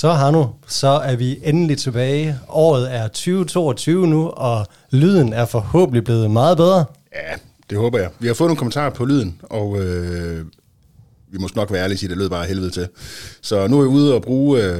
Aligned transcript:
Så 0.00 0.12
har 0.12 0.30
nu, 0.30 0.48
så 0.66 0.88
er 0.88 1.16
vi 1.16 1.38
endelig 1.44 1.78
tilbage. 1.78 2.38
Året 2.48 2.94
er 2.94 3.08
2022 3.08 4.06
nu, 4.06 4.28
og 4.28 4.66
lyden 4.90 5.32
er 5.32 5.44
forhåbentlig 5.46 6.04
blevet 6.04 6.30
meget 6.30 6.56
bedre. 6.56 6.84
Ja, 7.14 7.36
det 7.70 7.78
håber 7.78 7.98
jeg. 7.98 8.10
Vi 8.18 8.26
har 8.26 8.34
fået 8.34 8.48
nogle 8.48 8.58
kommentarer 8.58 8.90
på 8.90 9.04
lyden, 9.04 9.40
og 9.42 9.80
øh, 9.80 10.44
vi 11.32 11.38
må 11.38 11.48
nok 11.56 11.72
være 11.72 11.82
ærlige 11.82 11.98
sige, 11.98 12.06
at 12.06 12.10
det 12.10 12.18
lød 12.18 12.30
bare 12.30 12.46
helvede 12.46 12.70
til. 12.70 12.88
Så 13.42 13.66
nu 13.68 13.78
er 13.78 13.82
jeg 13.82 13.88
ude 13.88 14.14
og 14.14 14.22
bruge 14.22 14.62
øh, 14.64 14.78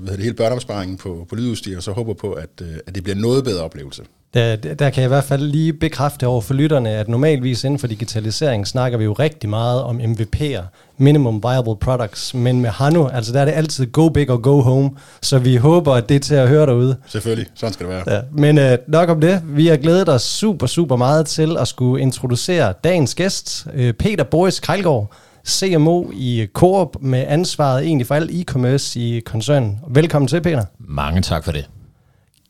hvad 0.00 0.12
det, 0.12 0.22
hele 0.22 0.34
børneopsparingen 0.34 0.96
på, 0.96 1.26
på 1.28 1.34
lydudstyr, 1.34 1.76
og 1.76 1.82
så 1.82 1.92
håber 1.92 2.14
på, 2.14 2.32
at, 2.32 2.50
øh, 2.62 2.68
at 2.86 2.94
det 2.94 3.02
bliver 3.02 3.16
noget 3.16 3.44
bedre 3.44 3.62
oplevelse. 3.62 4.02
Der, 4.34 4.56
der 4.56 4.90
kan 4.90 5.02
jeg 5.02 5.04
i 5.04 5.08
hvert 5.08 5.24
fald 5.24 5.42
lige 5.42 5.72
bekræfte 5.72 6.26
over 6.26 6.40
for 6.40 6.54
lytterne, 6.54 6.90
at 6.90 7.08
normalvis 7.08 7.64
inden 7.64 7.78
for 7.78 7.86
digitalisering 7.86 8.66
snakker 8.66 8.98
vi 8.98 9.04
jo 9.04 9.12
rigtig 9.12 9.50
meget 9.50 9.82
om 9.82 10.00
MVP'er, 10.00 10.62
Minimum 10.98 11.42
Viable 11.42 11.76
Products, 11.76 12.34
men 12.34 12.60
med 12.60 12.70
Hanu, 12.70 13.08
altså 13.08 13.32
der 13.32 13.40
er 13.40 13.44
det 13.44 13.52
altid 13.52 13.86
go 13.86 14.08
big 14.08 14.30
og 14.30 14.42
go 14.42 14.60
home, 14.60 14.90
så 15.22 15.38
vi 15.38 15.56
håber, 15.56 15.94
at 15.94 16.08
det 16.08 16.14
er 16.14 16.20
til 16.20 16.34
at 16.34 16.48
høre 16.48 16.66
derude. 16.66 16.96
Selvfølgelig, 17.06 17.46
sådan 17.54 17.72
skal 17.72 17.86
det 17.86 17.94
være. 17.94 18.14
Ja, 18.14 18.20
men 18.32 18.58
øh, 18.58 18.78
nok 18.88 19.08
om 19.08 19.20
det. 19.20 19.42
Vi 19.44 19.66
har 19.66 19.76
glædet 19.76 20.08
os 20.08 20.22
super, 20.22 20.66
super 20.66 20.96
meget 20.96 21.26
til 21.26 21.56
at 21.56 21.68
skulle 21.68 22.02
introducere 22.02 22.74
dagens 22.84 23.14
gæst, 23.14 23.66
øh, 23.74 23.92
Peter 23.92 24.24
Boris 24.24 24.60
Krejlgaard, 24.60 25.12
CMO 25.48 26.10
i 26.12 26.46
Coop 26.52 26.96
med 27.00 27.24
ansvaret 27.28 27.84
egentlig 27.84 28.06
for 28.06 28.14
al 28.14 28.30
e-commerce 28.30 29.00
i 29.00 29.20
koncernen. 29.20 29.78
Velkommen 29.88 30.28
til, 30.28 30.40
Peter. 30.40 30.64
Mange 30.78 31.22
tak 31.22 31.44
for 31.44 31.52
det. 31.52 31.68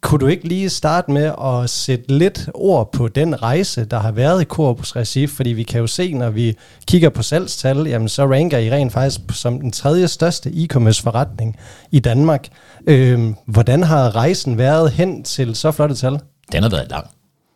Kunne 0.01 0.21
du 0.21 0.27
ikke 0.27 0.49
lige 0.49 0.69
starte 0.69 1.11
med 1.11 1.33
at 1.45 1.71
sætte 1.71 2.19
lidt 2.19 2.49
ord 2.55 2.93
på 2.93 3.09
den 3.09 3.43
rejse, 3.43 3.85
der 3.85 3.99
har 3.99 4.13
været 4.13 4.43
i 4.43 4.45
Coops 4.45 4.97
regi? 4.97 5.27
Fordi 5.27 5.51
vi 5.51 5.63
kan 5.63 5.81
jo 5.81 5.87
se, 5.87 6.15
når 6.15 6.31
vi 6.31 6.57
kigger 6.87 7.09
på 7.09 7.23
salgstal, 7.23 7.87
jamen 7.87 8.09
så 8.09 8.27
ranker 8.27 8.59
I 8.59 8.71
rent 8.71 8.93
faktisk 8.93 9.21
som 9.33 9.61
den 9.61 9.73
tredje 9.73 10.09
største 10.09 10.51
e-commerce 10.51 11.03
forretning 11.03 11.57
i 11.91 11.99
Danmark. 11.99 12.49
Øhm, 12.87 13.35
hvordan 13.47 13.83
har 13.83 14.17
rejsen 14.17 14.59
været 14.59 14.91
hen 14.91 15.25
til 15.25 15.55
så 15.55 15.71
flotte 15.71 15.95
tal? 15.95 16.21
Den 16.53 16.63
har 16.63 16.71
været 16.71 16.91
lang. 16.91 17.07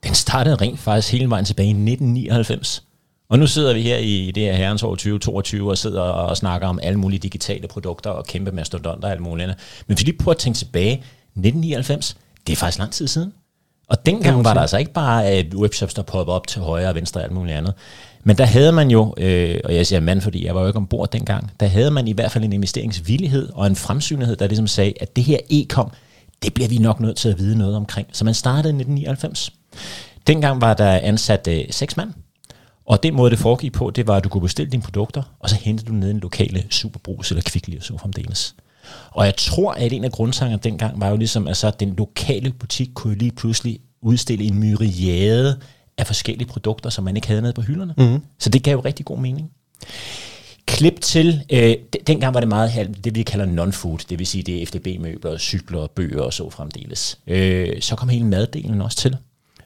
Den 0.04 0.14
startede 0.14 0.54
rent 0.54 0.80
faktisk 0.80 1.12
hele 1.12 1.30
vejen 1.30 1.44
tilbage 1.44 1.68
i 1.68 1.70
1999. 1.70 2.82
Og 3.32 3.38
nu 3.38 3.46
sidder 3.46 3.74
vi 3.74 3.82
her 3.82 3.96
i 3.96 4.30
det 4.34 4.42
her 4.42 4.52
herrens 4.52 4.82
år 4.82 4.90
2022 4.94 5.70
og 5.70 5.78
sidder 5.78 6.00
og 6.00 6.36
snakker 6.36 6.68
om 6.68 6.78
alle 6.82 6.98
mulige 6.98 7.18
digitale 7.18 7.68
produkter 7.68 8.10
og 8.10 8.26
kæmpe 8.26 8.52
mastodonter 8.52 9.08
og 9.08 9.12
alt 9.12 9.20
muligt 9.20 9.44
andet. 9.44 9.58
Men 9.86 9.94
hvis 9.94 10.04
vi 10.04 10.10
lige 10.10 10.18
prøver 10.18 10.34
at 10.34 10.38
tænke 10.38 10.56
tilbage, 10.56 10.92
1999, 10.92 12.16
det 12.46 12.52
er 12.52 12.56
faktisk 12.56 12.78
lang 12.78 12.92
tid 12.92 13.08
siden. 13.08 13.32
Og 13.88 14.06
dengang 14.06 14.44
var 14.44 14.54
der 14.54 14.60
altså 14.60 14.78
ikke 14.78 14.92
bare 14.92 15.44
uh, 15.54 15.60
webshops, 15.60 15.94
der 15.94 16.02
poppede 16.02 16.36
op 16.36 16.46
til 16.46 16.60
højre 16.60 16.88
og 16.88 16.94
venstre 16.94 17.20
og 17.20 17.24
alt 17.24 17.32
muligt 17.32 17.56
andet. 17.56 17.74
Men 18.24 18.38
der 18.38 18.44
havde 18.44 18.72
man 18.72 18.90
jo, 18.90 19.14
øh, 19.18 19.60
og 19.64 19.74
jeg 19.74 19.86
siger 19.86 20.00
mand, 20.00 20.20
fordi 20.20 20.46
jeg 20.46 20.54
var 20.54 20.60
jo 20.60 20.66
ikke 20.66 20.76
ombord 20.76 21.10
dengang, 21.10 21.50
der 21.60 21.66
havde 21.66 21.90
man 21.90 22.08
i 22.08 22.12
hvert 22.12 22.32
fald 22.32 22.44
en 22.44 22.52
investeringsvillighed 22.52 23.48
og 23.52 23.66
en 23.66 23.76
fremsynlighed, 23.76 24.36
der 24.36 24.46
ligesom 24.46 24.66
sagde, 24.66 24.92
at 25.00 25.16
det 25.16 25.24
her 25.24 25.38
e-kom, 25.50 25.90
det 26.42 26.54
bliver 26.54 26.68
vi 26.68 26.78
nok 26.78 27.00
nødt 27.00 27.16
til 27.16 27.28
at 27.28 27.38
vide 27.38 27.58
noget 27.58 27.76
omkring. 27.76 28.08
Så 28.12 28.24
man 28.24 28.34
startede 28.34 28.68
i 28.68 28.76
1999. 28.76 29.52
Dengang 30.26 30.60
var 30.60 30.74
der 30.74 30.90
ansat 30.90 31.48
øh, 31.48 31.64
seks 31.70 31.96
mand, 31.96 32.10
og 32.84 33.02
den 33.02 33.14
måde, 33.14 33.30
det 33.30 33.38
foregik 33.38 33.72
på, 33.72 33.90
det 33.90 34.06
var, 34.06 34.16
at 34.16 34.24
du 34.24 34.28
kunne 34.28 34.40
bestille 34.40 34.72
dine 34.72 34.82
produkter, 34.82 35.22
og 35.40 35.50
så 35.50 35.56
hentede 35.56 35.88
du 35.88 35.94
ned 35.94 36.08
i 36.08 36.10
en 36.10 36.20
lokale 36.20 36.64
superbrus 36.70 37.30
eller 37.30 37.42
kvickly 37.42 37.76
og 37.76 37.82
så 37.82 37.98
fremdeles. 37.98 38.54
Og 39.10 39.24
jeg 39.24 39.36
tror, 39.36 39.72
at 39.72 39.92
en 39.92 40.04
af 40.04 40.12
grundsangerne 40.12 40.62
dengang 40.62 41.00
var 41.00 41.08
jo 41.08 41.16
ligesom, 41.16 41.48
at 41.48 41.56
så 41.56 41.70
den 41.70 41.94
lokale 41.98 42.52
butik 42.52 42.90
kunne 42.94 43.14
lige 43.14 43.30
pludselig 43.30 43.78
udstille 44.02 44.44
en 44.44 44.58
myriade 44.58 45.60
af 45.98 46.06
forskellige 46.06 46.48
produkter, 46.48 46.90
som 46.90 47.04
man 47.04 47.16
ikke 47.16 47.28
havde 47.28 47.42
nede 47.42 47.52
på 47.52 47.62
hylderne. 47.62 47.94
Mm. 47.98 48.22
Så 48.38 48.48
det 48.48 48.62
gav 48.62 48.72
jo 48.72 48.80
rigtig 48.80 49.06
god 49.06 49.18
mening. 49.18 49.50
Klip 50.66 51.00
til, 51.00 51.44
øh, 51.50 51.74
dengang 52.06 52.34
var 52.34 52.40
det 52.40 52.48
meget 52.48 52.96
det, 53.04 53.14
vi 53.14 53.22
kalder 53.22 53.46
non-food, 53.46 54.06
det 54.10 54.18
vil 54.18 54.26
sige, 54.26 54.42
det 54.42 54.62
er 54.62 54.66
FDB-møbler, 54.66 55.38
cykler, 55.38 55.86
bøger 55.86 56.22
og 56.22 56.32
så 56.32 56.50
fremdeles. 56.50 57.18
Øh, 57.26 57.80
så 57.80 57.96
kom 57.96 58.08
hele 58.08 58.24
maddelen 58.24 58.80
også 58.82 58.96
til, 58.96 59.16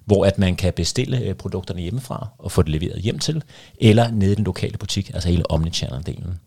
hvor 0.07 0.25
at 0.25 0.39
man 0.39 0.57
kan 0.57 0.73
bestille 0.73 1.21
øh, 1.21 1.35
produkterne 1.35 1.81
hjemmefra 1.81 2.29
og 2.39 2.53
få 2.53 2.63
det 2.63 2.71
leveret 2.71 3.03
hjem 3.03 3.19
til, 3.19 3.43
eller 3.81 4.11
nede 4.11 4.33
i 4.33 4.35
den 4.35 4.45
lokale 4.45 4.79
butik, 4.79 5.11
altså 5.15 5.29
hele 5.29 5.51
omnichannel-delen. 5.51 6.39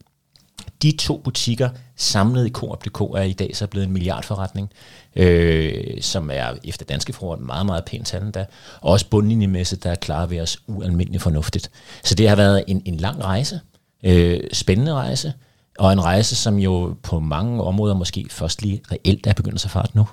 De 0.81 0.97
to 0.97 1.17
butikker 1.17 1.69
samlet 1.95 2.47
i 2.47 2.49
Coop.dk 2.49 3.01
er 3.01 3.21
i 3.21 3.33
dag 3.33 3.55
så 3.55 3.67
blevet 3.67 3.87
en 3.87 3.93
milliardforretning, 3.93 4.69
øh, 5.15 6.01
som 6.01 6.29
er 6.33 6.53
efter 6.63 6.85
danske 6.85 7.13
forhold 7.13 7.39
meget, 7.39 7.65
meget 7.65 7.85
pænt 7.85 8.07
tal 8.07 8.31
da. 8.31 8.45
Og 8.81 8.91
også 8.91 9.09
bundlinjemæssigt, 9.09 9.83
der 9.83 9.91
er 9.91 9.95
klar 9.95 10.25
ved 10.25 10.39
os 10.39 10.57
ualmindeligt 10.67 11.23
fornuftigt. 11.23 11.71
Så 12.03 12.15
det 12.15 12.29
har 12.29 12.35
været 12.35 12.63
en, 12.67 12.81
en 12.85 12.95
lang 12.95 13.23
rejse, 13.23 13.59
øh, 14.03 14.39
spændende 14.53 14.93
rejse, 14.93 15.33
og 15.79 15.93
en 15.93 16.03
rejse, 16.03 16.35
som 16.35 16.57
jo 16.57 16.95
på 17.03 17.19
mange 17.19 17.63
områder 17.63 17.95
måske 17.95 18.27
først 18.29 18.61
lige 18.61 18.81
reelt 18.91 19.27
er 19.27 19.33
begyndt 19.33 19.65
at 19.65 19.71
fart 19.71 19.95
nu. 19.95 20.07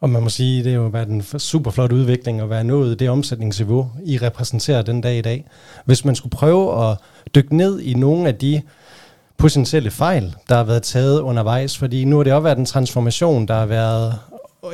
Og 0.00 0.10
man 0.10 0.22
må 0.22 0.28
sige, 0.28 0.64
det 0.64 0.72
har 0.72 0.80
jo 0.80 0.86
været 0.86 1.08
en 1.08 1.22
super 1.22 1.70
flot 1.70 1.92
udvikling 1.92 2.40
at 2.40 2.50
være 2.50 2.64
nået 2.64 2.98
det 2.98 3.10
omsætningsniveau, 3.10 3.90
I 4.04 4.18
repræsenterer 4.18 4.82
den 4.82 5.00
dag 5.00 5.18
i 5.18 5.20
dag. 5.20 5.44
Hvis 5.84 6.04
man 6.04 6.14
skulle 6.14 6.30
prøve 6.30 6.90
at 6.90 6.96
dykke 7.34 7.56
ned 7.56 7.80
i 7.80 7.94
nogle 7.94 8.28
af 8.28 8.34
de 8.34 8.62
potentielle 9.36 9.90
fejl, 9.90 10.34
der 10.48 10.56
har 10.56 10.64
været 10.64 10.82
taget 10.82 11.20
undervejs, 11.20 11.78
fordi 11.78 12.04
nu 12.04 12.16
har 12.16 12.24
det 12.24 12.32
også 12.32 12.42
været 12.42 12.58
en 12.58 12.66
transformation, 12.66 13.46
der 13.48 13.54
har 13.54 13.66
været 13.66 14.14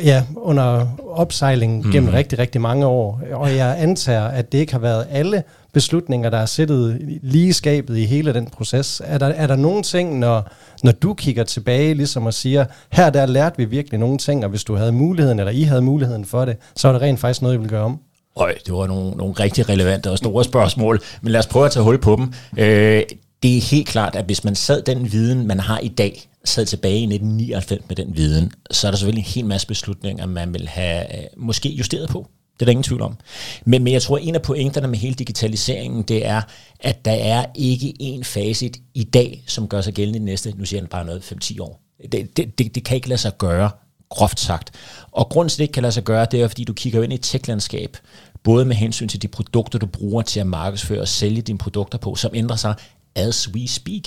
ja, 0.04 0.24
under 0.36 0.86
opsejling 1.10 1.84
mm. 1.84 1.92
gennem 1.92 2.10
rigtig, 2.10 2.38
rigtig 2.38 2.60
mange 2.60 2.86
år. 2.86 3.20
Og 3.32 3.56
jeg 3.56 3.76
antager, 3.78 4.24
at 4.24 4.52
det 4.52 4.58
ikke 4.58 4.72
har 4.72 4.80
været 4.80 5.06
alle 5.10 5.42
beslutninger, 5.76 6.30
der 6.30 6.38
er 6.38 6.46
sættet 6.46 6.98
lige 7.22 7.52
skabet 7.52 7.96
i 7.96 8.04
hele 8.04 8.34
den 8.34 8.46
proces. 8.46 9.02
Er 9.04 9.18
der, 9.18 9.26
er 9.26 9.46
der 9.46 9.56
nogle 9.56 9.82
ting, 9.82 10.18
når, 10.18 10.50
når 10.82 10.92
du 10.92 11.14
kigger 11.14 11.44
tilbage 11.44 11.94
ligesom 11.94 12.26
og 12.26 12.34
siger, 12.34 12.64
her 12.92 13.10
der 13.10 13.26
lærte 13.26 13.56
vi 13.56 13.64
virkelig 13.64 14.00
nogle 14.00 14.18
ting, 14.18 14.44
og 14.44 14.50
hvis 14.50 14.64
du 14.64 14.74
havde 14.74 14.92
muligheden, 14.92 15.38
eller 15.38 15.52
I 15.52 15.62
havde 15.62 15.82
muligheden 15.82 16.24
for 16.24 16.44
det, 16.44 16.56
så 16.76 16.88
er 16.88 16.92
det 16.92 17.02
rent 17.02 17.20
faktisk 17.20 17.42
noget, 17.42 17.54
I 17.54 17.58
ville 17.58 17.70
gøre 17.70 17.84
om? 17.84 17.98
Øj, 18.36 18.54
det 18.66 18.74
var 18.74 18.86
nogle, 18.86 19.10
nogle 19.10 19.34
rigtig 19.34 19.68
relevante 19.68 20.10
og 20.10 20.18
store 20.18 20.44
spørgsmål, 20.44 21.00
men 21.22 21.32
lad 21.32 21.40
os 21.40 21.46
prøve 21.46 21.66
at 21.66 21.72
tage 21.72 21.84
hul 21.84 21.98
på 21.98 22.16
dem. 22.16 22.32
Øh, 22.58 23.02
det 23.42 23.56
er 23.56 23.70
helt 23.70 23.88
klart, 23.88 24.16
at 24.16 24.24
hvis 24.24 24.44
man 24.44 24.54
sad 24.54 24.82
den 24.82 25.12
viden, 25.12 25.46
man 25.46 25.60
har 25.60 25.78
i 25.78 25.88
dag, 25.88 26.28
sad 26.44 26.66
tilbage 26.66 26.98
i 26.98 27.14
1999 27.14 27.88
med 27.88 27.96
den 27.96 28.16
viden, 28.16 28.52
så 28.70 28.86
er 28.86 28.90
der 28.90 28.98
selvfølgelig 28.98 29.22
en 29.22 29.32
hel 29.34 29.44
masse 29.44 29.66
beslutninger, 29.66 30.26
man 30.26 30.54
vil 30.54 30.68
have 30.68 31.18
øh, 31.18 31.24
måske 31.36 31.68
justeret 31.68 32.08
på. 32.08 32.26
Det 32.56 32.62
er 32.62 32.64
der 32.64 32.70
ingen 32.70 32.82
tvivl 32.82 33.02
om. 33.02 33.16
Men, 33.64 33.84
men 33.84 33.92
jeg 33.92 34.02
tror, 34.02 34.16
at 34.16 34.22
en 34.26 34.34
af 34.34 34.42
pointerne 34.42 34.88
med 34.88 34.98
hele 34.98 35.14
digitaliseringen, 35.14 36.02
det 36.02 36.26
er, 36.26 36.42
at 36.80 37.04
der 37.04 37.12
er 37.12 37.46
ikke 37.54 37.94
en 37.98 38.24
facit 38.24 38.76
i 38.94 39.04
dag, 39.04 39.42
som 39.46 39.68
gør 39.68 39.80
sig 39.80 39.94
gældende 39.94 40.18
i 40.18 40.20
de 40.20 40.24
næste, 40.24 40.54
nu 40.56 40.64
siger 40.64 40.80
jeg 40.80 40.88
bare 40.88 41.04
noget, 41.04 41.32
5-10 41.44 41.60
år. 41.60 41.80
Det, 42.12 42.36
det, 42.36 42.58
det, 42.58 42.74
det 42.74 42.84
kan 42.84 42.94
ikke 42.94 43.08
lade 43.08 43.20
sig 43.20 43.38
gøre, 43.38 43.70
groft 44.10 44.40
sagt. 44.40 44.70
Og 45.12 45.28
grunden 45.28 45.48
til, 45.48 45.54
at 45.54 45.58
det 45.58 45.64
ikke 45.64 45.72
kan 45.72 45.82
lade 45.82 45.92
sig 45.92 46.04
gøre, 46.04 46.26
det 46.30 46.42
er, 46.42 46.48
fordi 46.48 46.64
du 46.64 46.72
kigger 46.72 47.02
ind 47.02 47.12
i 47.12 47.14
et 47.14 47.22
tech-landskab, 47.22 47.96
både 48.42 48.64
med 48.64 48.76
hensyn 48.76 49.08
til 49.08 49.22
de 49.22 49.28
produkter, 49.28 49.78
du 49.78 49.86
bruger 49.86 50.22
til 50.22 50.40
at 50.40 50.46
markedsføre 50.46 51.00
og 51.00 51.08
sælge 51.08 51.42
dine 51.42 51.58
produkter 51.58 51.98
på, 51.98 52.14
som 52.14 52.30
ændrer 52.34 52.56
sig 52.56 52.74
as 53.14 53.48
we 53.54 53.68
speak. 53.68 54.02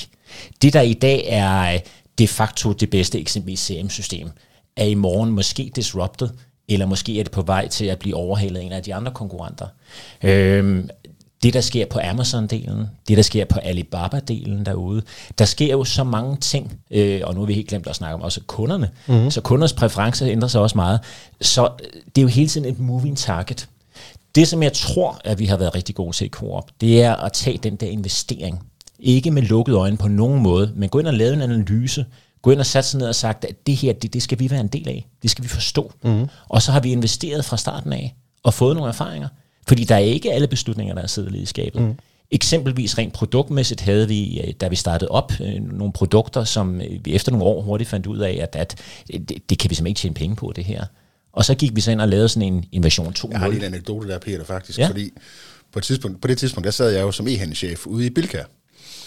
Det, 0.61 0.73
der 0.73 0.81
i 0.81 0.93
dag 0.93 1.25
er 1.27 1.73
øh, 1.73 1.79
de 2.17 2.27
facto 2.27 2.73
det 2.73 2.89
bedste 2.89 3.19
eksempelvis 3.19 3.59
CM-system, 3.59 4.29
er 4.77 4.85
i 4.85 4.93
morgen 4.93 5.31
måske 5.31 5.71
disrupted, 5.75 6.29
eller 6.69 6.85
måske 6.85 7.19
er 7.19 7.23
det 7.23 7.31
på 7.31 7.41
vej 7.41 7.67
til 7.67 7.85
at 7.85 7.99
blive 7.99 8.15
overhalet 8.15 8.59
af 8.59 8.63
en 8.63 8.71
af 8.71 8.83
de 8.83 8.95
andre 8.95 9.11
konkurrenter. 9.11 9.67
Øhm, 10.23 10.89
det, 11.43 11.53
der 11.53 11.61
sker 11.61 11.85
på 11.85 11.99
Amazon-delen, 11.99 12.87
det, 13.07 13.17
der 13.17 13.21
sker 13.21 13.45
på 13.45 13.59
Alibaba-delen 13.59 14.63
derude, 14.65 15.01
der 15.37 15.45
sker 15.45 15.71
jo 15.71 15.83
så 15.83 16.03
mange 16.03 16.37
ting, 16.37 16.79
øh, 16.91 17.21
og 17.23 17.33
nu 17.33 17.39
har 17.39 17.45
vi 17.45 17.53
helt 17.53 17.67
glemt 17.67 17.87
at 17.87 17.95
snakke 17.95 18.15
om 18.15 18.21
også 18.21 18.41
kunderne, 18.47 18.89
mm-hmm. 19.07 19.31
så 19.31 19.41
kunders 19.41 19.73
præferencer 19.73 20.27
ændrer 20.27 20.47
sig 20.47 20.61
også 20.61 20.77
meget. 20.77 20.99
Så 21.41 21.63
øh, 21.63 22.01
det 22.15 22.17
er 22.17 22.21
jo 22.21 22.27
hele 22.27 22.49
tiden 22.49 22.67
et 22.67 22.79
moving 22.79 23.17
target. 23.17 23.67
Det, 24.35 24.47
som 24.47 24.63
jeg 24.63 24.73
tror, 24.73 25.21
at 25.25 25.39
vi 25.39 25.45
har 25.45 25.57
været 25.57 25.75
rigtig 25.75 25.95
gode 25.95 26.15
til 26.15 26.25
i 26.25 26.29
Coop, 26.29 26.71
det 26.81 27.03
er 27.03 27.15
at 27.15 27.33
tage 27.33 27.57
den 27.57 27.75
der 27.75 27.87
investering, 27.87 28.63
ikke 28.99 29.31
med 29.31 29.41
lukkede 29.41 29.77
øjne 29.77 29.97
på 29.97 30.07
nogen 30.07 30.41
måde, 30.41 30.71
men 30.75 30.89
gå 30.89 30.99
ind 30.99 31.07
og 31.07 31.13
lave 31.13 31.33
en 31.33 31.41
analyse, 31.41 32.05
gå 32.41 32.51
ind 32.51 32.59
og 32.59 32.65
sætte 32.65 32.89
sig 32.89 32.99
ned 32.99 33.07
og 33.07 33.15
sagt, 33.15 33.45
at 33.45 33.67
det 33.67 33.75
her, 33.75 33.93
det, 33.93 34.13
det 34.13 34.21
skal 34.21 34.39
vi 34.39 34.51
være 34.51 34.59
en 34.59 34.67
del 34.67 34.87
af. 34.87 35.07
Det 35.21 35.31
skal 35.31 35.43
vi 35.43 35.49
forstå. 35.49 35.93
Mm. 36.03 36.27
Og 36.49 36.61
så 36.61 36.71
har 36.71 36.79
vi 36.79 36.91
investeret 36.91 37.45
fra 37.45 37.57
starten 37.57 37.93
af 37.93 38.15
og 38.43 38.53
fået 38.53 38.75
nogle 38.75 38.89
erfaringer. 38.89 39.27
Fordi 39.67 39.83
der 39.83 39.95
er 39.95 39.99
ikke 39.99 40.33
alle 40.33 40.47
beslutninger, 40.47 40.95
der 40.95 41.01
er 41.01 41.07
siddet 41.07 41.35
i 41.35 41.45
skabet. 41.45 41.81
Mm. 41.81 41.95
Eksempelvis 42.31 42.97
rent 42.97 43.13
produktmæssigt 43.13 43.81
havde 43.81 44.07
vi, 44.07 44.41
øh, 44.41 44.53
da 44.61 44.67
vi 44.67 44.75
startede 44.75 45.11
op, 45.11 45.33
øh, 45.41 45.77
nogle 45.77 45.93
produkter, 45.93 46.43
som 46.43 46.81
øh, 46.81 47.05
vi 47.05 47.15
efter 47.15 47.31
nogle 47.31 47.45
år 47.45 47.61
hurtigt 47.61 47.89
fandt 47.89 48.07
ud 48.07 48.17
af, 48.17 48.39
at, 48.41 48.55
at 48.55 48.81
det, 49.07 49.49
det 49.49 49.59
kan 49.59 49.69
vi 49.69 49.75
simpelthen 49.75 49.87
ikke 49.87 49.99
tjene 49.99 50.15
penge 50.15 50.35
på, 50.35 50.53
det 50.55 50.65
her. 50.65 50.85
Og 51.33 51.45
så 51.45 51.55
gik 51.55 51.75
vi 51.75 51.81
så 51.81 51.91
ind 51.91 52.01
og 52.01 52.07
lavede 52.07 52.29
sådan 52.29 52.53
en 52.53 52.65
invasion 52.71 53.13
2. 53.13 53.29
Jeg 53.31 53.39
har 53.39 53.47
lige 53.47 53.59
en 53.59 53.65
anekdote 53.65 54.07
der, 54.07 54.19
Peter, 54.19 54.43
faktisk. 54.43 54.79
Ja. 54.79 54.87
Fordi 54.87 55.11
på, 55.71 55.79
et 55.79 55.85
tidspunkt, 55.85 56.21
på 56.21 56.27
det 56.27 56.37
tidspunkt, 56.37 56.65
der 56.65 56.71
sad 56.71 56.89
jeg 56.91 57.01
jo 57.01 57.11
som 57.11 57.27
e-handelschef 57.27 57.85
ude 57.85 58.05
i 58.05 58.09
Bilka. 58.09 58.43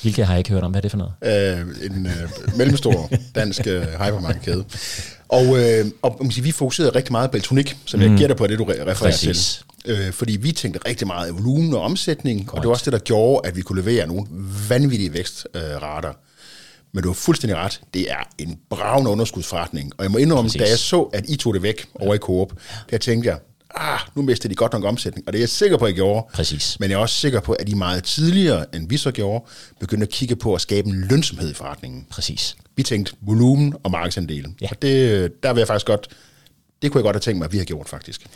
Hvilket 0.02 0.26
har 0.26 0.34
jeg 0.34 0.38
ikke 0.38 0.50
hørt 0.50 0.62
om. 0.62 0.70
Hvad 0.70 0.78
er 0.78 0.82
det 0.82 0.90
for 0.90 0.98
noget? 0.98 1.12
Øh, 1.60 1.86
en 1.86 2.06
øh, 2.06 2.56
mellemstor 2.56 3.10
dansk 3.34 3.66
øh, 3.66 3.82
hypermarkedkæde. 3.82 4.64
Og, 5.28 5.58
øh, 5.60 5.86
og 6.02 6.16
man 6.20 6.30
sige, 6.30 6.44
vi 6.44 6.52
fokuserede 6.52 6.90
rigtig 6.94 7.12
meget 7.12 7.30
på 7.30 7.36
elektronik, 7.36 7.76
som 7.84 8.00
mm. 8.00 8.06
jeg 8.06 8.18
gætter 8.18 8.36
på, 8.36 8.46
det 8.46 8.58
du 8.58 8.64
refererer 8.64 8.94
Præcis. 8.94 9.64
til. 9.86 9.92
Øh, 9.92 10.12
fordi 10.12 10.36
vi 10.36 10.52
tænkte 10.52 10.80
rigtig 10.88 11.06
meget 11.06 11.28
i 11.28 11.32
volumen 11.32 11.74
og 11.74 11.80
omsætning, 11.82 12.46
Godt. 12.46 12.56
og 12.56 12.62
det 12.62 12.68
var 12.68 12.72
også 12.72 12.84
det, 12.84 12.92
der 12.92 12.98
gjorde, 12.98 13.48
at 13.48 13.56
vi 13.56 13.62
kunne 13.62 13.80
levere 13.80 14.06
nogle 14.06 14.26
vanvittige 14.68 15.12
vækstrater. 15.12 16.08
Øh, 16.08 16.14
Men 16.92 17.02
du 17.02 17.08
har 17.08 17.14
fuldstændig 17.14 17.56
ret. 17.56 17.80
Det 17.94 18.10
er 18.10 18.28
en 18.38 18.58
bravende 18.70 19.10
underskudsforretning. 19.10 19.92
Og 19.98 20.04
jeg 20.04 20.10
må 20.10 20.18
indrømme, 20.18 20.48
Præcis. 20.48 20.62
da 20.62 20.68
jeg 20.68 20.78
så, 20.78 21.02
at 21.02 21.24
I 21.28 21.36
tog 21.36 21.54
det 21.54 21.62
væk 21.62 21.86
over 21.94 22.14
i 22.14 22.18
Coop, 22.18 22.52
der 22.90 22.98
tænkte 22.98 23.28
jeg, 23.28 23.38
ah, 23.74 23.98
nu 24.14 24.22
mister 24.22 24.48
de 24.48 24.54
godt 24.54 24.72
nok 24.72 24.84
omsætning. 24.84 25.26
Og 25.26 25.32
det 25.32 25.38
er 25.38 25.42
jeg 25.42 25.48
sikker 25.48 25.76
på, 25.76 25.84
at 25.84 25.90
I 25.90 25.94
gjorde. 25.94 26.26
Præcis. 26.32 26.80
Men 26.80 26.90
jeg 26.90 26.96
er 26.96 27.00
også 27.00 27.14
sikker 27.14 27.40
på, 27.40 27.52
at 27.52 27.68
I 27.68 27.74
meget 27.74 28.04
tidligere, 28.04 28.74
end 28.74 28.88
vi 28.88 28.96
så 28.96 29.10
gjorde, 29.10 29.44
begyndte 29.80 30.04
at 30.04 30.10
kigge 30.10 30.36
på 30.36 30.54
at 30.54 30.60
skabe 30.60 30.88
en 30.88 31.04
lønsomhed 31.10 31.50
i 31.50 31.54
forretningen. 31.54 32.06
Præcis. 32.10 32.56
Vi 32.76 32.82
tænkte 32.82 33.12
volumen 33.20 33.74
og 33.82 33.90
markedsandel. 33.90 34.46
Ja. 34.60 34.68
Og 34.70 34.82
det, 34.82 35.32
der 35.42 35.52
vil 35.52 35.60
jeg 35.60 35.66
faktisk 35.66 35.86
godt, 35.86 36.08
det 36.82 36.92
kunne 36.92 36.98
jeg 36.98 37.04
godt 37.04 37.16
have 37.16 37.20
tænkt 37.20 37.38
mig, 37.38 37.44
at 37.44 37.52
vi 37.52 37.58
har 37.58 37.64
gjort 37.64 37.88
faktisk. 37.88 38.26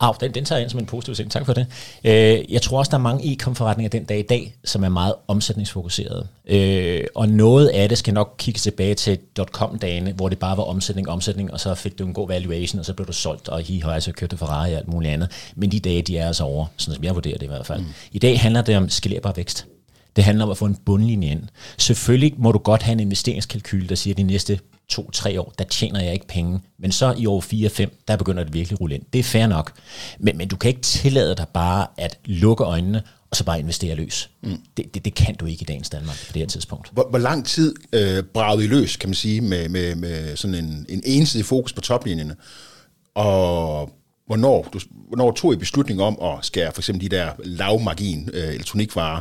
Au, 0.00 0.14
den, 0.20 0.34
den 0.34 0.44
tager 0.44 0.58
jeg 0.58 0.62
ind 0.62 0.70
som 0.70 0.80
en 0.80 0.86
positiv 0.86 1.14
ting. 1.14 1.30
Tak 1.30 1.46
for 1.46 1.52
det. 1.52 1.66
Øh, 2.04 2.52
jeg 2.52 2.62
tror 2.62 2.78
også, 2.78 2.90
der 2.90 2.96
er 2.96 3.02
mange 3.02 3.32
e-com-forretninger 3.32 3.88
den 3.88 4.04
dag 4.04 4.18
i 4.18 4.22
dag, 4.22 4.54
som 4.64 4.84
er 4.84 4.88
meget 4.88 5.14
omsætningsfokuserede. 5.28 6.26
Øh, 6.46 7.04
og 7.14 7.28
noget 7.28 7.68
af 7.68 7.88
det 7.88 7.98
skal 7.98 8.14
nok 8.14 8.34
kigge 8.38 8.58
tilbage 8.58 8.94
til 8.94 9.18
.com-dagene, 9.52 10.12
hvor 10.12 10.28
det 10.28 10.38
bare 10.38 10.56
var 10.56 10.62
omsætning, 10.62 11.08
omsætning, 11.08 11.52
og 11.52 11.60
så 11.60 11.74
fik 11.74 11.98
du 11.98 12.06
en 12.06 12.14
god 12.14 12.28
valuation, 12.28 12.78
og 12.78 12.84
så 12.84 12.92
blev 12.92 13.06
du 13.06 13.12
solgt, 13.12 13.48
og 13.48 13.60
hi 13.60 13.80
høj, 13.80 14.00
så 14.00 14.12
købte 14.12 14.36
Ferrari 14.36 14.72
og 14.72 14.78
alt 14.78 14.88
muligt 14.88 15.12
andet. 15.12 15.30
Men 15.56 15.72
de 15.72 15.80
dage, 15.80 16.02
de 16.02 16.18
er 16.18 16.26
altså 16.26 16.44
over, 16.44 16.66
sådan 16.76 16.94
som 16.94 17.04
jeg 17.04 17.14
vurderer 17.14 17.38
det 17.38 17.46
i 17.46 17.48
hvert 17.48 17.66
fald. 17.66 17.80
Mm. 17.80 17.86
I 18.12 18.18
dag 18.18 18.40
handler 18.40 18.62
det 18.62 18.76
om 18.76 18.88
skalerbar 18.88 19.32
vækst. 19.36 19.66
Det 20.16 20.24
handler 20.24 20.44
om 20.44 20.50
at 20.50 20.56
få 20.56 20.64
en 20.64 20.76
bundlinje 20.84 21.30
ind. 21.30 21.42
Selvfølgelig 21.78 22.34
må 22.36 22.52
du 22.52 22.58
godt 22.58 22.82
have 22.82 22.92
en 22.92 23.00
investeringskalkyl, 23.00 23.88
der 23.88 23.94
siger, 23.94 24.14
at 24.14 24.18
de 24.18 24.22
næste 24.22 24.58
to-tre 24.88 25.40
år, 25.40 25.52
der 25.58 25.64
tjener 25.64 26.02
jeg 26.02 26.12
ikke 26.12 26.26
penge. 26.26 26.60
Men 26.78 26.92
så 26.92 27.14
i 27.18 27.26
år 27.26 27.40
4-5, 27.40 28.04
der 28.08 28.16
begynder 28.16 28.44
det 28.44 28.54
virkelig 28.54 28.76
at 28.76 28.80
rulle 28.80 28.94
ind. 28.94 29.04
Det 29.12 29.18
er 29.18 29.22
fair 29.22 29.46
nok. 29.46 29.72
Men, 30.18 30.36
men 30.36 30.48
du 30.48 30.56
kan 30.56 30.68
ikke 30.68 30.80
tillade 30.80 31.34
dig 31.36 31.46
bare 31.54 31.86
at 31.96 32.18
lukke 32.24 32.64
øjnene, 32.64 33.02
og 33.30 33.36
så 33.36 33.44
bare 33.44 33.58
investere 33.58 33.94
løs. 33.94 34.30
Mm. 34.42 34.58
Det, 34.76 34.94
det, 34.94 35.04
det 35.04 35.14
kan 35.14 35.34
du 35.34 35.46
ikke 35.46 35.62
i 35.62 35.64
dagens 35.64 35.90
Danmark 35.90 36.16
på 36.26 36.32
det 36.32 36.42
her 36.42 36.46
tidspunkt. 36.46 36.90
Hvor, 36.92 37.06
hvor 37.10 37.18
lang 37.18 37.46
tid 37.46 37.74
øh, 37.92 38.22
bragede 38.22 38.64
I 38.64 38.66
løs, 38.66 38.96
kan 38.96 39.08
man 39.08 39.14
sige, 39.14 39.40
med, 39.40 39.68
med, 39.68 39.94
med 39.94 40.36
sådan 40.36 40.54
en, 40.54 40.86
en 40.88 41.02
ensidig 41.04 41.46
fokus 41.46 41.72
på 41.72 41.80
toplinjerne? 41.80 42.36
Og 43.14 43.90
hvornår, 44.26 44.68
du, 44.72 44.80
hvornår 45.08 45.32
tog 45.32 45.52
I 45.52 45.56
beslutning 45.56 46.02
om 46.02 46.18
at 46.22 46.44
skære 46.44 46.72
for 46.72 46.80
eksempel 46.80 47.10
de 47.10 47.16
der 47.16 47.30
lavmargin 47.44 48.30
øh, 48.32 48.54
elektronikvarer, 48.54 49.20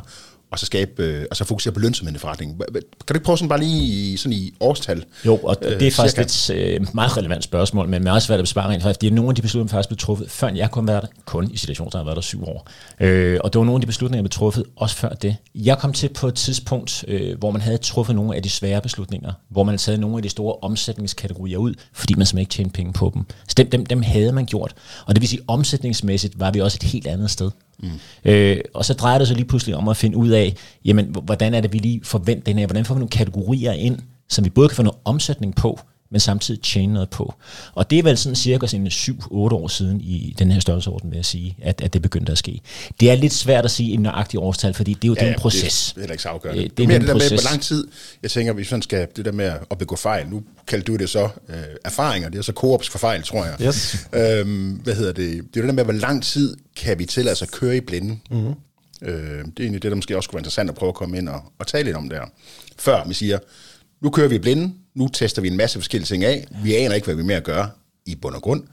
og 0.56 0.60
så, 0.60 0.66
skabe, 0.66 1.04
øh, 1.04 1.26
og 1.30 1.38
så 1.38 1.44
fokusere 1.44 1.74
på 1.74 1.80
lønsomheden 1.80 2.16
i 2.16 2.20
forretningen? 2.20 2.58
Kan 2.58 2.84
du 3.08 3.14
ikke 3.14 3.26
prøve 3.26 3.38
sådan 3.38 3.50
bare 3.50 3.60
lige 3.60 4.18
sådan 4.18 4.34
i 4.34 4.54
årstal? 4.60 5.06
Jo, 5.26 5.38
og 5.38 5.58
øh, 5.62 5.80
det 5.80 5.88
er 5.88 5.92
faktisk 5.92 6.34
cirka? 6.34 6.60
et 6.60 6.82
øh, 6.82 6.88
meget 6.94 7.18
relevant 7.18 7.44
spørgsmål, 7.44 7.90
men 7.90 8.04
med 8.04 8.12
også 8.12 8.28
hvad 8.28 8.38
det 8.38 8.44
besvarer 8.44 8.70
rent 8.70 8.84
faktisk. 8.84 9.02
Det 9.02 9.08
er 9.08 9.12
nogle 9.12 9.30
af 9.30 9.36
de 9.36 9.42
beslutninger, 9.42 9.72
faktisk 9.72 9.90
blev 9.90 9.98
truffet, 9.98 10.32
før 10.32 10.50
jeg 10.50 10.72
kun 10.72 10.88
været 10.88 11.02
der, 11.02 11.08
kun 11.26 11.52
i 11.52 11.58
situationen, 11.58 11.92
der 11.92 11.98
har 11.98 12.06
været 12.06 12.16
der 12.16 12.22
syv 12.22 12.44
år. 12.44 12.68
Øh, 13.00 13.40
og 13.44 13.54
det 13.54 13.60
var 13.60 13.66
nogle 13.66 13.78
af 13.78 13.82
de 13.82 13.88
beslutninger, 13.88 14.22
der 14.22 14.24
blev 14.24 14.32
truffet 14.32 14.64
også 14.76 14.96
før 14.96 15.10
det. 15.10 15.36
Jeg 15.56 15.78
kom 15.78 15.94
til 15.94 16.10
på 16.10 16.28
et 16.28 16.36
tidspunkt, 16.36 17.06
øh, 17.08 17.38
hvor 17.40 17.52
man 17.52 17.62
havde 17.62 17.78
truffet 17.78 18.16
nogle 18.16 18.36
af 18.36 18.44
de 18.44 18.50
svære 18.50 18.82
beslutninger, 18.82 19.34
hvor 19.50 19.64
man 19.64 19.80
havde 19.86 19.98
nogle 19.98 20.18
af 20.18 20.24
de 20.24 20.30
store 20.30 20.56
omsætningskategorier 20.62 21.58
ud, 21.58 21.74
fordi 21.94 22.14
man 22.14 22.26
simpelthen 22.26 22.40
ikke 22.40 22.52
tjente 22.52 22.74
penge 22.74 22.94
på 22.94 23.12
dem. 23.14 23.26
Så 23.48 23.54
dem, 23.58 23.70
dem, 23.70 23.86
dem 23.86 24.02
havde 24.02 24.32
man 24.32 24.46
gjort. 24.46 24.74
Og 25.06 25.16
det 25.16 25.22
vil 25.22 25.30
sige, 25.30 25.42
omsætningsmæssigt 25.48 26.40
var 26.40 26.52
vi 26.52 26.62
også 26.62 26.78
et 26.82 26.84
helt 26.84 27.08
andet 27.08 27.32
sted. 27.32 27.52
Mm. 27.80 27.90
Øh, 28.26 28.58
og 28.74 28.86
så 28.86 28.94
drejer 28.94 29.18
det 29.18 29.28
sig 29.28 29.38
lige 29.38 29.48
pludselig 29.48 29.76
om 29.76 29.88
at 29.88 29.98
finde 29.98 30.18
ud 30.18 30.30
af, 30.30 30.56
jamen, 30.86 31.16
hvordan 31.24 31.54
er 31.54 31.62
det, 31.62 31.74
vi 31.74 31.78
lige 31.78 32.02
forventer 32.04 32.44
den 32.44 32.60
her, 32.60 32.68
hvordan 32.68 32.86
får 32.86 32.96
vi 32.96 33.00
nogle 33.00 33.10
kategorier 33.10 33.72
ind, 33.72 34.00
som 34.30 34.46
vi 34.46 34.50
både 34.50 34.70
kan 34.70 34.76
få 34.76 34.84
noget 34.84 35.00
omsætning 35.06 35.56
på, 35.56 35.80
men 36.12 36.20
samtidig 36.20 36.62
tjene 36.62 36.94
noget 36.94 37.10
på. 37.10 37.34
Og 37.74 37.90
det 37.90 38.00
er 38.00 38.04
vel 38.04 38.18
sådan 38.18 38.36
cirka 38.36 38.68
sådan 38.68 38.88
7-8 38.88 39.28
år 39.34 39.68
siden 39.68 40.02
i 40.02 40.36
den 40.40 40.52
her 40.52 40.60
størrelsesorden, 40.60 41.12
vil 41.12 41.16
jeg 41.16 41.26
sige, 41.26 41.58
at, 41.62 41.82
at 41.82 41.94
det 41.94 42.02
begyndte 42.02 42.32
at 42.32 42.38
ske. 42.38 42.62
Det 43.00 43.12
er 43.12 43.16
lidt 43.16 43.34
svært 43.34 43.66
at 43.66 43.72
sige 43.72 43.94
en 43.94 44.00
nøjagtig 44.02 44.40
årstal, 44.40 44.74
fordi 44.74 44.94
det 44.94 45.04
er 45.04 45.08
jo 45.08 45.14
ja, 45.16 45.22
det 45.22 45.30
er 45.30 45.34
en 45.34 45.40
proces. 45.40 45.86
Det 45.90 45.98
er 45.98 46.02
heller 46.02 46.14
ikke 46.14 46.24
så 46.24 46.30
afgørende. 46.30 46.64
Øh, 46.64 46.70
Det, 46.70 46.78
det 46.78 46.84
er 46.84 46.88
det 46.88 46.96
er 46.96 47.00
mere 47.00 47.00
det 47.00 47.08
der 47.08 47.14
med, 47.14 47.22
proces. 47.22 47.42
hvor 47.42 47.50
lang 47.52 47.62
tid, 47.62 47.88
jeg 48.24 48.32
tænker, 48.32 48.54
hvis 48.54 48.72
man 48.72 48.82
skal, 48.82 49.08
det 49.16 49.26
der 49.26 49.32
med 49.32 49.54
at 49.72 49.78
begå 49.78 49.96
fejl, 49.96 50.28
nu 50.28 50.44
kaldte 50.68 50.92
du 50.92 50.96
det 50.96 51.10
så 51.10 51.30
øh, 51.50 51.56
erfaringer, 51.86 52.30
det 52.30 52.38
er 52.38 52.42
så 52.44 52.54
koops 52.54 52.90
for 52.90 52.98
fejl, 52.98 53.24
tror 53.24 53.46
jeg. 53.46 53.56
Yes. 53.62 54.08
Øhm, 54.14 54.70
hvad 54.72 54.96
hedder 54.96 55.14
det? 55.14 55.28
Det 55.28 55.34
er 55.34 55.38
jo 55.58 55.62
det 55.62 55.64
der 55.64 55.72
med, 55.74 55.84
hvor 55.84 55.94
lang 55.94 56.24
tid 56.24 56.58
kan 56.76 57.00
vi 57.00 57.06
tillade 57.06 57.32
os 57.34 57.42
at 57.42 57.52
køre 57.52 57.78
i 57.78 57.82
blinde. 57.82 58.18
Mhm. 58.30 58.40
Mm-hmm. 58.40 58.54
Øh, 59.02 59.14
det 59.18 59.38
er 59.38 59.42
egentlig 59.60 59.84
det, 59.84 59.92
der 59.92 59.96
måske 59.96 60.18
også 60.18 60.30
kunne 60.30 60.36
være 60.38 60.40
interessant 60.42 60.70
at 60.70 60.76
prøve 60.76 60.90
at 60.90 60.96
komme 60.96 61.18
ind 61.18 61.30
og, 61.30 61.42
og 61.60 61.68
tale 61.68 61.84
lidt 61.84 61.98
om 61.98 62.10
der. 62.10 62.22
Før 62.80 63.08
vi 63.08 63.14
siger, 63.14 63.40
nu 64.02 64.10
kører 64.10 64.28
vi 64.28 64.40
blinde, 64.40 64.74
nu 64.96 65.08
tester 65.08 65.42
vi 65.42 65.48
en 65.48 65.58
masse 65.58 65.80
forskellige 65.80 66.08
ting 66.08 66.24
af, 66.24 66.48
vi 66.64 66.76
aner 66.76 66.96
ikke, 66.96 67.06
hvad 67.06 67.16
vi 67.16 67.24
mere 67.24 67.42
gør 67.42 67.68
i 68.06 68.16
bund 68.16 68.36
og 68.36 68.42
grund, 68.42 68.64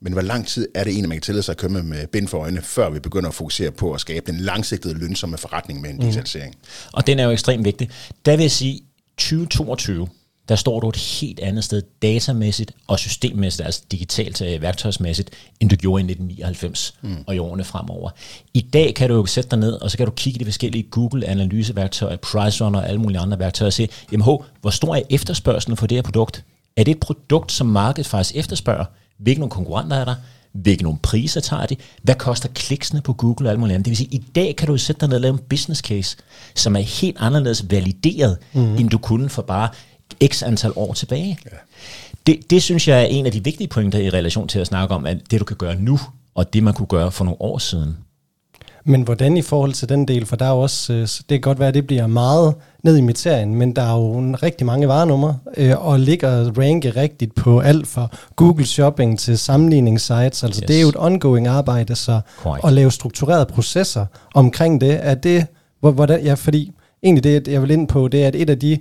men 0.00 0.12
hvor 0.12 0.22
lang 0.22 0.46
tid 0.46 0.68
er 0.74 0.84
det 0.84 0.90
egentlig, 0.90 1.08
man 1.08 1.16
kan 1.16 1.22
tillade 1.22 1.42
sig 1.42 1.52
at 1.52 1.56
køre 1.56 1.70
med, 1.70 2.06
bind 2.06 2.28
for 2.28 2.38
øjnene, 2.38 2.62
før 2.62 2.90
vi 2.90 3.00
begynder 3.00 3.28
at 3.28 3.34
fokusere 3.34 3.70
på 3.70 3.92
at 3.92 4.00
skabe 4.00 4.32
den 4.32 4.40
langsigtede 4.40 4.94
lønsomme 4.94 5.38
forretning 5.38 5.80
med 5.80 5.90
en 5.90 5.98
digitalisering? 5.98 6.54
Mm. 6.54 6.88
Og 6.92 7.06
den 7.06 7.18
er 7.18 7.24
jo 7.24 7.30
ekstremt 7.30 7.64
vigtig. 7.64 7.90
Der 8.24 8.36
vil 8.36 8.42
jeg 8.42 8.50
sige, 8.50 8.80
2022, 9.18 10.08
der 10.48 10.56
står 10.56 10.80
du 10.80 10.88
et 10.88 10.96
helt 10.96 11.40
andet 11.40 11.64
sted 11.64 11.82
datamæssigt 12.02 12.72
og 12.86 12.98
systemmæssigt, 12.98 13.66
altså 13.66 13.82
digitalt 13.92 14.42
øh, 14.42 14.62
værktøjsmæssigt, 14.62 15.30
end 15.60 15.70
du 15.70 15.76
gjorde 15.76 16.00
i 16.00 16.04
1999 16.04 16.94
mm. 17.02 17.16
og 17.26 17.34
i 17.34 17.38
årene 17.38 17.64
fremover. 17.64 18.10
I 18.54 18.60
dag 18.60 18.94
kan 18.94 19.08
du 19.08 19.14
jo 19.14 19.26
sætte 19.26 19.50
dig 19.50 19.58
ned, 19.58 19.72
og 19.72 19.90
så 19.90 19.96
kan 19.96 20.06
du 20.06 20.12
kigge 20.12 20.36
i 20.36 20.40
de 20.40 20.44
forskellige 20.44 20.82
Google-analyseværktøjer, 20.82 22.16
PriceRunner 22.16 22.78
og 22.78 22.88
alle 22.88 23.00
mulige 23.00 23.20
andre 23.20 23.38
værktøjer 23.38 23.68
og 23.68 23.72
se, 23.72 23.88
jamen 24.12 24.24
ho, 24.24 24.42
hvor 24.60 24.70
stor 24.70 24.94
er 24.94 25.02
efterspørgselen 25.10 25.76
for 25.76 25.86
det 25.86 25.96
her 25.96 26.02
produkt? 26.02 26.44
Er 26.76 26.84
det 26.84 26.90
et 26.90 27.00
produkt, 27.00 27.52
som 27.52 27.66
markedet 27.66 28.06
faktisk 28.06 28.36
efterspørger? 28.36 28.84
Hvilke 29.18 29.40
nogle 29.40 29.50
konkurrenter 29.50 29.96
er 29.96 30.04
der? 30.04 30.14
Hvilke 30.52 30.82
nogle 30.82 30.98
priser 31.02 31.40
tager 31.40 31.66
de? 31.66 31.76
Hvad 32.02 32.14
koster 32.14 32.48
kliksene 32.54 33.00
på 33.00 33.12
Google 33.12 33.48
og 33.48 33.50
alt 33.50 33.60
muligt 33.60 33.74
andet? 33.74 33.84
Det 33.84 33.90
vil 33.90 33.96
sige, 33.96 34.08
at 34.08 34.14
i 34.14 34.24
dag 34.34 34.56
kan 34.56 34.68
du 34.68 34.76
sætte 34.76 35.00
dig 35.00 35.08
ned 35.08 35.16
og 35.16 35.20
lave 35.20 35.32
en 35.32 35.40
business 35.50 35.80
case, 35.80 36.16
som 36.54 36.76
er 36.76 36.80
helt 36.80 37.16
anderledes 37.20 37.70
valideret, 37.70 38.38
mm. 38.52 38.76
end 38.76 38.90
du 38.90 38.98
kunne 38.98 39.28
for 39.28 39.42
bare 39.42 39.68
x 40.26 40.42
antal 40.42 40.72
år 40.76 40.92
tilbage. 40.92 41.38
Ja. 41.44 41.56
Det, 42.26 42.50
det 42.50 42.62
synes 42.62 42.88
jeg 42.88 43.00
er 43.02 43.06
en 43.06 43.26
af 43.26 43.32
de 43.32 43.44
vigtige 43.44 43.68
pointer 43.68 43.98
i 43.98 44.10
relation 44.10 44.48
til 44.48 44.58
at 44.58 44.66
snakke 44.66 44.94
om, 44.94 45.06
at 45.06 45.16
det 45.30 45.40
du 45.40 45.44
kan 45.44 45.56
gøre 45.56 45.74
nu, 45.74 45.98
og 46.34 46.52
det 46.52 46.62
man 46.62 46.74
kunne 46.74 46.86
gøre 46.86 47.12
for 47.12 47.24
nogle 47.24 47.40
år 47.42 47.58
siden. 47.58 47.96
Men 48.84 49.02
hvordan 49.02 49.36
i 49.36 49.42
forhold 49.42 49.72
til 49.72 49.88
den 49.88 50.08
del, 50.08 50.26
for 50.26 50.36
der 50.36 50.44
er 50.46 50.50
jo 50.50 50.60
også, 50.60 50.92
øh, 50.92 51.00
det 51.00 51.24
kan 51.28 51.40
godt 51.40 51.58
være, 51.58 51.68
at 51.68 51.74
det 51.74 51.86
bliver 51.86 52.06
meget 52.06 52.54
ned 52.82 52.96
i 52.96 53.00
materien, 53.00 53.54
men 53.54 53.76
der 53.76 53.82
er 53.82 53.96
jo 53.96 54.18
en 54.18 54.42
rigtig 54.42 54.66
mange 54.66 54.88
varenumre, 54.88 55.38
øh, 55.56 55.86
og 55.86 56.00
ligger 56.00 56.58
ranke 56.58 56.90
rigtigt 56.90 57.34
på 57.34 57.60
alt 57.60 57.86
fra 57.86 58.08
Google 58.36 58.66
Shopping 58.66 59.18
til 59.18 59.38
sammenligningssites, 59.38 60.44
altså 60.44 60.60
Yes. 60.62 60.66
det 60.68 60.76
er 60.76 60.80
jo 60.80 60.88
et 60.88 60.96
ongoing 60.98 61.46
arbejde, 61.46 61.94
så 61.94 62.20
Korrekt. 62.36 62.66
at 62.66 62.72
lave 62.72 62.90
strukturerede 62.92 63.46
processer 63.46 64.06
omkring 64.34 64.80
det, 64.80 64.98
er 65.06 65.14
det, 65.14 65.46
hvor- 65.80 65.90
hvordan, 65.90 66.24
ja, 66.24 66.34
fordi 66.34 66.72
egentlig 67.02 67.24
det, 67.24 67.48
jeg 67.48 67.62
vil 67.62 67.70
ind 67.70 67.88
på, 67.88 68.08
det 68.08 68.22
er, 68.22 68.26
at 68.28 68.34
et 68.36 68.50
af 68.50 68.58
de 68.58 68.78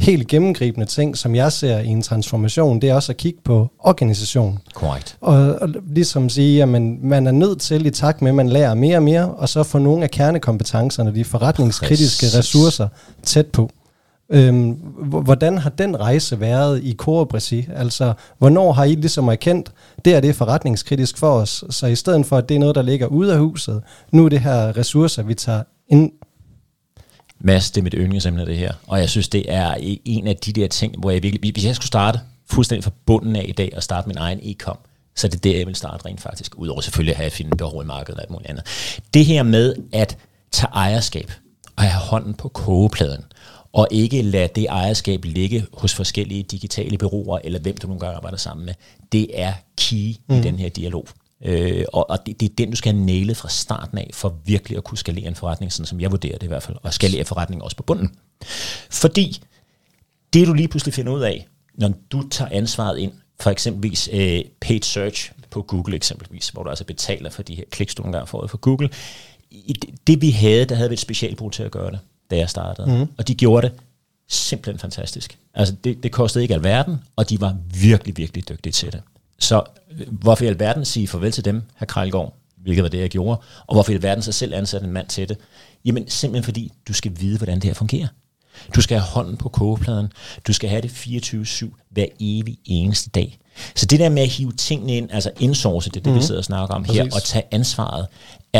helt 0.00 0.28
gennemgribende 0.28 0.86
ting, 0.86 1.16
som 1.16 1.34
jeg 1.34 1.52
ser 1.52 1.78
i 1.78 1.86
en 1.86 2.02
transformation, 2.02 2.80
det 2.80 2.90
er 2.90 2.94
også 2.94 3.12
at 3.12 3.16
kigge 3.16 3.40
på 3.44 3.70
organisation. 3.78 4.58
Korrekt. 4.74 5.16
Og, 5.20 5.36
og 5.36 5.68
ligesom 5.86 6.28
sige, 6.28 6.62
at 6.62 6.68
man, 6.68 6.98
man 7.02 7.26
er 7.26 7.32
nødt 7.32 7.60
til 7.60 7.86
i 7.86 7.90
takt 7.90 8.22
med, 8.22 8.28
at 8.28 8.34
man 8.34 8.48
lærer 8.48 8.74
mere 8.74 8.96
og 8.96 9.02
mere, 9.02 9.34
og 9.34 9.48
så 9.48 9.62
få 9.62 9.78
nogle 9.78 10.02
af 10.04 10.10
kernekompetencerne, 10.10 11.14
de 11.14 11.24
forretningskritiske 11.24 12.24
Præcis. 12.24 12.38
ressourcer, 12.38 12.88
tæt 13.22 13.46
på. 13.46 13.70
Øhm, 14.30 14.70
hvordan 15.22 15.58
har 15.58 15.70
den 15.70 16.00
rejse 16.00 16.40
været 16.40 16.84
i 16.84 16.96
regi? 17.00 17.68
Altså, 17.74 18.12
hvornår 18.38 18.72
har 18.72 18.84
I 18.84 18.94
ligesom 18.94 19.28
erkendt, 19.28 19.72
det 20.04 20.14
er 20.14 20.20
det 20.20 20.34
forretningskritisk 20.34 21.18
for 21.18 21.30
os, 21.30 21.64
så 21.70 21.86
i 21.86 21.94
stedet 21.94 22.26
for, 22.26 22.36
at 22.36 22.48
det 22.48 22.54
er 22.54 22.58
noget, 22.58 22.74
der 22.74 22.82
ligger 22.82 23.06
ude 23.06 23.32
af 23.32 23.38
huset, 23.38 23.82
nu 24.12 24.24
er 24.24 24.28
det 24.28 24.40
her 24.40 24.76
ressourcer, 24.76 25.22
vi 25.22 25.34
tager 25.34 25.62
ind. 25.88 26.10
Mads, 27.40 27.70
det 27.70 27.80
er 27.80 27.82
mit 27.82 27.94
yndlingsemne, 27.96 28.46
det 28.46 28.56
her. 28.56 28.72
Og 28.86 28.98
jeg 28.98 29.10
synes, 29.10 29.28
det 29.28 29.52
er 29.52 29.74
en 30.04 30.26
af 30.26 30.36
de 30.36 30.52
der 30.52 30.68
ting, 30.68 30.98
hvor 30.98 31.10
jeg 31.10 31.22
virkelig... 31.22 31.52
Hvis 31.52 31.64
jeg 31.64 31.74
skulle 31.74 31.86
starte 31.86 32.20
fuldstændig 32.50 32.84
fra 32.84 32.90
bunden 33.06 33.36
af 33.36 33.44
i 33.48 33.52
dag 33.52 33.72
og 33.76 33.82
starte 33.82 34.08
min 34.08 34.18
egen 34.18 34.40
e-com, 34.42 34.78
så 35.14 35.26
er 35.26 35.30
det 35.30 35.44
der, 35.44 35.58
jeg 35.58 35.66
vil 35.66 35.74
starte 35.74 36.06
rent 36.06 36.20
faktisk. 36.20 36.58
Udover 36.58 36.80
selvfølgelig 36.80 37.14
at 37.14 37.20
have 37.20 37.30
finde 37.30 37.56
behov 37.56 37.82
i 37.82 37.86
markedet 37.86 38.16
og 38.16 38.22
alt 38.22 38.30
muligt 38.30 38.50
andet. 38.50 38.64
Det 39.14 39.24
her 39.24 39.42
med 39.42 39.74
at 39.92 40.16
tage 40.52 40.70
ejerskab 40.72 41.32
og 41.76 41.82
have 41.82 42.00
hånden 42.00 42.34
på 42.34 42.48
kogepladen, 42.48 43.24
og 43.72 43.88
ikke 43.90 44.22
lade 44.22 44.48
det 44.54 44.66
ejerskab 44.68 45.24
ligge 45.24 45.66
hos 45.72 45.94
forskellige 45.94 46.42
digitale 46.42 46.98
bureauer, 46.98 47.38
eller 47.44 47.58
hvem 47.58 47.76
du 47.76 47.86
nogle 47.86 48.00
gange 48.00 48.16
arbejder 48.16 48.38
sammen 48.38 48.66
med, 48.66 48.74
det 49.12 49.40
er 49.40 49.52
key 49.76 50.14
mm. 50.28 50.36
i 50.36 50.40
den 50.40 50.58
her 50.58 50.68
dialog. 50.68 51.08
Øh, 51.44 51.84
og 51.92 52.10
og 52.10 52.26
det, 52.26 52.40
det 52.40 52.50
er 52.50 52.54
den, 52.58 52.70
du 52.70 52.76
skal 52.76 52.94
have 52.94 53.34
fra 53.34 53.48
starten 53.48 53.98
af, 53.98 54.10
for 54.14 54.38
virkelig 54.44 54.78
at 54.78 54.84
kunne 54.84 54.98
skalere 54.98 55.26
en 55.26 55.34
forretning, 55.34 55.72
sådan 55.72 55.86
som 55.86 56.00
jeg 56.00 56.10
vurderer 56.10 56.38
det 56.38 56.42
i 56.42 56.48
hvert 56.48 56.62
fald, 56.62 56.76
og 56.82 56.94
skalere 56.94 57.24
forretningen 57.24 57.62
også 57.62 57.76
på 57.76 57.82
bunden. 57.82 58.10
Fordi 58.90 59.42
det 60.32 60.46
du 60.46 60.52
lige 60.52 60.68
pludselig 60.68 60.94
finder 60.94 61.12
ud 61.12 61.22
af, 61.22 61.46
når 61.74 61.92
du 62.10 62.28
tager 62.28 62.50
ansvaret 62.52 62.98
ind, 62.98 63.12
for 63.40 63.50
eksempelvis 63.50 64.08
øh, 64.12 64.44
paid 64.60 64.82
search 64.82 65.32
på 65.50 65.62
Google 65.62 65.96
eksempelvis, 65.96 66.48
hvor 66.48 66.62
du 66.62 66.68
altså 66.68 66.84
betaler 66.84 67.30
for 67.30 67.42
de 67.42 67.54
her 67.54 67.64
kliks, 67.70 67.94
du 67.94 68.02
gange 68.02 68.26
får 68.26 68.46
fra 68.46 68.58
Google. 68.60 68.90
I 69.50 69.72
det, 69.72 70.06
det 70.06 70.22
vi 70.22 70.30
havde, 70.30 70.64
der 70.64 70.74
havde 70.74 70.88
vi 70.88 70.92
et 70.92 71.00
specialbrug 71.00 71.52
til 71.52 71.62
at 71.62 71.70
gøre 71.70 71.90
det, 71.90 71.98
da 72.30 72.36
jeg 72.36 72.50
startede. 72.50 72.98
Mm. 72.98 73.12
Og 73.18 73.28
de 73.28 73.34
gjorde 73.34 73.68
det 73.68 73.76
simpelthen 74.28 74.78
fantastisk. 74.78 75.38
Altså 75.54 75.74
det, 75.84 76.02
det 76.02 76.12
kostede 76.12 76.44
ikke 76.44 76.54
alverden, 76.54 76.96
og 77.16 77.30
de 77.30 77.40
var 77.40 77.56
virkelig, 77.80 78.16
virkelig 78.16 78.48
dygtige 78.48 78.72
til 78.72 78.92
det. 78.92 79.02
Så 79.38 79.62
øh, 79.90 80.06
hvorfor 80.10 80.44
i 80.44 80.48
alverden 80.48 80.84
sige 80.84 81.08
farvel 81.08 81.32
til 81.32 81.44
dem, 81.44 81.62
herr 81.76 81.86
Krejlgaard, 81.86 82.34
hvilket 82.62 82.82
var 82.82 82.88
det, 82.88 83.00
jeg 83.00 83.10
gjorde, 83.10 83.40
og 83.66 83.74
hvorfor 83.74 83.92
i 83.92 83.94
alverden 83.94 84.22
så 84.22 84.32
selv 84.32 84.54
ansætte 84.54 84.86
en 84.86 84.92
mand 84.92 85.08
til 85.08 85.28
det? 85.28 85.38
Jamen 85.84 86.08
simpelthen 86.08 86.44
fordi, 86.44 86.72
du 86.88 86.92
skal 86.92 87.12
vide, 87.20 87.36
hvordan 87.36 87.54
det 87.56 87.64
her 87.64 87.74
fungerer. 87.74 88.08
Du 88.74 88.80
skal 88.80 88.98
have 88.98 89.06
hånden 89.06 89.36
på 89.36 89.48
kogepladen. 89.48 90.12
Du 90.46 90.52
skal 90.52 90.70
have 90.70 90.82
det 90.82 90.88
24-7 90.88 91.86
hver 91.90 92.06
evig 92.20 92.58
eneste 92.64 93.10
dag. 93.10 93.38
Så 93.74 93.86
det 93.86 94.00
der 94.00 94.08
med 94.08 94.22
at 94.22 94.28
hive 94.28 94.52
tingene 94.52 94.96
ind, 94.96 95.10
altså 95.12 95.30
indsource, 95.40 95.90
det 95.90 95.96
er 95.96 96.00
det, 96.00 96.06
mm-hmm. 96.06 96.20
vi 96.20 96.26
sidder 96.26 96.40
og 96.40 96.44
snakker 96.44 96.74
om 96.74 96.84
Præcis. 96.84 97.02
her, 97.02 97.10
og 97.14 97.22
tage 97.22 97.44
ansvaret, 97.50 98.06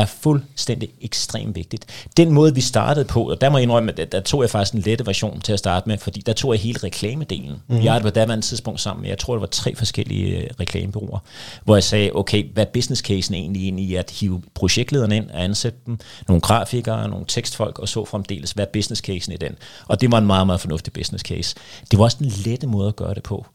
er 0.00 0.06
fuldstændig 0.06 0.88
ekstremt 1.00 1.56
vigtigt. 1.56 1.86
Den 2.16 2.32
måde, 2.32 2.54
vi 2.54 2.60
startede 2.60 3.04
på, 3.04 3.30
og 3.30 3.40
der 3.40 3.50
må 3.50 3.58
jeg 3.58 3.62
indrømme, 3.62 3.92
at 4.00 4.12
der 4.12 4.20
tog 4.20 4.42
jeg 4.42 4.50
faktisk 4.50 4.74
en 4.74 4.80
lette 4.80 5.06
version 5.06 5.40
til 5.40 5.52
at 5.52 5.58
starte 5.58 5.88
med, 5.88 5.98
fordi 5.98 6.20
der 6.20 6.32
tog 6.32 6.52
jeg 6.52 6.60
hele 6.60 6.78
reklamedelen. 6.84 7.50
Mm-hmm. 7.50 7.84
Jeg 7.84 7.94
arbejdede 7.94 8.10
på 8.10 8.14
daværende 8.14 8.46
tidspunkt 8.46 8.80
sammen 8.80 9.02
med, 9.02 9.08
jeg 9.08 9.18
tror, 9.18 9.34
det 9.34 9.40
var 9.40 9.46
tre 9.46 9.74
forskellige 9.74 10.38
øh, 10.38 10.50
reklamebureauer, 10.60 11.18
hvor 11.64 11.76
jeg 11.76 11.84
sagde, 11.84 12.10
okay, 12.14 12.44
hvad 12.52 12.66
er 12.66 12.70
business 12.70 13.02
casen 13.02 13.34
egentlig 13.34 13.66
ind 13.66 13.80
i 13.80 13.94
at 13.94 14.10
hive 14.10 14.42
projektlederne 14.54 15.16
ind 15.16 15.30
og 15.30 15.44
ansætte 15.44 15.78
dem, 15.86 15.98
nogle 16.28 16.40
grafikere, 16.40 17.08
nogle 17.08 17.24
tekstfolk, 17.28 17.78
og 17.78 17.88
så 17.88 18.04
fremdeles, 18.04 18.52
hvad 18.52 18.64
er 18.64 18.70
business 18.72 19.02
casen 19.02 19.32
i 19.32 19.36
den? 19.36 19.56
Og 19.86 20.00
det 20.00 20.12
var 20.12 20.18
en 20.18 20.26
meget, 20.26 20.46
meget 20.46 20.60
fornuftig 20.60 20.92
business 20.92 21.24
case. 21.24 21.56
Det 21.90 21.98
var 21.98 22.04
også 22.04 22.16
en 22.20 22.32
lette 22.44 22.66
måde 22.66 22.88
at 22.88 22.96
gøre 22.96 23.14
det 23.14 23.22
på. 23.22 23.46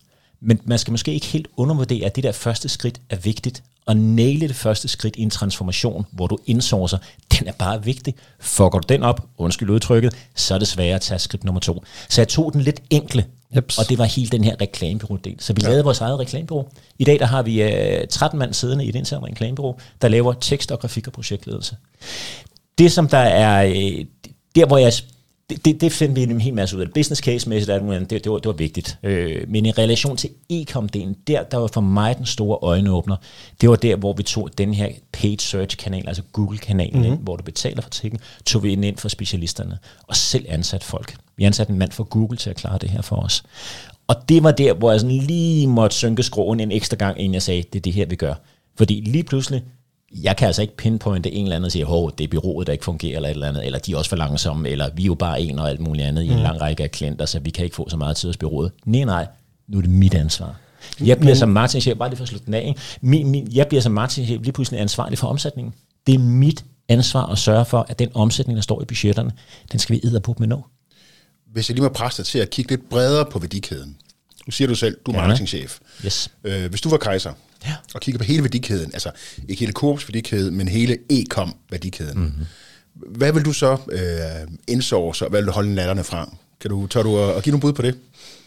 Men 0.42 0.60
man 0.64 0.80
skal 0.80 0.92
måske 0.92 1.14
ikke 1.14 1.26
helt 1.26 1.48
undervurdere, 1.58 2.06
at 2.06 2.16
det 2.16 2.24
der 2.24 2.32
første 2.32 2.70
skridt 2.70 3.02
er 3.10 3.16
vigtigt. 3.16 3.64
Og 3.86 3.98
næle 3.98 4.48
det 4.48 4.56
første 4.56 4.88
skridt 4.88 5.16
i 5.16 5.22
en 5.22 5.30
transformation, 5.30 6.06
hvor 6.12 6.28
du 6.28 6.38
indsourcer, 6.46 6.98
den 7.40 7.48
er 7.48 7.52
bare 7.52 7.84
vigtig. 7.84 8.16
Fucker 8.40 8.80
du 8.80 8.86
den 8.90 9.04
op, 9.04 9.28
undskyld 9.38 9.70
udtrykket, 9.70 10.16
så 10.36 10.54
er 10.54 10.58
det 10.60 10.68
sværere 10.68 10.96
at 10.96 11.02
tage 11.02 11.20
skridt 11.20 11.44
nummer 11.44 11.60
to. 11.60 11.84
Så 12.10 12.22
jeg 12.22 12.28
tog 12.28 12.54
den 12.54 12.62
lidt 12.62 12.82
enkle, 12.90 13.26
Jeps. 13.56 13.78
og 13.78 13.90
det 13.90 13.98
var 13.98 14.06
hele 14.06 14.30
den 14.30 14.44
her 14.44 14.56
reklamebureau-del. 14.62 15.36
Så 15.40 15.54
vi 15.54 15.62
ja. 15.62 15.68
lavede 15.68 15.84
vores 15.84 16.02
eget 16.02 16.20
reklamebureau. 16.20 16.68
I 17.00 17.04
dag 17.04 17.20
der 17.20 17.26
har 17.26 17.42
vi 17.42 17.64
uh, 17.64 18.08
13 18.10 18.40
mand 18.40 18.54
siddende 18.54 18.86
i 18.86 18.90
et 18.90 18.96
internt 18.96 19.26
reklamebureau, 19.26 19.80
der 20.02 20.08
laver 20.08 20.34
tekst 20.34 20.72
og 20.72 20.80
grafik 20.80 21.08
og 21.08 21.14
projektledelse. 21.14 21.76
Det 22.78 22.92
som 22.92 23.08
der 23.08 23.18
er, 23.18 23.70
uh, 23.70 24.06
der 24.56 24.66
hvor 24.66 24.78
jeg 24.78 24.94
det, 25.52 25.66
det, 25.66 25.82
det 25.82 25.92
finder 25.92 26.16
vi 26.16 26.24
en 26.24 26.42
hel 26.42 26.54
masse 26.54 26.78
ud 26.78 26.82
af. 26.82 26.88
Business 26.94 27.22
case-mæssigt, 27.22 27.68
det, 27.68 28.10
det, 28.10 28.24
det, 28.24 28.32
var, 28.32 28.38
det 28.38 28.48
var 28.48 28.54
vigtigt. 28.54 28.98
Øh, 29.04 29.50
men 29.50 29.66
i 29.66 29.72
relation 29.72 30.18
til 30.18 30.30
e-com-delen, 30.50 31.24
der, 31.28 31.44
der 31.44 31.58
var 31.58 31.68
for 31.68 31.82
mig 31.82 32.18
den 32.18 32.26
store 32.26 32.58
øjenåbner, 32.62 33.16
det 33.62 33.70
var 33.70 33.76
der, 33.76 33.96
hvor 33.96 34.14
vi 34.14 34.24
tog 34.24 34.50
den 34.58 34.74
her 34.74 34.90
paid 35.12 35.38
search-kanal, 35.38 36.08
altså 36.08 36.22
Google-kanalen, 36.32 37.02
mm-hmm. 37.02 37.24
hvor 37.24 37.36
du 37.36 37.44
betaler 37.44 37.82
for 37.82 37.90
tingene, 37.90 38.24
tog 38.46 38.64
vi 38.64 38.72
ind, 38.72 38.86
ind 38.86 38.98
for 38.98 39.10
specialisterne, 39.10 39.78
og 40.08 40.16
selv 40.16 40.46
ansat 40.50 40.84
folk. 40.84 41.16
Vi 41.38 41.44
ansatte 41.44 41.72
en 41.74 41.80
mand 41.80 41.92
fra 41.92 42.04
Google 42.04 42.38
til 42.38 42.50
at 42.50 42.56
klare 42.56 42.78
det 42.78 42.90
her 42.90 43.02
for 43.02 43.16
os. 43.16 43.44
Og 44.08 44.16
det 44.30 44.44
var 44.44 44.52
der, 44.52 44.74
hvor 44.74 44.92
jeg 44.92 45.00
sådan 45.00 45.18
lige 45.18 45.68
måtte 45.68 45.96
synke 45.96 46.24
skroen 46.24 46.60
en 46.60 46.72
ekstra 46.72 46.96
gang, 46.96 47.20
inden 47.20 47.34
jeg 47.34 47.42
sagde, 47.42 47.64
det 47.74 47.80
er 47.80 47.82
det 47.82 47.94
her, 47.94 48.06
vi 48.06 48.16
gør. 48.16 48.34
Fordi 48.78 49.02
lige 49.06 49.24
pludselig, 49.24 49.64
jeg 50.14 50.38
kan 50.38 50.48
altså 50.48 50.62
ikke 50.62 50.76
pinpointe 50.76 51.32
en 51.32 51.44
eller 51.44 51.56
anden 51.56 51.66
og 51.66 51.72
sige, 51.72 51.86
at 51.88 52.18
det 52.18 52.24
er 52.24 52.28
byrådet, 52.28 52.68
der 52.68 52.74
ikke 52.74 52.86
fungerer, 52.86 53.16
eller 53.16 53.30
et 53.30 53.34
eller 53.34 53.48
andet, 53.48 53.66
eller 53.66 53.80
de 53.80 53.94
er 53.94 53.98
også 53.98 54.10
for 54.10 54.16
langsomme, 54.16 54.70
eller 54.70 54.90
vi 54.96 55.02
er 55.02 55.06
jo 55.06 55.16
bare 55.16 55.42
en 55.42 55.60
og 55.60 55.70
alt 55.70 55.80
muligt 55.80 56.08
andet 56.08 56.26
mm. 56.26 56.30
i 56.30 56.34
en 56.34 56.38
mm. 56.38 56.44
lang 56.44 56.62
række 56.62 56.84
af 56.84 56.92
klienter, 56.92 57.26
så 57.26 57.40
vi 57.40 57.50
kan 57.50 57.66
ikke 57.66 57.76
få 57.76 57.90
så 57.90 57.98
meget 57.98 58.18
tid 58.18 58.30
hos 58.30 58.38
byrådet. 58.38 58.72
Nej, 58.86 59.04
nej, 59.04 59.28
nu 59.68 59.78
er 59.78 59.82
det 59.82 59.90
mit 59.90 60.14
ansvar. 60.14 60.56
Jeg 61.00 61.20
bliver 61.20 61.36
som 61.36 61.50
marketingchef, 61.50 61.98
bare 61.98 62.10
lige 62.10 62.18
for 62.18 62.24
at 62.24 62.30
slutte 62.30 62.46
den 62.46 62.54
af, 62.54 62.76
min, 63.02 63.28
min, 63.28 63.48
jeg 63.52 63.68
bliver 63.68 63.82
som 63.82 63.92
marketingchef 63.92 64.42
lige 64.42 64.52
pludselig 64.52 64.82
ansvarlig 64.82 65.18
for 65.18 65.28
omsætningen. 65.28 65.74
Det 66.08 66.16
er 66.16 66.20
mit 66.20 66.66
ansvar 66.90 67.26
at 67.26 67.38
sørge 67.38 67.66
for, 67.66 67.86
at 67.90 68.00
den 68.00 68.10
omsætning, 68.14 68.56
der 68.56 68.62
står 68.62 68.82
i 68.82 68.86
budgetterne, 68.86 69.32
den 69.72 69.80
skal 69.80 69.96
vi 69.96 70.20
på 70.20 70.36
med 70.40 70.48
nå. 70.48 70.66
Hvis 71.54 71.70
jeg 71.70 71.76
lige 71.76 71.84
må 71.84 71.90
presse 71.90 72.24
dig 72.24 72.28
til 72.28 72.40
at 72.40 72.50
kigge 72.50 72.72
lidt 72.72 72.90
bredere 72.90 73.26
på 73.26 73.40
værdikæden. 73.40 73.98
Nu 74.48 74.52
siger 74.52 74.68
du 74.68 74.76
selv, 74.76 74.98
du 75.06 75.12
er 75.12 75.16
ja. 75.16 75.22
marketingchef. 75.22 75.80
Yes. 76.06 76.32
Øh, 76.44 76.70
hvis 76.70 76.82
du 76.82 76.90
var 76.90 76.98
kejser, 76.98 77.34
ja. 77.66 77.74
og 77.94 78.02
kigger 78.02 78.20
på 78.20 78.24
hele 78.24 78.44
værdikæden, 78.44 78.94
altså 78.94 79.12
ikke 79.48 79.60
hele 79.60 79.74
Coops 79.74 80.08
værdikæde, 80.08 80.52
men 80.52 80.68
hele 80.68 80.98
e-com 81.10 81.56
værdikæden, 81.72 82.20
mm-hmm. 82.20 82.46
hvad 82.94 83.34
vil 83.34 83.46
du 83.46 83.54
så 83.54 83.78
øh, 83.92 84.48
indsource, 84.68 85.26
og 85.26 85.30
hvad 85.30 85.42
vil 85.42 85.48
du 85.48 85.52
holde 85.52 85.74
natterne 85.74 86.04
fra? 86.04 86.36
Kan 86.62 86.70
du, 86.70 86.88
tør 86.88 87.04
du 87.04 87.20
at, 87.20 87.30
at 87.38 87.44
give 87.44 87.52
nogle 87.52 87.62
bud 87.62 87.74
på 87.74 87.82
det? 87.82 87.96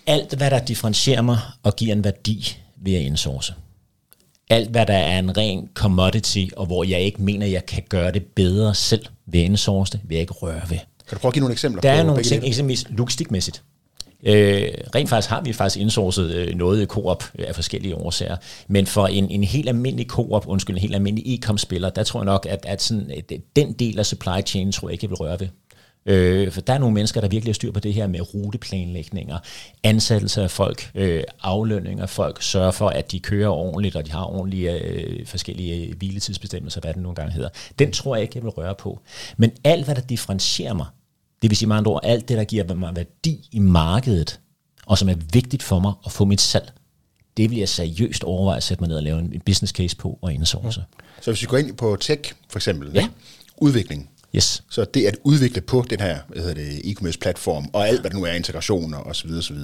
Alt, 0.07 0.35
hvad 0.35 0.51
der 0.51 0.65
differentierer 0.65 1.23
mig 1.23 1.39
og 1.63 1.77
giver 1.77 1.93
en 1.93 2.05
værdi, 2.05 2.59
vil 2.77 2.93
jeg 2.93 3.03
indsource. 3.03 3.55
Alt, 4.51 4.71
hvad 4.71 4.87
der 4.87 4.97
er 4.97 5.19
en 5.19 5.37
ren 5.37 5.69
commodity, 5.75 6.45
og 6.57 6.67
hvor 6.67 6.85
jeg 6.85 7.01
ikke 7.01 7.23
mener, 7.23 7.47
jeg 7.47 7.67
kan 7.67 7.83
gøre 7.89 8.13
det 8.13 8.23
bedre 8.23 8.75
selv 8.75 9.07
ved 9.27 9.41
indsource 9.41 9.93
det, 9.93 10.01
vil 10.05 10.15
jeg 10.15 10.21
ikke 10.21 10.33
røre 10.33 10.63
ved. 10.71 10.79
Kan 11.09 11.17
du 11.17 11.19
prøve 11.19 11.31
at 11.31 11.35
give 11.35 11.41
nogle 11.41 11.53
eksempler? 11.53 11.81
Der 11.81 11.91
er 11.91 12.03
nogle 12.03 12.23
ting, 12.23 12.45
eksempelvis 12.45 12.87
logistikmæssigt. 12.91 13.63
Øh, 14.27 14.69
rent 14.95 15.09
faktisk 15.09 15.31
har 15.31 15.41
vi 15.41 15.53
faktisk 15.53 15.81
indsourcet 15.81 16.35
øh, 16.35 16.55
noget 16.55 16.83
i 16.83 16.87
Coop 16.87 17.25
øh, 17.39 17.45
af 17.49 17.55
forskellige 17.55 17.97
årsager. 17.97 18.37
Men 18.69 18.87
for 18.87 19.07
en, 19.07 19.31
en 19.31 19.45
helt 19.45 19.69
almindelig 19.69 20.07
Coop, 20.07 20.47
undskyld, 20.47 20.77
en 20.77 20.83
helt 20.83 20.95
almindelig 20.95 21.35
e-com-spiller, 21.35 21.91
der 21.91 22.03
tror 22.03 22.21
jeg 22.21 22.25
nok, 22.25 22.47
at, 22.51 22.67
at 22.69 22.83
sådan, 22.83 23.11
øh, 23.11 23.17
at 23.17 23.41
den 23.57 23.73
del 23.73 23.99
af 23.99 24.07
supply 24.07 24.47
chain, 24.47 24.73
tror 24.73 24.89
jeg 24.89 24.93
ikke, 24.93 25.05
jeg 25.05 25.11
vil 25.11 25.17
røre 25.17 25.41
ved. 25.41 25.49
Øh, 26.07 26.53
for 26.53 26.61
der 26.61 26.73
er 26.73 26.79
nogle 26.79 26.95
mennesker, 26.95 27.21
der 27.21 27.29
virkelig 27.29 27.51
har 27.51 27.55
styr 27.55 27.73
på 27.73 27.81
det 27.81 27.95
her 27.95 28.07
med 28.07 28.35
ruteplanlægninger, 28.35 29.39
ansættelse 29.83 30.43
af 30.43 30.51
folk, 30.51 30.91
øh, 30.95 31.23
aflønning 31.43 32.01
af 32.01 32.09
folk, 32.09 32.43
sørge 32.43 32.73
for, 32.73 32.89
at 32.89 33.13
de 33.13 33.21
kører 33.21 33.49
ordentligt, 33.49 33.97
og 33.97 34.07
de 34.07 34.13
har 34.13 34.25
ordentlige 34.25 34.73
øh, 34.73 35.27
forskellige 35.27 35.87
øh, 35.87 35.97
hviletidsbestemmelser, 35.97 36.81
hvad 36.81 36.95
det 36.95 37.03
nogle 37.03 37.17
gange 37.17 37.33
hedder. 37.33 37.49
Den 37.79 37.93
tror 37.93 38.17
jeg 38.17 38.23
ikke, 38.23 38.33
jeg 38.37 38.43
vil 38.43 38.51
røre 38.51 38.75
på. 38.75 39.01
Men 39.37 39.51
alt, 39.65 39.85
hvad 39.85 39.95
der 39.95 40.01
differentierer 40.01 40.75
mig, 40.75 40.87
det 41.45 41.51
vil 41.51 41.57
sige 41.57 41.69
med 41.69 41.77
andre 41.77 41.91
ord, 41.91 42.01
alt 42.03 42.29
det, 42.29 42.37
der 42.37 42.45
giver 42.45 42.75
mig 42.75 42.97
værdi 42.97 43.49
i 43.53 43.59
markedet, 43.59 44.41
og 44.87 44.99
som 44.99 45.09
er 45.09 45.15
vigtigt 45.33 45.63
for 45.63 45.79
mig 45.79 45.93
at 46.07 46.13
få 46.13 46.25
mit 46.25 46.41
salg, 46.41 46.73
det 47.37 47.51
vil 47.51 47.59
jeg 47.59 47.69
seriøst 47.69 48.25
overveje 48.25 48.57
at 48.57 48.63
sætte 48.63 48.83
mig 48.83 48.89
ned 48.89 48.97
og 48.97 49.03
lave 49.03 49.19
en 49.19 49.41
business 49.47 49.73
case 49.73 49.97
på 49.97 50.19
og 50.23 50.33
indsource. 50.33 50.81
Ja. 50.81 50.85
Så 51.21 51.31
hvis 51.31 51.43
vi 51.43 51.47
går 51.47 51.57
ind 51.57 51.77
på 51.77 51.97
tech 52.01 52.33
for 52.51 52.59
eksempel, 52.59 52.91
ja. 52.95 53.09
udvikling, 53.57 54.11
Yes. 54.37 54.63
Så 54.71 54.85
det 54.85 55.07
at 55.07 55.17
udvikle 55.25 55.61
på 55.61 55.85
den 55.91 56.01
her 56.01 56.19
hvad 56.29 56.43
hedder 56.43 56.55
det, 56.55 56.81
e-commerce 56.85 57.19
platform, 57.21 57.71
og 57.73 57.89
alt 57.89 58.01
hvad 58.01 58.11
der 58.11 58.17
nu 58.17 58.25
er, 58.25 58.33
integrationer 58.33 58.99
osv. 58.99 59.31
osv. 59.31 59.57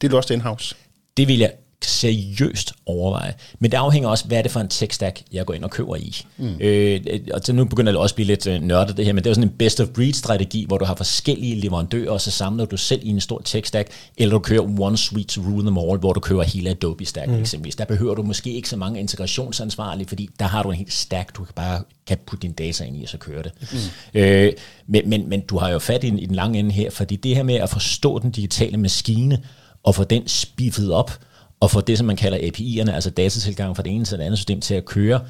Det 0.00 0.12
er 0.12 0.16
også 0.16 0.34
in-house? 0.34 0.74
Det 1.16 1.28
vil 1.28 1.38
jeg 1.38 1.52
seriøst 1.84 2.72
overveje. 2.86 3.34
Men 3.58 3.70
det 3.70 3.76
afhænger 3.76 4.08
også, 4.08 4.24
hvad 4.24 4.38
er 4.38 4.42
det 4.42 4.50
for 4.50 4.60
en 4.60 4.68
tech 4.68 4.94
stack, 4.94 5.22
jeg 5.32 5.46
går 5.46 5.54
ind 5.54 5.64
og 5.64 5.70
køber 5.70 5.96
i. 5.96 6.16
Mm. 6.36 6.56
Øh, 6.60 7.00
og 7.34 7.40
så 7.44 7.52
nu 7.52 7.64
begynder 7.64 7.92
det 7.92 8.00
også 8.00 8.12
at 8.12 8.14
blive 8.14 8.26
lidt 8.26 8.46
øh, 8.46 8.62
nørdet 8.62 8.96
det 8.96 9.04
her, 9.04 9.12
men 9.12 9.24
det 9.24 9.26
er 9.26 9.30
jo 9.30 9.34
sådan 9.34 9.48
en 9.48 9.54
best 9.58 9.80
of 9.80 9.88
breed 9.88 10.12
strategi, 10.12 10.64
hvor 10.68 10.78
du 10.78 10.84
har 10.84 10.94
forskellige 10.94 11.60
leverandører, 11.60 12.10
og 12.10 12.20
så 12.20 12.30
samler 12.30 12.64
du 12.64 12.76
selv 12.76 13.00
i 13.04 13.08
en 13.08 13.20
stor 13.20 13.42
tech 13.44 13.68
stack, 13.68 13.88
eller 14.16 14.32
du 14.32 14.38
kører 14.38 14.80
one 14.80 14.96
suite 14.96 15.28
to 15.28 15.40
rule 15.40 15.62
them 15.62 15.78
all, 15.78 15.98
hvor 15.98 16.12
du 16.12 16.20
kører 16.20 16.42
hele 16.42 16.70
Adobe 16.70 17.04
stack 17.04 17.28
mm. 17.28 17.40
eksempelvis. 17.40 17.76
Der 17.76 17.84
behøver 17.84 18.14
du 18.14 18.22
måske 18.22 18.52
ikke 18.52 18.68
så 18.68 18.76
mange 18.76 19.00
integrationsansvarlige, 19.00 20.08
fordi 20.08 20.30
der 20.38 20.46
har 20.46 20.62
du 20.62 20.70
en 20.70 20.76
helt 20.76 20.92
stack, 20.92 21.36
du 21.36 21.44
kan 21.44 21.54
bare 21.54 21.82
kan 22.06 22.18
putte 22.26 22.42
dine 22.42 22.54
data 22.54 22.84
ind 22.84 22.96
i, 22.96 23.02
og 23.02 23.08
så 23.08 23.18
kører 23.18 23.42
det. 23.42 23.52
Mm. 23.72 24.20
Øh, 24.20 24.52
men, 24.86 25.08
men, 25.08 25.28
men 25.28 25.40
du 25.40 25.58
har 25.58 25.68
jo 25.68 25.78
fat 25.78 26.04
i, 26.04 26.06
i 26.06 26.26
den 26.26 26.34
lange 26.34 26.58
ende 26.58 26.70
her, 26.70 26.90
fordi 26.90 27.16
det 27.16 27.36
her 27.36 27.42
med 27.42 27.54
at 27.54 27.70
forstå 27.70 28.18
den 28.18 28.30
digitale 28.30 28.76
maskine, 28.76 29.42
og 29.82 29.94
få 29.94 30.04
den 30.04 30.28
spiffet 30.28 30.92
op, 30.92 31.18
og 31.60 31.70
få 31.70 31.80
det, 31.80 31.98
som 31.98 32.06
man 32.06 32.16
kalder 32.16 32.38
API'erne, 32.38 32.90
altså 32.90 33.10
datatilgang 33.10 33.76
fra 33.76 33.82
det 33.82 33.92
ene 33.92 34.04
til 34.04 34.18
det 34.18 34.24
andet 34.24 34.38
system 34.38 34.60
til 34.60 34.74
at 34.74 34.84
køre, 34.84 35.20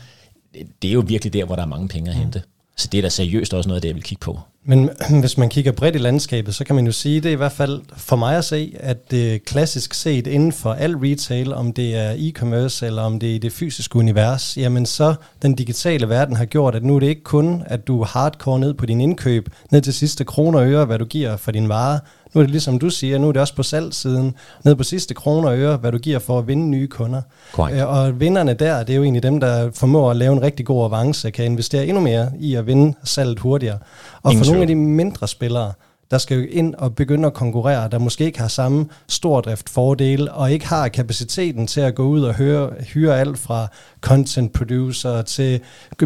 det 0.83 0.89
er 0.89 0.93
jo 0.93 1.05
virkelig 1.07 1.33
der, 1.33 1.45
hvor 1.45 1.55
der 1.55 1.63
er 1.63 1.67
mange 1.67 1.89
penge 1.89 2.11
at 2.11 2.17
mm. 2.17 2.23
hente. 2.23 2.43
Så 2.77 2.89
det 2.93 2.99
er 2.99 3.03
da 3.03 3.09
seriøst 3.09 3.55
også 3.55 3.69
noget 3.69 3.77
af 3.77 3.83
det, 3.83 3.89
jeg 3.89 3.95
vil 3.95 4.03
kigge 4.03 4.21
på. 4.21 4.41
Men 4.65 4.91
hvis 5.21 5.39
man 5.39 5.49
kigger 5.49 5.73
bredt 5.73 5.95
i 5.95 5.99
landskabet, 5.99 6.55
så 6.55 6.65
kan 6.65 6.77
man 6.77 6.87
jo 6.87 6.93
sige, 6.93 7.21
det 7.21 7.29
er 7.29 7.33
i 7.33 7.37
hvert 7.37 7.53
fald 7.53 7.81
for 7.97 8.17
mig 8.17 8.37
at 8.37 8.45
se, 8.45 8.75
at 8.81 9.11
det 9.11 9.45
klassisk 9.45 9.95
set 9.95 10.27
inden 10.27 10.53
for 10.53 10.73
al 10.73 10.97
retail, 10.97 11.55
om 11.55 11.73
det 11.73 11.97
er 11.97 12.13
e-commerce 12.13 12.87
eller 12.87 13.03
om 13.03 13.21
det 13.21 13.37
er 13.37 13.41
det 13.41 13.53
fysiske 13.53 13.97
univers, 13.97 14.57
jamen 14.57 14.87
så 14.87 15.15
den 15.43 15.55
digitale 15.55 16.09
verden 16.09 16.37
har 16.37 16.45
gjort, 16.45 16.75
at 16.75 16.85
nu 16.85 16.97
er 16.97 17.01
det 17.01 17.07
ikke 17.07 17.23
kun, 17.23 17.63
at 17.67 17.87
du 17.87 18.05
hardcore 18.05 18.61
ned 18.61 18.75
på 18.75 18.87
din 18.87 19.01
indkøb, 19.01 19.49
ned 19.71 19.83
til 19.83 19.95
sidste 19.95 20.25
kroner 20.25 20.59
og 20.59 20.71
øre, 20.71 20.85
hvad 20.85 20.99
du 20.99 21.05
giver 21.05 21.37
for 21.37 21.53
din 21.53 21.69
vare, 21.69 22.01
nu 22.35 22.41
er 22.41 22.43
det 22.43 22.51
ligesom 22.51 22.79
du 22.79 22.91
siger, 22.91 23.19
nu 23.19 23.29
er 23.29 23.33
det 23.33 23.41
også 23.41 23.55
på 23.55 23.63
salgsiden, 23.63 24.35
ned 24.65 24.75
på 24.77 24.83
sidste 24.83 25.15
kroner 25.15 25.49
og 25.49 25.59
øre, 25.59 25.77
hvad 25.77 25.93
du 25.93 25.99
giver 25.99 26.19
for 26.19 26.39
at 26.39 26.47
vinde 26.47 26.71
nye 26.71 26.87
kunder. 26.87 27.23
Correct. 27.53 27.77
Øh, 27.77 27.89
og 27.89 28.21
vinderne 28.21 28.55
der, 28.55 28.83
det 28.83 28.93
er 28.93 28.97
jo 28.97 29.03
egentlig 29.03 29.23
dem, 29.23 29.41
der 29.41 29.71
formår 29.75 30.11
at 30.11 30.17
lave 30.17 30.33
en 30.33 30.43
rigtig 30.43 30.67
god 30.67 30.85
avance, 30.85 31.31
kan 31.31 31.45
investere 31.45 31.87
endnu 31.87 32.01
mere 32.01 32.31
i 32.39 32.55
at 32.55 32.67
vinde 32.67 32.95
salget 33.05 33.39
hurtigere. 33.39 33.79
Og 34.23 34.33
Ingen 34.33 34.45
for 34.45 34.53
nogle 34.53 34.63
af 34.63 34.69
de 34.69 34.75
mindre 34.75 35.29
spillere, 35.29 35.73
der 36.11 36.19
skal 36.19 36.39
jo 36.39 36.47
ind 36.51 36.75
og 36.75 36.95
begynde 36.95 37.27
at 37.27 37.35
konkurrere, 37.35 37.89
der 37.89 37.99
måske 37.99 38.25
ikke 38.25 38.41
har 38.41 38.49
samme 38.49 38.87
stordrift 39.09 39.69
fordele, 39.69 40.33
og 40.33 40.53
ikke 40.53 40.67
har 40.67 40.89
kapaciteten 40.89 41.67
til 41.67 41.81
at 41.81 41.95
gå 41.95 42.07
ud 42.07 42.23
og 42.23 42.35
høre, 42.35 42.71
hyre 42.95 43.21
alt 43.21 43.39
fra 43.39 43.69
content 44.01 44.53
producer 44.53 45.23
til 45.23 45.61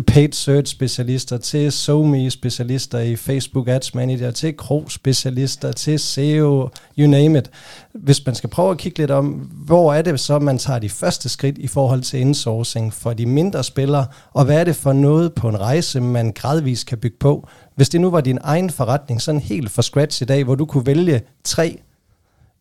paid 0.06 0.32
search 0.32 0.72
specialister, 0.72 1.38
til 1.38 1.72
SoMe 1.72 2.30
specialister 2.30 2.98
i 2.98 3.16
Facebook 3.16 3.68
Ads 3.68 3.94
Manager, 3.94 4.30
til 4.30 4.56
Kro 4.56 4.88
specialister, 4.88 5.72
til 5.72 5.98
SEO, 5.98 6.68
you 6.98 7.06
name 7.06 7.38
it. 7.38 7.50
Hvis 7.94 8.26
man 8.26 8.34
skal 8.34 8.50
prøve 8.50 8.70
at 8.70 8.78
kigge 8.78 8.98
lidt 8.98 9.10
om, 9.10 9.26
hvor 9.66 9.94
er 9.94 10.02
det 10.02 10.20
så, 10.20 10.38
man 10.38 10.58
tager 10.58 10.78
de 10.78 10.88
første 10.88 11.28
skridt 11.28 11.58
i 11.58 11.66
forhold 11.66 12.02
til 12.02 12.20
insourcing 12.20 12.94
for 12.94 13.12
de 13.12 13.26
mindre 13.26 13.64
spillere, 13.64 14.06
og 14.32 14.44
hvad 14.44 14.60
er 14.60 14.64
det 14.64 14.76
for 14.76 14.92
noget 14.92 15.34
på 15.34 15.48
en 15.48 15.60
rejse, 15.60 16.00
man 16.00 16.32
gradvist 16.32 16.86
kan 16.86 16.98
bygge 16.98 17.16
på, 17.20 17.48
hvis 17.74 17.88
det 17.88 18.00
nu 18.00 18.10
var 18.10 18.20
din 18.20 18.38
egen 18.42 18.70
forretning, 18.70 19.22
sådan 19.22 19.40
helt 19.40 19.70
fra 19.70 19.82
scratch 19.82 20.22
i 20.22 20.24
dag, 20.24 20.44
hvor 20.44 20.54
du 20.54 20.66
kunne 20.66 20.86
vælge 20.86 21.22
tre, 21.44 21.80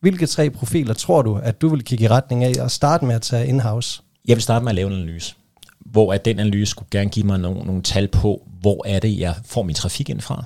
hvilke 0.00 0.26
tre 0.26 0.50
profiler 0.50 0.94
tror 0.94 1.22
du, 1.22 1.36
at 1.42 1.60
du 1.60 1.68
vil 1.68 1.84
kigge 1.84 2.04
i 2.04 2.08
retning 2.08 2.44
af 2.44 2.62
og 2.62 2.70
starte 2.70 3.04
med 3.04 3.14
at 3.14 3.22
tage 3.22 3.46
in-house? 3.46 4.02
Jeg 4.28 4.36
vil 4.36 4.42
starte 4.42 4.64
med 4.64 4.70
at 4.70 4.76
lave 4.76 4.86
en 4.90 4.96
analyse, 4.96 5.34
hvor 5.80 6.12
at 6.12 6.24
den 6.24 6.38
analyse 6.38 6.70
skulle 6.70 6.88
gerne 6.90 7.10
give 7.10 7.26
mig 7.26 7.38
nogle, 7.38 7.64
nogle 7.64 7.82
tal 7.82 8.08
på, 8.08 8.42
hvor 8.60 8.86
er 8.86 8.98
det, 8.98 9.18
jeg 9.18 9.34
får 9.44 9.62
min 9.62 9.74
trafik 9.74 10.08
ind 10.10 10.20
fra, 10.20 10.44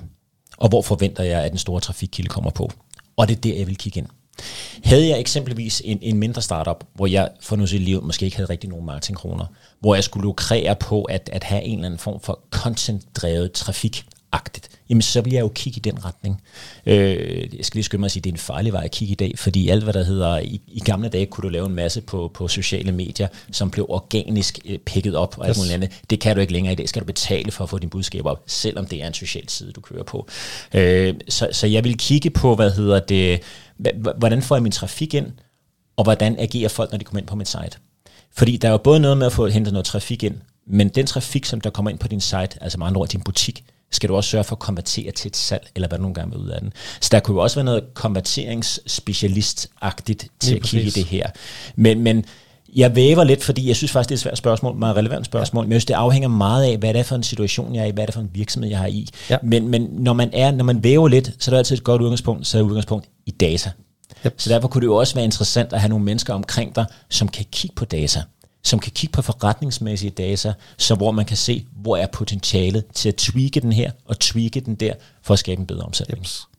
og 0.57 0.69
hvor 0.69 0.81
forventer 0.81 1.23
jeg, 1.23 1.43
at 1.43 1.51
den 1.51 1.59
store 1.59 1.81
trafikkilde 1.81 2.29
kommer 2.29 2.49
på. 2.49 2.71
Og 3.17 3.27
det 3.27 3.35
er 3.37 3.41
der, 3.41 3.55
jeg 3.55 3.67
vil 3.67 3.77
kigge 3.77 3.99
ind. 3.99 4.07
Havde 4.83 5.07
jeg 5.07 5.19
eksempelvis 5.19 5.81
en, 5.85 5.99
en 6.01 6.17
mindre 6.17 6.41
startup, 6.41 6.83
hvor 6.93 7.07
jeg 7.07 7.29
for 7.41 7.55
nu 7.55 7.67
sit 7.67 7.81
liv 7.81 8.03
måske 8.03 8.25
ikke 8.25 8.37
havde 8.37 8.49
rigtig 8.49 8.69
nogen 8.69 8.85
marketingkroner, 8.85 9.45
hvor 9.79 9.95
jeg 9.95 10.03
skulle 10.03 10.23
lukrere 10.23 10.75
på 10.75 11.03
at, 11.03 11.29
at 11.33 11.43
have 11.43 11.63
en 11.63 11.75
eller 11.75 11.85
anden 11.85 11.99
form 11.99 12.19
for 12.19 12.39
content-drevet 12.51 13.51
trafik, 13.51 14.05
agtigt, 14.31 14.69
jamen 14.89 15.01
så 15.01 15.21
vil 15.21 15.33
jeg 15.33 15.41
jo 15.41 15.51
kigge 15.55 15.77
i 15.77 15.79
den 15.79 16.05
retning. 16.05 16.41
Øh, 16.85 17.55
jeg 17.57 17.65
skal 17.65 17.77
lige 17.77 17.83
skynde 17.83 17.99
mig 17.99 18.05
at 18.05 18.11
sige, 18.11 18.21
at 18.21 18.23
det 18.23 18.29
er 18.29 18.33
en 18.33 18.39
farlig 18.39 18.73
vej 18.73 18.83
at 18.83 18.91
kigge 18.91 19.11
i 19.11 19.15
dag, 19.15 19.33
fordi 19.35 19.69
alt 19.69 19.83
hvad 19.83 19.93
der 19.93 20.03
hedder, 20.03 20.39
i, 20.39 20.61
i 20.67 20.79
gamle 20.79 21.09
dage 21.09 21.25
kunne 21.25 21.41
du 21.41 21.49
lave 21.49 21.65
en 21.65 21.75
masse 21.75 22.01
på, 22.01 22.31
på 22.33 22.47
sociale 22.47 22.91
medier, 22.91 23.27
som 23.51 23.71
blev 23.71 23.85
organisk 23.89 24.59
øh, 24.65 24.77
picket 24.77 25.15
op 25.15 25.35
og 25.37 25.47
alt 25.47 25.55
yes. 25.55 25.57
muligt 25.57 25.73
andet. 25.73 25.91
Det 26.09 26.19
kan 26.19 26.35
du 26.35 26.41
ikke 26.41 26.53
længere 26.53 26.73
i 26.73 26.75
dag, 26.75 26.89
skal 26.89 27.01
du 27.01 27.05
betale 27.05 27.51
for 27.51 27.63
at 27.63 27.69
få 27.69 27.79
din 27.79 27.89
budskab 27.89 28.25
op, 28.25 28.43
selvom 28.47 28.85
det 28.85 29.03
er 29.03 29.07
en 29.07 29.13
social 29.13 29.49
side, 29.49 29.71
du 29.71 29.81
kører 29.81 30.03
på. 30.03 30.27
Øh, 30.73 31.15
så, 31.29 31.49
så 31.51 31.67
jeg 31.67 31.83
vil 31.83 31.97
kigge 31.97 32.29
på, 32.29 32.55
hvad 32.55 32.71
hedder 32.71 32.99
det, 32.99 33.39
hvordan 34.17 34.41
får 34.41 34.55
jeg 34.55 34.63
min 34.63 34.71
trafik 34.71 35.13
ind, 35.13 35.27
og 35.97 36.03
hvordan 36.03 36.35
agerer 36.39 36.69
folk, 36.69 36.91
når 36.91 36.97
de 36.97 37.05
kommer 37.05 37.19
ind 37.19 37.27
på 37.27 37.35
mit 37.35 37.47
site. 37.47 37.77
Fordi 38.31 38.57
der 38.57 38.67
er 38.67 38.71
jo 38.71 38.77
både 38.77 38.99
noget 38.99 39.17
med 39.17 39.25
at 39.25 39.33
få 39.33 39.47
hentet 39.47 39.73
noget 39.73 39.85
trafik 39.85 40.23
ind, 40.23 40.35
men 40.67 40.89
den 40.89 41.05
trafik, 41.05 41.45
som 41.45 41.61
der 41.61 41.69
kommer 41.69 41.91
ind 41.91 41.99
på 41.99 42.07
din 42.07 42.21
site, 42.21 42.49
altså 42.61 42.77
med 42.77 42.87
andre 42.87 43.01
ord 43.01 43.07
din 43.07 43.21
butik, 43.21 43.63
skal 43.91 44.09
du 44.09 44.15
også 44.15 44.29
sørge 44.29 44.43
for 44.43 44.55
at 44.55 44.59
konvertere 44.59 45.11
til 45.11 45.29
et 45.29 45.37
salg, 45.37 45.67
eller 45.75 45.87
hvad 45.87 45.97
du 45.97 46.01
nogle 46.01 46.13
gange 46.13 46.31
vil 46.31 46.39
ud 46.45 46.49
af 46.49 46.61
den. 46.61 46.73
Så 47.01 47.09
der 47.11 47.19
kunne 47.19 47.35
jo 47.35 47.43
også 47.43 47.55
være 47.55 47.65
noget 47.65 47.83
konverteringsspecialist-agtigt 47.93 50.27
til 50.39 50.55
at 50.55 50.61
kigge 50.61 50.87
i 50.87 50.89
det 50.89 51.05
her. 51.05 51.27
Men, 51.75 52.01
men 52.01 52.25
jeg 52.75 52.95
væver 52.95 53.23
lidt, 53.23 53.43
fordi 53.43 53.67
jeg 53.67 53.75
synes 53.75 53.91
faktisk, 53.91 54.09
det 54.09 54.13
er 54.13 54.17
et 54.17 54.21
svært 54.21 54.37
spørgsmål, 54.37 54.75
meget 54.75 54.95
relevant 54.95 55.25
spørgsmål, 55.25 55.65
men 55.65 55.71
jeg 55.71 55.81
synes, 55.81 55.85
det 55.85 55.93
afhænger 55.93 56.29
meget 56.29 56.63
af, 56.63 56.77
hvad 56.77 56.93
det 56.93 56.99
er 56.99 57.03
for 57.03 57.15
en 57.15 57.23
situation, 57.23 57.75
jeg 57.75 57.81
er 57.81 57.85
i, 57.85 57.91
hvad 57.91 58.07
det 58.07 58.09
er 58.09 58.13
for 58.13 58.21
en 58.21 58.29
virksomhed, 58.33 58.69
jeg 58.69 58.79
har 58.79 58.87
i. 58.87 59.07
Ja. 59.29 59.37
Men, 59.43 59.67
men 59.67 59.87
når 59.91 60.13
man 60.13 60.29
er, 60.33 60.51
når 60.51 60.63
man 60.63 60.83
væver 60.83 61.07
lidt, 61.07 61.31
så 61.39 61.51
er 61.51 61.53
det 61.53 61.57
altid 61.57 61.77
et 61.77 61.83
godt 61.83 62.01
udgangspunkt, 62.01 62.47
så 62.47 62.57
er 62.57 62.61
udgangspunkt 62.61 63.09
i 63.25 63.31
data. 63.31 63.71
Yep. 64.25 64.33
Så 64.37 64.49
derfor 64.49 64.67
kunne 64.67 64.81
det 64.81 64.87
jo 64.87 64.95
også 64.95 65.15
være 65.15 65.25
interessant 65.25 65.73
at 65.73 65.79
have 65.79 65.89
nogle 65.89 66.05
mennesker 66.05 66.33
omkring 66.33 66.75
dig, 66.75 66.85
som 67.09 67.27
kan 67.27 67.45
kigge 67.51 67.75
på 67.75 67.85
data 67.85 68.21
som 68.67 68.79
kan 68.79 68.91
kigge 68.91 69.13
på 69.13 69.21
forretningsmæssige 69.21 70.09
data, 70.09 70.53
så 70.77 70.95
hvor 70.95 71.11
man 71.11 71.25
kan 71.25 71.37
se, 71.37 71.65
hvor 71.81 71.97
er 71.97 72.07
potentialet 72.07 72.83
til 72.93 73.09
at 73.09 73.15
tweake 73.15 73.59
den 73.59 73.71
her 73.71 73.91
og 74.05 74.19
tweake 74.19 74.59
den 74.59 74.75
der, 74.75 74.93
for 75.23 75.33
at 75.33 75.39
skabe 75.39 75.59
en 75.59 75.67
bedre 75.67 75.83
omsætning. 75.83 76.21
Yep. 76.21 76.57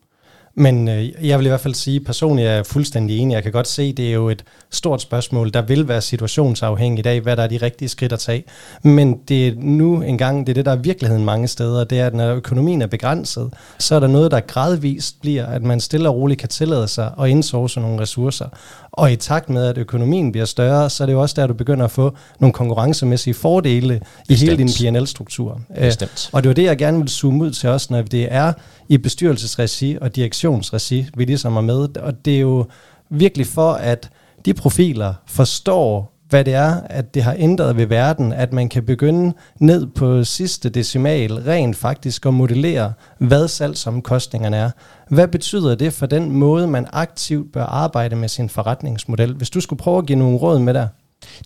Men 0.61 0.89
øh, 0.89 1.27
jeg 1.29 1.39
vil 1.39 1.47
i 1.47 1.49
hvert 1.49 1.61
fald 1.61 1.75
sige, 1.75 2.01
personligt 2.01 2.49
er 2.49 2.53
jeg 2.53 2.67
fuldstændig 2.67 3.19
enig. 3.19 3.35
Jeg 3.35 3.43
kan 3.43 3.53
godt 3.53 3.69
se, 3.69 3.93
det 3.93 4.09
er 4.09 4.13
jo 4.13 4.29
et 4.29 4.45
stort 4.71 5.03
spørgsmål. 5.03 5.53
Der 5.53 5.63
vil 5.63 5.89
være 5.89 6.01
situationsafhængigt 6.01 7.07
af, 7.07 7.21
hvad 7.21 7.37
der 7.37 7.43
er 7.43 7.47
de 7.47 7.57
rigtige 7.57 7.89
skridt 7.89 8.13
at 8.13 8.19
tage. 8.19 8.45
Men 8.83 9.19
det 9.29 9.49
er 9.49 9.53
nu 9.57 10.03
engang, 10.03 10.47
det 10.47 10.53
er 10.53 10.55
det, 10.55 10.65
der 10.65 10.73
er 10.73 10.77
virkeligheden 10.77 11.25
mange 11.25 11.49
steder. 11.49 11.85
Det 11.85 12.01
er, 12.01 12.07
at 12.07 12.15
når 12.15 12.35
økonomien 12.35 12.83
er 12.83 12.87
begrænset, 12.87 13.55
så 13.79 13.95
er 13.95 14.01
der 14.01 14.07
noget, 14.07 14.31
der 14.31 14.41
gradvist 14.41 15.21
bliver, 15.21 15.47
at 15.47 15.63
man 15.63 15.81
stille 15.81 16.09
og 16.09 16.15
roligt 16.15 16.41
kan 16.41 16.49
tillade 16.49 16.89
sig 16.89 17.13
at 17.21 17.29
indsource 17.29 17.81
nogle 17.81 18.01
ressourcer. 18.01 18.47
Og 18.93 19.13
i 19.13 19.17
takt 19.17 19.51
med, 19.51 19.67
at 19.67 19.79
økonomien 19.79 20.33
bliver 20.33 20.45
større, 20.45 20.91
så 20.91 21.05
er 21.05 21.07
det 21.07 21.13
jo 21.13 21.21
også 21.21 21.35
der, 21.41 21.47
du 21.47 21.55
begynder 21.55 21.85
at 21.85 21.91
få 21.91 22.17
nogle 22.39 22.53
konkurrencemæssige 22.53 23.35
fordele 23.35 24.01
Bestemt. 24.29 24.31
i 24.31 24.35
hele 24.45 24.57
din 24.57 24.69
PNL-struktur. 24.69 25.61
Bestemt. 25.81 26.31
Og 26.33 26.43
det 26.43 26.49
er 26.49 26.51
jo 26.51 26.55
det, 26.55 26.63
jeg 26.63 26.79
gerne 26.79 26.99
vil 26.99 27.09
zoome 27.09 27.45
ud 27.45 27.51
til 27.51 27.69
os, 27.69 27.91
når 27.91 28.03
det 28.03 28.29
er 28.31 28.53
i 28.89 28.99
bestyrelsesregi 28.99 29.99
og 30.01 30.17
direktionsregi, 30.17 31.07
vi 31.17 31.25
ligesom 31.25 31.57
er 31.57 31.61
med. 31.61 31.97
Og 31.97 32.25
det 32.25 32.37
er 32.37 32.41
jo 32.41 32.67
virkelig 33.11 33.47
for, 33.47 33.73
at 33.73 34.11
de 34.45 34.55
profiler 34.55 35.15
forstår, 35.27 36.18
hvad 36.29 36.45
det 36.45 36.55
er, 36.55 36.81
at 36.91 37.15
det 37.15 37.23
har 37.23 37.35
ændret 37.39 37.77
ved 37.77 37.87
verden, 37.87 38.33
at 38.33 38.53
man 38.53 38.69
kan 38.69 38.85
begynde 38.85 39.35
ned 39.61 39.87
på 39.87 40.25
sidste 40.25 40.69
decimal 40.69 41.35
rent 41.35 41.77
faktisk 41.77 42.27
at 42.27 42.35
modellere, 42.35 42.93
hvad 43.19 43.49
salgsomkostningerne 43.49 44.57
er. 44.57 44.71
Hvad 45.09 45.29
betyder 45.29 45.75
det 45.75 45.93
for 45.93 46.07
den 46.07 46.31
måde, 46.31 46.67
man 46.67 46.87
aktivt 46.93 47.53
bør 47.53 47.65
arbejde 47.65 48.17
med 48.17 48.29
sin 48.29 48.49
forretningsmodel? 48.49 49.35
Hvis 49.35 49.51
du 49.51 49.61
skulle 49.61 49.79
prøve 49.79 49.99
at 49.99 50.07
give 50.07 50.19
nogle 50.19 50.39
råd 50.39 50.59
med 50.59 50.75
der. 50.75 50.87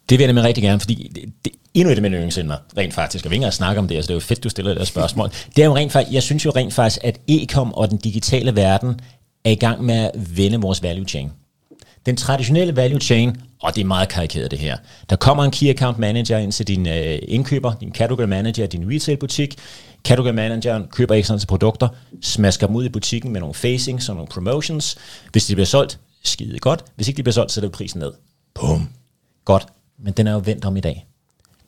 Det 0.08 0.18
vil 0.18 0.20
jeg 0.20 0.26
nemlig 0.26 0.44
rigtig 0.44 0.64
gerne, 0.64 0.80
fordi 0.80 1.10
det, 1.14 1.24
det, 1.44 1.52
endnu 1.74 1.92
et 1.92 1.96
af 1.96 2.02
mine 2.02 2.16
yndlingsender, 2.16 2.56
rent 2.76 2.94
faktisk, 2.94 3.24
og 3.24 3.30
vi 3.30 3.34
ikke 3.34 3.40
engang 3.40 3.54
snakke 3.54 3.78
om 3.78 3.88
det, 3.88 3.94
så 3.94 3.96
altså 3.96 4.08
det 4.08 4.12
er 4.12 4.16
jo 4.16 4.20
fedt, 4.20 4.44
du 4.44 4.48
stiller 4.48 4.74
det 4.74 4.86
spørgsmål. 4.86 5.28
Det 5.56 5.62
er 5.62 5.66
jo 5.66 5.76
rent 5.76 5.92
faktisk, 5.92 6.14
jeg 6.14 6.22
synes 6.22 6.44
jo 6.44 6.50
rent 6.50 6.74
faktisk, 6.74 6.98
at 7.04 7.20
e-com 7.28 7.74
og 7.74 7.90
den 7.90 7.98
digitale 7.98 8.56
verden 8.56 9.00
er 9.44 9.50
i 9.50 9.54
gang 9.54 9.84
med 9.84 9.94
at 9.94 10.36
vende 10.36 10.60
vores 10.60 10.82
value 10.82 11.04
chain. 11.04 11.32
Den 12.06 12.16
traditionelle 12.16 12.76
value 12.76 13.00
chain, 13.00 13.36
og 13.62 13.74
det 13.74 13.80
er 13.80 13.84
meget 13.84 14.08
karikeret 14.08 14.50
det 14.50 14.58
her, 14.58 14.76
der 15.10 15.16
kommer 15.16 15.44
en 15.44 15.50
key 15.50 15.68
account 15.68 15.98
manager 15.98 16.38
ind 16.38 16.52
til 16.52 16.66
din 16.66 16.88
øh, 16.88 17.18
indkøber, 17.22 17.72
din 17.80 17.94
category 17.94 18.24
manager, 18.24 18.66
din 18.66 18.90
retail 18.94 19.16
butik. 19.16 19.56
Category 20.04 20.32
manageren 20.32 20.86
køber 20.92 21.14
ikke 21.14 21.28
sådan 21.28 21.46
produkter, 21.48 21.88
smasker 22.22 22.66
dem 22.66 22.76
ud 22.76 22.84
i 22.84 22.88
butikken 22.88 23.32
med 23.32 23.40
nogle 23.40 23.54
facings 23.54 24.08
og 24.08 24.14
nogle 24.14 24.28
promotions. 24.28 24.96
Hvis 25.32 25.46
de 25.46 25.54
bliver 25.54 25.66
solgt, 25.66 25.98
skide 26.24 26.58
godt. 26.58 26.84
Hvis 26.96 27.08
ikke 27.08 27.16
de 27.16 27.22
bliver 27.22 27.32
solgt, 27.32 27.52
så 27.52 27.60
er 27.60 27.62
det 27.62 27.72
prisen 27.72 28.00
ned. 28.00 28.12
Bum. 28.54 28.88
Godt. 29.44 29.66
Men 29.98 30.12
den 30.12 30.26
er 30.26 30.32
jo 30.32 30.42
vendt 30.44 30.64
om 30.64 30.76
i 30.76 30.80
dag. 30.80 31.06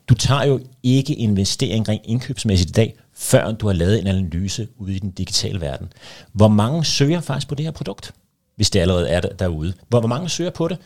Du 0.09 0.13
tager 0.13 0.43
jo 0.43 0.59
ikke 0.83 1.13
investering 1.13 1.89
rent 1.89 2.01
indkøbsmæssigt 2.05 2.69
i 2.69 2.73
dag, 2.73 2.95
før 3.13 3.51
du 3.51 3.67
har 3.67 3.73
lavet 3.73 3.99
en 3.99 4.07
analyse 4.07 4.67
ude 4.77 4.95
i 4.95 4.99
den 4.99 5.11
digitale 5.11 5.61
verden. 5.61 5.93
Hvor 6.31 6.47
mange 6.47 6.85
søger 6.85 7.21
faktisk 7.21 7.47
på 7.47 7.55
det 7.55 7.65
her 7.65 7.71
produkt? 7.71 8.13
Hvis 8.55 8.69
det 8.69 8.79
allerede 8.79 9.09
er 9.09 9.21
der, 9.21 9.29
derude. 9.29 9.73
Hvor, 9.89 9.99
hvor 9.99 10.07
mange 10.07 10.29
søger 10.29 10.49
på 10.49 10.67
det? 10.67 10.77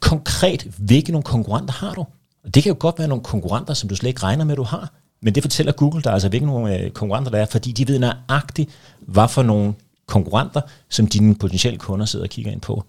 Konkret, 0.00 0.66
hvilke 0.78 1.12
nogle 1.12 1.22
konkurrenter 1.22 1.74
har 1.74 1.94
du? 1.94 2.06
Det 2.54 2.62
kan 2.62 2.70
jo 2.70 2.76
godt 2.78 2.98
være 2.98 3.08
nogle 3.08 3.24
konkurrenter, 3.24 3.74
som 3.74 3.88
du 3.88 3.96
slet 3.96 4.08
ikke 4.08 4.22
regner 4.22 4.44
med, 4.44 4.56
du 4.56 4.62
har. 4.62 4.92
Men 5.22 5.34
det 5.34 5.42
fortæller 5.42 5.72
Google 5.72 6.02
dig 6.02 6.12
altså, 6.12 6.28
hvilke 6.28 6.46
nogle 6.46 6.78
øh, 6.78 6.90
konkurrenter 6.90 7.30
der 7.30 7.38
er, 7.38 7.46
fordi 7.46 7.72
de 7.72 7.88
ved 7.88 7.98
nøjagtigt, 7.98 8.70
hvad 9.00 9.28
for 9.28 9.42
nogle 9.42 9.74
konkurrenter, 10.06 10.60
som 10.88 11.06
dine 11.06 11.34
potentielle 11.34 11.78
kunder 11.78 12.06
sidder 12.06 12.24
og 12.24 12.30
kigger 12.30 12.52
ind 12.52 12.60
på. 12.60 12.84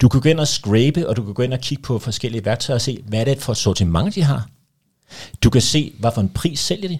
Du 0.00 0.08
kan 0.08 0.20
gå 0.20 0.28
ind 0.28 0.40
og 0.40 0.48
scrape, 0.48 1.08
og 1.08 1.16
du 1.16 1.24
kan 1.24 1.34
gå 1.34 1.42
ind 1.42 1.52
og 1.52 1.60
kigge 1.60 1.82
på 1.82 1.98
forskellige 1.98 2.44
værktøjer 2.44 2.74
og 2.74 2.80
se, 2.80 3.02
hvad 3.06 3.20
er 3.20 3.24
det 3.24 3.42
for 3.42 3.52
et 3.52 3.58
sortiment, 3.58 4.14
de 4.14 4.22
har. 4.22 4.48
Du 5.42 5.50
kan 5.50 5.62
se, 5.62 5.92
hvad 5.98 6.10
for 6.14 6.20
en 6.20 6.28
pris 6.28 6.60
sælger 6.60 6.88
de. 6.88 6.98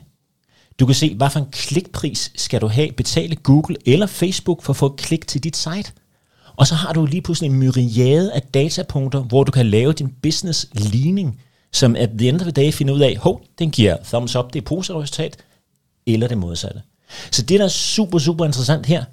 Du 0.80 0.86
kan 0.86 0.94
se, 0.94 1.14
hvad 1.14 1.30
for 1.30 1.40
en 1.40 1.46
klikpris 1.52 2.32
skal 2.36 2.60
du 2.60 2.66
have, 2.66 2.92
betale 2.92 3.36
Google 3.36 3.76
eller 3.86 4.06
Facebook 4.06 4.62
for 4.62 4.72
at 4.72 4.76
få 4.76 4.86
et 4.86 4.96
klik 4.96 5.26
til 5.26 5.44
dit 5.44 5.56
site. 5.56 5.92
Og 6.56 6.66
så 6.66 6.74
har 6.74 6.92
du 6.92 7.06
lige 7.06 7.22
pludselig 7.22 7.50
en 7.50 7.58
myriade 7.58 8.32
af 8.32 8.42
datapunkter, 8.42 9.20
hvor 9.20 9.44
du 9.44 9.52
kan 9.52 9.66
lave 9.66 9.92
din 9.92 10.14
business 10.22 10.66
ligning, 10.72 11.40
som 11.72 11.96
at 11.96 12.10
the 12.18 12.28
end 12.28 12.40
of 12.40 12.42
the 12.42 12.50
day 12.50 12.72
finder 12.72 12.94
ud 12.94 13.00
af, 13.00 13.16
hov, 13.16 13.42
den 13.58 13.70
giver 13.70 13.96
thumbs 14.04 14.36
up, 14.36 14.52
det 14.52 14.60
er 14.60 14.64
positivt 14.64 14.98
resultat, 14.98 15.36
eller 16.06 16.28
det 16.28 16.38
modsatte. 16.38 16.82
Så 17.30 17.42
det, 17.42 17.58
der 17.58 17.64
er 17.64 17.68
super, 17.68 18.18
super 18.18 18.44
interessant 18.44 18.86
her, 18.86 19.04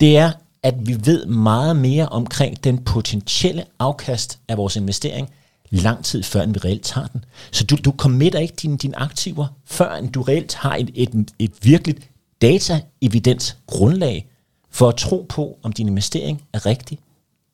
det 0.00 0.16
er, 0.16 0.32
at 0.62 0.74
vi 0.86 0.96
ved 1.04 1.26
meget 1.26 1.76
mere 1.76 2.08
omkring 2.08 2.64
den 2.64 2.78
potentielle 2.78 3.64
afkast 3.78 4.38
af 4.48 4.56
vores 4.56 4.76
investering, 4.76 5.30
lang 5.70 6.04
tid 6.04 6.22
før, 6.22 6.42
end 6.42 6.52
vi 6.52 6.58
reelt 6.58 6.82
tager 6.82 7.06
den. 7.06 7.24
Så 7.50 7.64
du, 7.64 7.76
du 7.84 7.94
committer 7.96 8.38
ikke 8.38 8.54
dine, 8.62 8.76
dine 8.76 8.98
aktiver, 8.98 9.46
før 9.64 9.96
end 9.96 10.12
du 10.12 10.22
reelt 10.22 10.54
har 10.54 10.76
et, 10.76 10.90
et, 10.94 11.30
et 11.38 11.52
virkeligt 11.62 12.10
data-evidens 12.42 13.56
grundlag 13.66 14.26
for 14.70 14.88
at 14.88 14.96
tro 14.96 15.26
på, 15.28 15.58
om 15.62 15.72
din 15.72 15.88
investering 15.88 16.44
er 16.52 16.66
rigtig, 16.66 16.98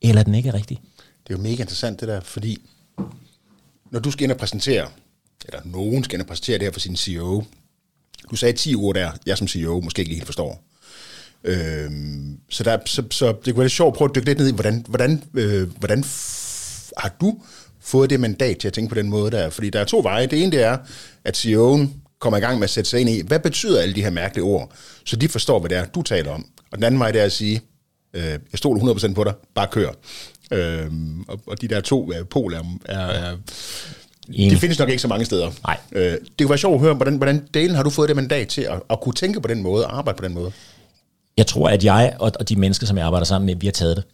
eller 0.02 0.22
den 0.22 0.34
ikke 0.34 0.48
er 0.48 0.54
rigtig. 0.54 0.80
Det 1.26 1.34
er 1.34 1.38
jo 1.38 1.42
mega 1.42 1.62
interessant 1.62 2.00
det 2.00 2.08
der, 2.08 2.20
fordi 2.20 2.58
når 3.90 4.00
du 4.00 4.10
skal 4.10 4.24
ind 4.24 4.32
og 4.32 4.38
præsentere, 4.38 4.88
eller 5.44 5.60
nogen 5.64 6.04
skal 6.04 6.14
ind 6.16 6.22
og 6.22 6.28
præsentere 6.28 6.58
det 6.58 6.66
her 6.66 6.72
for 6.72 6.80
sin 6.80 6.96
CEO, 6.96 7.44
du 8.30 8.36
sagde 8.36 8.56
10 8.58 8.74
ord 8.74 8.94
der, 8.94 9.10
jeg 9.26 9.38
som 9.38 9.48
CEO 9.48 9.80
måske 9.80 10.02
ikke 10.02 10.14
helt 10.14 10.26
forstår. 10.26 10.62
Øhm, 11.44 12.38
så, 12.50 12.64
der, 12.64 12.78
så, 12.86 13.04
så 13.10 13.26
det 13.26 13.44
kunne 13.44 13.56
være 13.58 13.64
lidt 13.64 13.72
sjovt 13.72 13.92
at 13.94 13.96
prøve 13.98 14.08
at 14.08 14.14
dykke 14.14 14.26
lidt 14.26 14.38
ned 14.38 14.48
i, 14.48 14.52
hvordan, 14.52 14.84
hvordan, 14.88 15.22
øh, 15.34 15.70
hvordan 15.78 16.00
f- 16.04 16.90
har 16.96 17.16
du 17.20 17.40
fået 17.80 18.10
det 18.10 18.20
mandat 18.20 18.58
til 18.58 18.68
at 18.68 18.74
tænke 18.74 18.88
på 18.88 18.94
den 18.94 19.08
måde 19.08 19.30
der? 19.30 19.50
Fordi 19.50 19.70
der 19.70 19.80
er 19.80 19.84
to 19.84 20.00
veje. 20.02 20.26
Det 20.26 20.42
ene 20.42 20.52
det 20.52 20.62
er, 20.62 20.78
at 21.24 21.36
CEO'en 21.46 21.88
kommer 22.18 22.36
i 22.36 22.40
gang 22.40 22.58
med 22.58 22.64
at 22.64 22.70
sætte 22.70 22.90
sig 22.90 23.00
ind 23.00 23.10
i, 23.10 23.22
hvad 23.26 23.40
betyder 23.40 23.82
alle 23.82 23.94
de 23.94 24.02
her 24.02 24.10
mærkelige 24.10 24.44
ord, 24.44 24.72
så 25.04 25.16
de 25.16 25.28
forstår, 25.28 25.58
hvad 25.58 25.70
det 25.70 25.78
er, 25.78 25.84
du 25.84 26.02
taler 26.02 26.30
om. 26.30 26.46
Og 26.70 26.78
den 26.78 26.84
anden 26.84 27.00
vej, 27.00 27.10
det 27.10 27.20
er 27.20 27.24
at 27.24 27.32
sige, 27.32 27.60
øh, 28.14 28.22
jeg 28.22 28.38
stoler 28.54 28.94
100% 28.94 29.14
på 29.14 29.24
dig, 29.24 29.34
bare 29.54 29.66
kør. 29.72 29.90
Øh, 30.50 30.86
og, 31.28 31.40
og 31.46 31.60
de 31.60 31.68
der 31.68 31.80
to 31.80 32.12
øh, 32.12 32.26
poler 32.26 32.62
er, 32.84 33.06
er 33.06 33.36
Enig. 34.32 34.50
Det 34.50 34.58
findes 34.58 34.78
nok 34.78 34.88
ikke 34.88 35.02
så 35.02 35.08
mange 35.08 35.24
steder. 35.24 35.50
Nej. 35.66 35.78
Øh, 35.92 36.12
det 36.12 36.20
kunne 36.38 36.48
være 36.48 36.58
sjovt 36.58 36.74
at 36.74 36.80
høre, 36.80 36.94
hvordan, 36.94 37.16
hvordan 37.16 37.48
delen 37.54 37.76
har 37.76 37.82
du 37.82 37.90
fået 37.90 38.08
det 38.08 38.16
mandat 38.16 38.48
til 38.48 38.62
at, 38.62 38.82
at 38.90 39.00
kunne 39.00 39.12
tænke 39.12 39.40
på 39.40 39.48
den 39.48 39.62
måde, 39.62 39.86
og 39.86 39.98
arbejde 39.98 40.16
på 40.16 40.24
den 40.24 40.34
måde? 40.34 40.52
Jeg 41.36 41.46
tror, 41.46 41.68
at 41.68 41.84
jeg 41.84 42.16
og, 42.18 42.32
og 42.40 42.48
de 42.48 42.56
mennesker, 42.56 42.86
som 42.86 42.96
jeg 42.96 43.06
arbejder 43.06 43.24
sammen 43.24 43.46
med, 43.46 43.56
vi 43.56 43.66
har 43.66 43.72
taget 43.72 43.96
det. 43.96 44.04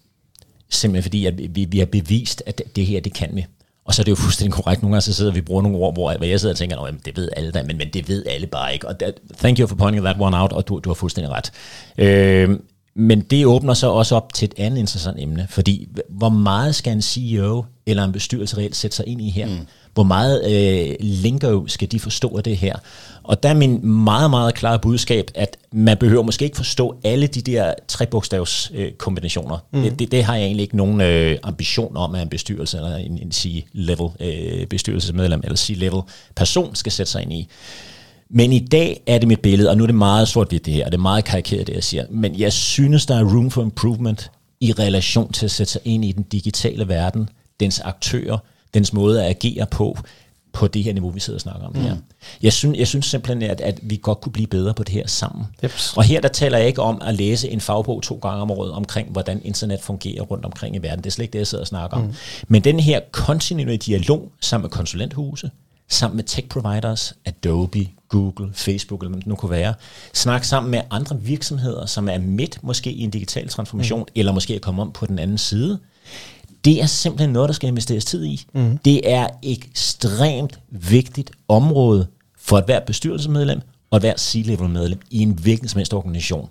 Simpelthen 0.70 1.02
fordi, 1.02 1.26
at 1.26 1.54
vi, 1.54 1.64
vi 1.64 1.78
har 1.78 1.86
bevist, 1.86 2.42
at 2.46 2.62
det 2.76 2.86
her, 2.86 3.00
det 3.00 3.14
kan 3.14 3.30
vi. 3.32 3.46
Og 3.90 3.94
så 3.94 4.02
er 4.02 4.04
det 4.04 4.10
jo 4.10 4.16
fuldstændig 4.16 4.52
korrekt. 4.52 4.82
Nogle 4.82 4.94
gange 4.94 5.02
så 5.02 5.12
sidder 5.12 5.32
vi 5.32 5.40
bruger 5.40 5.62
nogle 5.62 5.78
ord, 5.78 5.94
hvor 5.94 6.24
jeg 6.24 6.40
sidder 6.40 6.54
og 6.54 6.58
tænker, 6.58 6.78
at 6.78 6.94
det 7.04 7.16
ved 7.16 7.28
alle 7.36 7.50
da, 7.50 7.62
men, 7.62 7.78
men 7.78 7.88
det 7.92 8.08
ved 8.08 8.26
alle 8.26 8.46
bare 8.46 8.72
ikke. 8.72 8.88
Og 8.88 8.98
that, 8.98 9.14
thank 9.38 9.58
you 9.58 9.66
for 9.66 9.76
pointing 9.76 10.04
that 10.04 10.16
one 10.18 10.40
out, 10.40 10.52
og 10.52 10.68
du, 10.68 10.78
du 10.78 10.90
har 10.90 10.94
fuldstændig 10.94 11.32
ret. 11.32 11.52
Øh, 11.98 12.58
men 12.94 13.20
det 13.20 13.46
åbner 13.46 13.74
så 13.74 13.90
også 13.90 14.16
op 14.16 14.34
til 14.34 14.46
et 14.46 14.54
andet 14.56 14.78
interessant 14.78 15.20
emne, 15.20 15.46
fordi 15.50 15.88
hvor 16.08 16.28
meget 16.28 16.74
skal 16.74 16.92
en 16.92 17.02
CEO 17.02 17.64
eller 17.86 18.04
en 18.04 18.12
bestyrelse 18.12 18.56
reelt 18.56 18.76
sætte 18.76 18.96
sig 18.96 19.08
ind 19.08 19.20
i 19.20 19.30
her? 19.30 19.46
Mm. 19.46 19.66
Hvor 19.94 20.02
meget 20.02 20.52
øh, 20.52 20.96
lingo 21.00 21.66
skal 21.66 21.92
de 21.92 22.00
forstå 22.00 22.36
af 22.36 22.44
det 22.44 22.56
her? 22.56 22.76
Og 23.22 23.42
der 23.42 23.48
er 23.48 23.54
min 23.54 23.86
meget, 23.86 24.30
meget 24.30 24.54
klare 24.54 24.78
budskab, 24.78 25.30
at 25.34 25.56
man 25.72 25.96
behøver 25.96 26.22
måske 26.22 26.44
ikke 26.44 26.56
forstå 26.56 26.96
alle 27.04 27.26
de 27.26 27.40
der 27.40 27.74
trebogstavs 27.88 28.70
øh, 28.74 28.92
kombinationer. 28.92 29.58
Mm. 29.72 29.82
Det, 29.82 29.98
det, 29.98 30.12
det 30.12 30.24
har 30.24 30.36
jeg 30.36 30.44
egentlig 30.44 30.62
ikke 30.62 30.76
nogen 30.76 31.00
øh, 31.00 31.38
ambition 31.42 31.96
om, 31.96 32.14
at 32.14 32.22
en 32.22 32.28
bestyrelse 32.28 32.76
eller 32.76 32.96
en, 32.96 33.18
en 33.22 33.32
C-level 33.32 34.08
øh, 34.20 34.66
bestyrelsesmedlem 34.66 35.40
eller 35.44 35.56
C-level 35.56 36.00
person 36.36 36.74
skal 36.74 36.92
sætte 36.92 37.12
sig 37.12 37.22
ind 37.22 37.32
i. 37.32 37.48
Men 38.30 38.52
i 38.52 38.58
dag 38.58 39.02
er 39.06 39.18
det 39.18 39.28
mit 39.28 39.40
billede, 39.40 39.70
og 39.70 39.76
nu 39.76 39.82
er 39.82 39.86
det 39.86 39.94
meget 39.94 40.28
sort-hvidt 40.28 40.66
det 40.66 40.74
her, 40.74 40.84
og 40.84 40.92
det 40.92 40.98
er 40.98 41.02
meget 41.02 41.24
karikeret 41.24 41.66
det, 41.66 41.74
jeg 41.74 41.84
siger, 41.84 42.04
men 42.10 42.38
jeg 42.38 42.52
synes, 42.52 43.06
der 43.06 43.16
er 43.16 43.24
room 43.24 43.50
for 43.50 43.62
improvement 43.62 44.30
i 44.60 44.72
relation 44.72 45.32
til 45.32 45.44
at 45.44 45.50
sætte 45.50 45.72
sig 45.72 45.80
ind 45.84 46.04
i 46.04 46.12
den 46.12 46.22
digitale 46.22 46.88
verden, 46.88 47.28
dens 47.60 47.80
aktører, 47.80 48.38
dens 48.74 48.92
måde 48.92 49.24
at 49.24 49.30
agere 49.30 49.66
på, 49.66 49.98
på 50.52 50.68
det 50.68 50.82
her 50.82 50.92
niveau, 50.92 51.10
vi 51.10 51.20
sidder 51.20 51.36
og 51.36 51.40
snakker 51.40 51.66
om 51.66 51.72
mm. 51.74 51.80
her. 51.80 51.96
Jeg 52.42 52.52
synes, 52.52 52.78
jeg 52.78 52.86
synes 52.86 53.06
simpelthen, 53.06 53.50
at, 53.50 53.60
at 53.60 53.78
vi 53.82 53.98
godt 54.02 54.20
kunne 54.20 54.32
blive 54.32 54.46
bedre 54.46 54.74
på 54.74 54.82
det 54.82 54.94
her 54.94 55.06
sammen. 55.06 55.46
Yep. 55.64 55.72
Og 55.96 56.04
her 56.04 56.20
der 56.20 56.28
taler 56.28 56.58
jeg 56.58 56.66
ikke 56.66 56.82
om 56.82 57.02
at 57.04 57.14
læse 57.14 57.48
en 57.48 57.60
fagbog 57.60 58.02
to 58.02 58.18
gange 58.22 58.42
om 58.42 58.50
året 58.50 58.72
omkring, 58.72 59.10
hvordan 59.10 59.40
internet 59.44 59.80
fungerer 59.80 60.22
rundt 60.22 60.44
omkring 60.44 60.76
i 60.76 60.78
verden. 60.78 60.98
Det 60.98 61.06
er 61.06 61.10
slet 61.10 61.22
ikke 61.22 61.32
det, 61.32 61.38
jeg 61.38 61.46
sidder 61.46 61.62
og 61.62 61.68
snakker 61.68 61.96
om. 61.96 62.02
Mm. 62.02 62.14
Men 62.48 62.64
den 62.64 62.80
her 62.80 63.00
kontinuerlige 63.12 63.78
dialog 63.78 64.32
sammen 64.40 64.62
med 64.62 64.70
konsulenthuse, 64.70 65.50
sammen 65.88 66.16
med 66.16 66.24
tech 66.24 66.48
providers, 66.48 67.14
Adobe, 67.24 67.88
Google, 68.08 68.50
Facebook, 68.54 69.02
eller 69.02 69.10
hvad 69.10 69.20
det 69.20 69.26
nu 69.26 69.34
kunne 69.34 69.50
være. 69.50 69.74
Snak 70.14 70.44
sammen 70.44 70.70
med 70.70 70.80
andre 70.90 71.20
virksomheder, 71.20 71.86
som 71.86 72.08
er 72.08 72.18
midt 72.18 72.58
måske 72.62 72.92
i 72.92 73.02
en 73.02 73.10
digital 73.10 73.48
transformation, 73.48 74.00
mm. 74.00 74.06
eller 74.14 74.32
måske 74.32 74.54
er 74.54 74.58
kommet 74.58 74.82
om 74.82 74.92
på 74.92 75.06
den 75.06 75.18
anden 75.18 75.38
side. 75.38 75.78
Det 76.64 76.82
er 76.82 76.86
simpelthen 76.86 77.30
noget, 77.30 77.48
der 77.48 77.54
skal 77.54 77.68
investeres 77.68 78.04
tid 78.04 78.24
i. 78.24 78.44
Mm. 78.54 78.78
Det 78.78 79.12
er 79.12 79.26
ekstremt 79.42 80.60
vigtigt 80.70 81.30
område 81.48 82.06
for 82.38 82.58
et 82.58 82.64
hvert 82.64 82.82
bestyrelsesmedlem 82.82 83.60
og 83.90 83.96
et 83.96 84.02
hvert 84.02 84.20
C-level 84.20 84.68
medlem 84.68 85.00
i 85.10 85.22
en 85.22 85.30
hvilken 85.30 85.68
som 85.68 85.78
helst 85.78 85.94
organisation. 85.94 86.48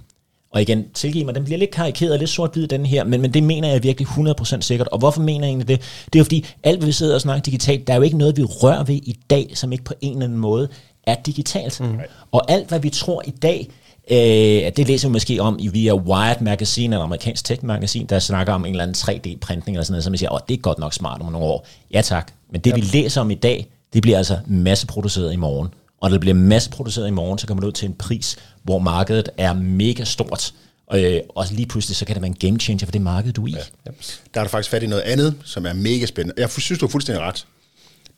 Og 0.52 0.62
igen, 0.62 0.86
tilgiv 0.94 1.26
mig, 1.26 1.36
den 1.36 1.44
bliver 1.44 1.58
lidt 1.58 1.72
karikeret 1.72 2.14
og 2.14 2.20
lidt 2.20 2.30
sort-hvid, 2.30 2.68
den 2.68 2.86
her, 2.86 3.04
men, 3.04 3.22
men 3.22 3.34
det 3.34 3.44
mener 3.44 3.70
jeg 3.70 3.84
virkelig 3.84 4.08
100% 4.08 4.62
sikkert. 4.62 4.88
Og 4.88 5.00
hvorfor 5.00 5.22
mener 5.22 5.46
jeg 5.46 5.50
egentlig 5.50 5.68
det? 5.68 5.80
Det 6.06 6.16
er 6.16 6.20
jo 6.20 6.24
fordi, 6.24 6.46
alt 6.64 6.86
vi 6.86 6.92
sidder 6.92 7.16
og 7.16 7.22
snakker 7.22 7.42
digitalt, 7.42 7.88
der 7.88 7.94
er 7.94 7.98
jo 7.98 8.04
ikke 8.04 8.18
noget, 8.18 8.38
vi 8.38 8.44
rører 8.44 8.84
ved 8.84 8.96
i 8.96 9.20
dag, 9.30 9.52
som 9.54 9.72
ikke 9.72 9.84
på 9.84 9.94
en 10.02 10.12
eller 10.12 10.26
anden 10.26 10.40
måde 10.40 10.70
er 11.04 11.16
digitalt. 11.26 11.82
Mm. 11.82 12.00
Og 12.32 12.52
alt, 12.52 12.68
hvad 12.68 12.80
vi 12.80 12.90
tror 12.90 13.22
i 13.28 13.32
dag, 13.32 13.70
øh, 14.12 14.72
det 14.78 14.88
læser 14.88 15.08
vi 15.08 15.12
måske 15.12 15.42
om 15.42 15.58
i 15.60 15.68
via 15.68 15.96
Wired 15.96 16.42
Magazine, 16.42 16.96
eller 16.96 17.04
amerikansk 17.04 17.46
tech-magasin, 17.46 18.06
der 18.06 18.20
snakker 18.20 18.54
om 18.54 18.66
en 18.66 18.72
eller 18.72 18.84
anden 18.84 18.96
3D-printning, 18.96 19.76
eller 19.76 19.84
sådan 19.84 19.94
noget, 19.94 20.04
som 20.04 20.14
vi 20.14 20.18
siger, 20.18 20.34
åh, 20.34 20.40
det 20.48 20.54
er 20.54 20.58
godt 20.58 20.80
nok 20.80 20.94
smart 20.94 21.22
om 21.22 21.32
nogle 21.32 21.48
år. 21.48 21.68
Ja 21.94 22.02
tak, 22.02 22.32
men 22.52 22.62
det 22.62 22.74
yep. 22.78 22.84
vi 22.84 22.98
læser 22.98 23.22
om 23.22 23.32
i 23.32 23.36
dag, 23.36 23.68
det 23.94 24.02
bliver 24.02 24.18
altså 24.18 24.40
masseproduceret 24.48 25.34
i 25.34 25.36
morgen. 25.36 25.70
Og 26.02 26.12
det 26.12 26.20
bliver 26.20 26.34
masseproduceret 26.34 27.08
i 27.08 27.12
morgen, 27.12 27.38
så 27.38 27.48
kommer 27.48 27.62
det 27.62 27.68
ud 27.68 27.72
til 27.72 27.88
en 27.88 27.94
pris, 27.94 28.38
hvor 28.64 28.80
markedet 28.80 29.30
er 29.38 29.54
mega 29.54 30.04
stort. 30.04 30.54
Øh, 30.94 31.20
og 31.30 31.46
lige 31.52 31.66
pludselig, 31.66 31.96
så 31.96 32.06
kan 32.06 32.16
det 32.16 32.22
være 32.22 32.30
en 32.30 32.50
game 32.50 32.60
changer 32.60 32.86
for 32.86 32.92
det 32.92 33.02
marked, 33.02 33.34
du 33.34 33.44
er 33.44 33.48
i. 33.48 33.52
Ja. 33.52 33.92
Der 34.34 34.40
er 34.40 34.44
du 34.44 34.50
faktisk 34.50 34.72
fat 34.72 34.84
i 34.84 34.88
noget 34.88 35.02
andet, 35.02 35.36
som 35.44 35.66
er 35.66 35.74
mega 35.74 36.06
spændende. 36.06 36.42
Jeg 36.42 36.50
synes, 36.50 36.80
du 36.80 36.86
har 36.86 36.92
fuldstændig 36.92 37.24
ret. 37.24 37.46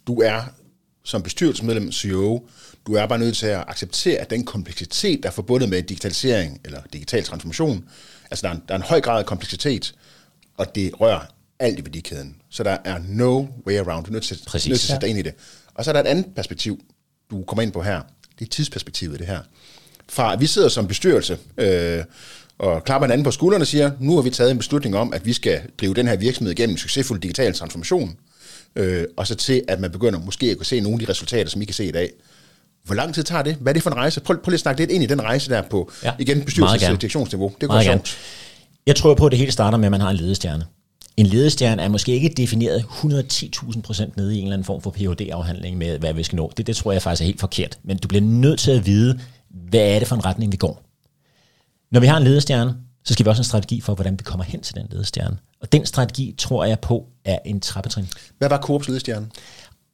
Du 0.07 0.21
er 0.21 0.41
som 1.03 1.23
bestyrelsesmedlem, 1.23 1.91
CEO, 1.91 2.41
du 2.87 2.93
er 2.93 3.05
bare 3.05 3.19
nødt 3.19 3.37
til 3.37 3.47
at 3.47 3.63
acceptere, 3.67 4.17
at 4.17 4.29
den 4.29 4.45
kompleksitet, 4.45 5.23
der 5.23 5.29
er 5.29 5.33
forbundet 5.33 5.69
med 5.69 5.83
digitalisering 5.83 6.61
eller 6.65 6.81
digital 6.93 7.23
transformation, 7.23 7.85
altså 8.31 8.41
der 8.41 8.49
er 8.49 8.53
en, 8.53 8.63
der 8.67 8.73
er 8.73 8.77
en 8.77 8.83
høj 8.83 9.01
grad 9.01 9.19
af 9.19 9.25
kompleksitet, 9.25 9.95
og 10.57 10.75
det 10.75 10.91
rører 11.01 11.19
alt 11.59 11.79
i 11.79 11.85
værdikæden. 11.85 12.35
Så 12.49 12.63
der 12.63 12.77
er 12.85 12.97
no 13.07 13.45
way 13.67 13.79
around. 13.79 14.05
Du 14.05 14.11
er 14.11 14.13
nødt 14.13 14.23
til, 14.23 14.39
Præcis, 14.47 14.69
nødt 14.69 14.79
til 14.79 14.87
at 14.87 14.89
sætte 14.91 15.01
dig 15.01 15.09
ind 15.09 15.19
i 15.19 15.21
det. 15.21 15.33
Og 15.75 15.85
så 15.85 15.91
er 15.91 15.93
der 15.93 15.99
et 15.99 16.07
andet 16.07 16.25
perspektiv, 16.35 16.83
du 17.31 17.43
kommer 17.43 17.63
ind 17.63 17.71
på 17.71 17.81
her. 17.81 18.01
Det 18.39 18.45
er 18.45 18.49
tidsperspektivet, 18.49 19.19
det 19.19 19.27
her. 19.27 19.39
Fra 20.09 20.33
at 20.33 20.39
vi 20.39 20.47
sidder 20.47 20.69
som 20.69 20.87
bestyrelse 20.87 21.37
øh, 21.57 22.03
og 22.57 22.83
klapper 22.83 23.07
hinanden 23.07 23.23
på 23.23 23.31
skuldrene 23.31 23.63
og 23.63 23.67
siger, 23.67 23.91
nu 23.99 24.15
har 24.15 24.21
vi 24.21 24.29
taget 24.29 24.51
en 24.51 24.57
beslutning 24.57 24.95
om, 24.95 25.13
at 25.13 25.25
vi 25.25 25.33
skal 25.33 25.61
drive 25.79 25.93
den 25.93 26.07
her 26.07 26.15
virksomhed 26.15 26.51
igennem 26.51 26.73
en 26.73 26.77
succesfuld 26.77 27.19
digital 27.21 27.53
transformation, 27.53 28.17
øh, 28.75 29.05
og 29.17 29.27
så 29.27 29.35
til, 29.35 29.63
at 29.67 29.79
man 29.79 29.91
begynder 29.91 30.19
måske 30.19 30.51
at 30.51 30.57
kunne 30.57 30.65
se 30.65 30.79
nogle 30.79 30.95
af 30.95 31.05
de 31.05 31.11
resultater, 31.11 31.49
som 31.49 31.61
I 31.61 31.65
kan 31.65 31.73
se 31.73 31.85
i 31.85 31.91
dag. 31.91 32.11
Hvor 32.83 32.95
lang 32.95 33.13
tid 33.13 33.23
tager 33.23 33.43
det? 33.43 33.55
Hvad 33.55 33.71
er 33.71 33.73
det 33.73 33.83
for 33.83 33.89
en 33.89 33.95
rejse? 33.95 34.21
Prøv, 34.21 34.37
prøv 34.37 34.49
lige 34.49 34.55
at 34.55 34.59
snakke 34.59 34.81
lidt 34.81 34.91
ind 34.91 35.03
i 35.03 35.07
den 35.07 35.21
rejse 35.21 35.49
der 35.49 35.61
på, 35.61 35.91
ja, 36.03 36.11
igen, 36.19 36.41
bestyrelsesdirektionsniveau. 36.45 37.51
Det 37.61 37.69
går 37.69 37.81
sjovt. 37.81 38.17
Jeg 38.87 38.95
tror 38.95 39.15
på, 39.15 39.25
at 39.25 39.31
det 39.31 39.39
hele 39.39 39.51
starter 39.51 39.77
med, 39.77 39.85
at 39.85 39.91
man 39.91 40.01
har 40.01 40.09
en 40.09 40.15
ledestjerne. 40.15 40.65
En 41.17 41.25
ledestjerne 41.25 41.81
er 41.81 41.89
måske 41.89 42.11
ikke 42.11 42.29
defineret 42.37 42.79
110.000 42.79 43.81
procent 43.81 44.17
nede 44.17 44.35
i 44.35 44.37
en 44.37 44.43
eller 44.43 44.53
anden 44.53 44.65
form 44.65 44.81
for 44.81 44.91
PhD-afhandling 44.91 45.77
med, 45.77 45.99
hvad 45.99 46.13
vi 46.13 46.23
skal 46.23 46.35
nå. 46.35 46.51
Det, 46.57 46.67
det 46.67 46.75
tror 46.75 46.91
jeg 46.91 47.01
faktisk 47.01 47.21
er 47.21 47.25
helt 47.25 47.39
forkert. 47.39 47.77
Men 47.83 47.97
du 47.97 48.07
bliver 48.07 48.21
nødt 48.21 48.59
til 48.59 48.71
at 48.71 48.85
vide, 48.85 49.19
hvad 49.49 49.95
er 49.95 49.99
det 49.99 50.07
for 50.07 50.15
en 50.15 50.25
retning, 50.25 50.51
vi 50.51 50.57
går. 50.57 50.83
Når 51.91 51.99
vi 51.99 52.07
har 52.07 52.17
en 52.17 52.23
ledestjerne, 52.23 52.75
så 53.03 53.13
skal 53.13 53.25
vi 53.25 53.29
også 53.29 53.39
have 53.39 53.43
en 53.43 53.49
strategi 53.49 53.81
for, 53.81 53.95
hvordan 53.95 54.13
vi 54.13 54.23
kommer 54.23 54.43
hen 54.43 54.61
til 54.61 54.75
den 54.75 54.87
ledestjerne. 54.91 55.37
Og 55.61 55.71
den 55.71 55.85
strategi 55.85 56.35
tror 56.37 56.65
jeg 56.65 56.79
på 56.79 57.05
er 57.25 57.37
en 57.45 57.59
trappetrin. 57.59 58.07
Hvad 58.37 58.49
var 58.49 58.57
Coops 58.57 58.87
ledestjerne? 58.87 59.27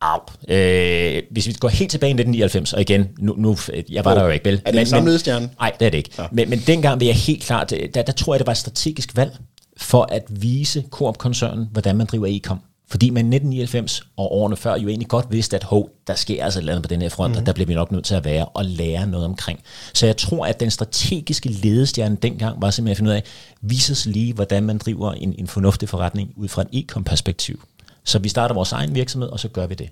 Au. 0.02 0.20
Øh, 0.48 1.24
hvis 1.32 1.48
vi 1.48 1.54
går 1.54 1.68
helt 1.68 1.92
tilbage 1.92 2.10
i 2.10 2.14
1999, 2.14 2.74
og 2.74 2.82
igen, 2.82 3.10
nu, 3.20 3.36
nu 3.38 3.58
jeg 3.90 4.06
var 4.06 4.12
oh. 4.12 4.18
der 4.18 4.24
jo 4.24 4.30
ikke, 4.30 4.46
vel? 4.46 4.62
Er 4.66 4.72
det 4.72 4.80
en 4.80 4.86
samme 4.86 5.10
ledestjerne? 5.10 5.50
Nej, 5.60 5.74
det 5.80 5.86
er 5.86 5.90
det 5.90 5.98
ikke. 5.98 6.10
Ja. 6.18 6.26
Men, 6.32 6.50
men 6.50 6.60
dengang 6.60 7.00
vil 7.00 7.06
jeg 7.06 7.16
helt 7.16 7.44
klart, 7.44 7.70
der, 7.94 8.02
der 8.02 8.12
tror 8.12 8.34
jeg, 8.34 8.40
det 8.40 8.48
var 8.48 8.52
et 8.52 8.58
strategisk 8.58 9.18
valg 9.18 9.38
for 9.78 10.08
at 10.12 10.24
vise 10.30 10.84
Coop-koncernen, 10.90 11.70
hvordan 11.72 11.98
man 11.98 12.06
driver 12.06 12.28
e-com. 12.30 12.60
Fordi 12.90 13.10
man 13.10 13.34
i 13.34 13.36
1999 13.36 14.02
og 14.18 14.32
årene 14.32 14.58
før 14.58 14.76
jo 14.76 14.88
egentlig 14.88 15.08
godt 15.08 15.26
vidste, 15.30 15.56
at 15.56 15.64
hov, 15.64 15.90
der 16.08 16.16
sker 16.16 16.44
altså 16.44 16.60
et 16.60 16.62
eller 16.62 16.74
andet 16.74 16.84
på 16.84 16.88
den 16.88 17.02
her 17.02 17.10
front, 17.10 17.34
mm. 17.34 17.40
og 17.40 17.46
der 17.46 17.54
bliver 17.54 17.68
vi 17.68 17.74
nok 17.74 17.92
nødt 17.92 18.06
til 18.06 18.16
at 18.16 18.26
være 18.26 18.46
og 18.46 18.66
lære 18.66 19.08
noget 19.08 19.26
omkring. 19.26 19.60
Så 19.94 20.06
jeg 20.06 20.18
tror, 20.18 20.46
at 20.46 20.60
den 20.60 20.72
strategiske 20.72 21.50
ledestjerne 21.50 22.16
dengang 22.16 22.62
var 22.62 22.70
simpelthen 22.70 22.92
at 22.92 22.98
finde 22.98 23.10
ud 23.10 23.16
af, 23.16 23.24
vise 23.62 23.92
os 23.92 24.06
lige, 24.06 24.34
hvordan 24.34 24.64
man 24.64 24.78
driver 24.78 25.14
en, 25.14 25.36
en 25.38 25.48
fornuftig 25.48 25.90
forretning 25.90 26.34
ud 26.36 26.48
fra 26.48 26.62
et 26.62 26.68
e-com-perspektiv. 26.74 27.62
Så 28.08 28.20
vi 28.20 28.30
starter 28.30 28.56
vores 28.56 28.72
egen 28.72 28.96
virksomhed, 28.96 29.30
og 29.30 29.40
så 29.40 29.48
gør 29.48 29.68
vi 29.68 29.76
det. 29.76 29.90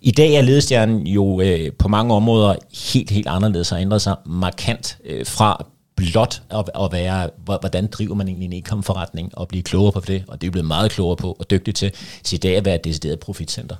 I 0.00 0.10
dag 0.10 0.34
er 0.34 0.42
ledestjernen 0.42 1.06
jo 1.06 1.40
øh, 1.40 1.72
på 1.72 1.88
mange 1.88 2.14
områder 2.14 2.54
helt, 2.92 3.10
helt 3.10 3.26
anderledes 3.26 3.72
og 3.72 3.80
ændret 3.80 4.02
sig 4.02 4.16
markant 4.26 4.98
øh, 5.04 5.26
fra 5.26 5.66
blot 5.96 6.42
at, 6.50 6.70
at 6.84 6.92
være, 6.92 7.30
hvordan 7.44 7.86
driver 7.86 8.14
man 8.14 8.28
egentlig 8.28 8.46
en 8.46 8.52
e-com-forretning, 8.52 9.38
og 9.38 9.48
blive 9.48 9.62
klogere 9.62 9.92
på 9.92 10.00
det, 10.00 10.24
og 10.28 10.40
det 10.40 10.46
er 10.46 10.50
blevet 10.50 10.66
meget 10.66 10.90
klogere 10.90 11.16
på, 11.16 11.36
og 11.38 11.50
dygtig 11.50 11.74
til, 11.74 11.92
til 12.24 12.36
i 12.36 12.40
dag 12.40 12.56
at 12.56 12.64
være 12.64 12.74
et 12.74 12.84
decideret 12.84 13.20
profitcenter. 13.20 13.76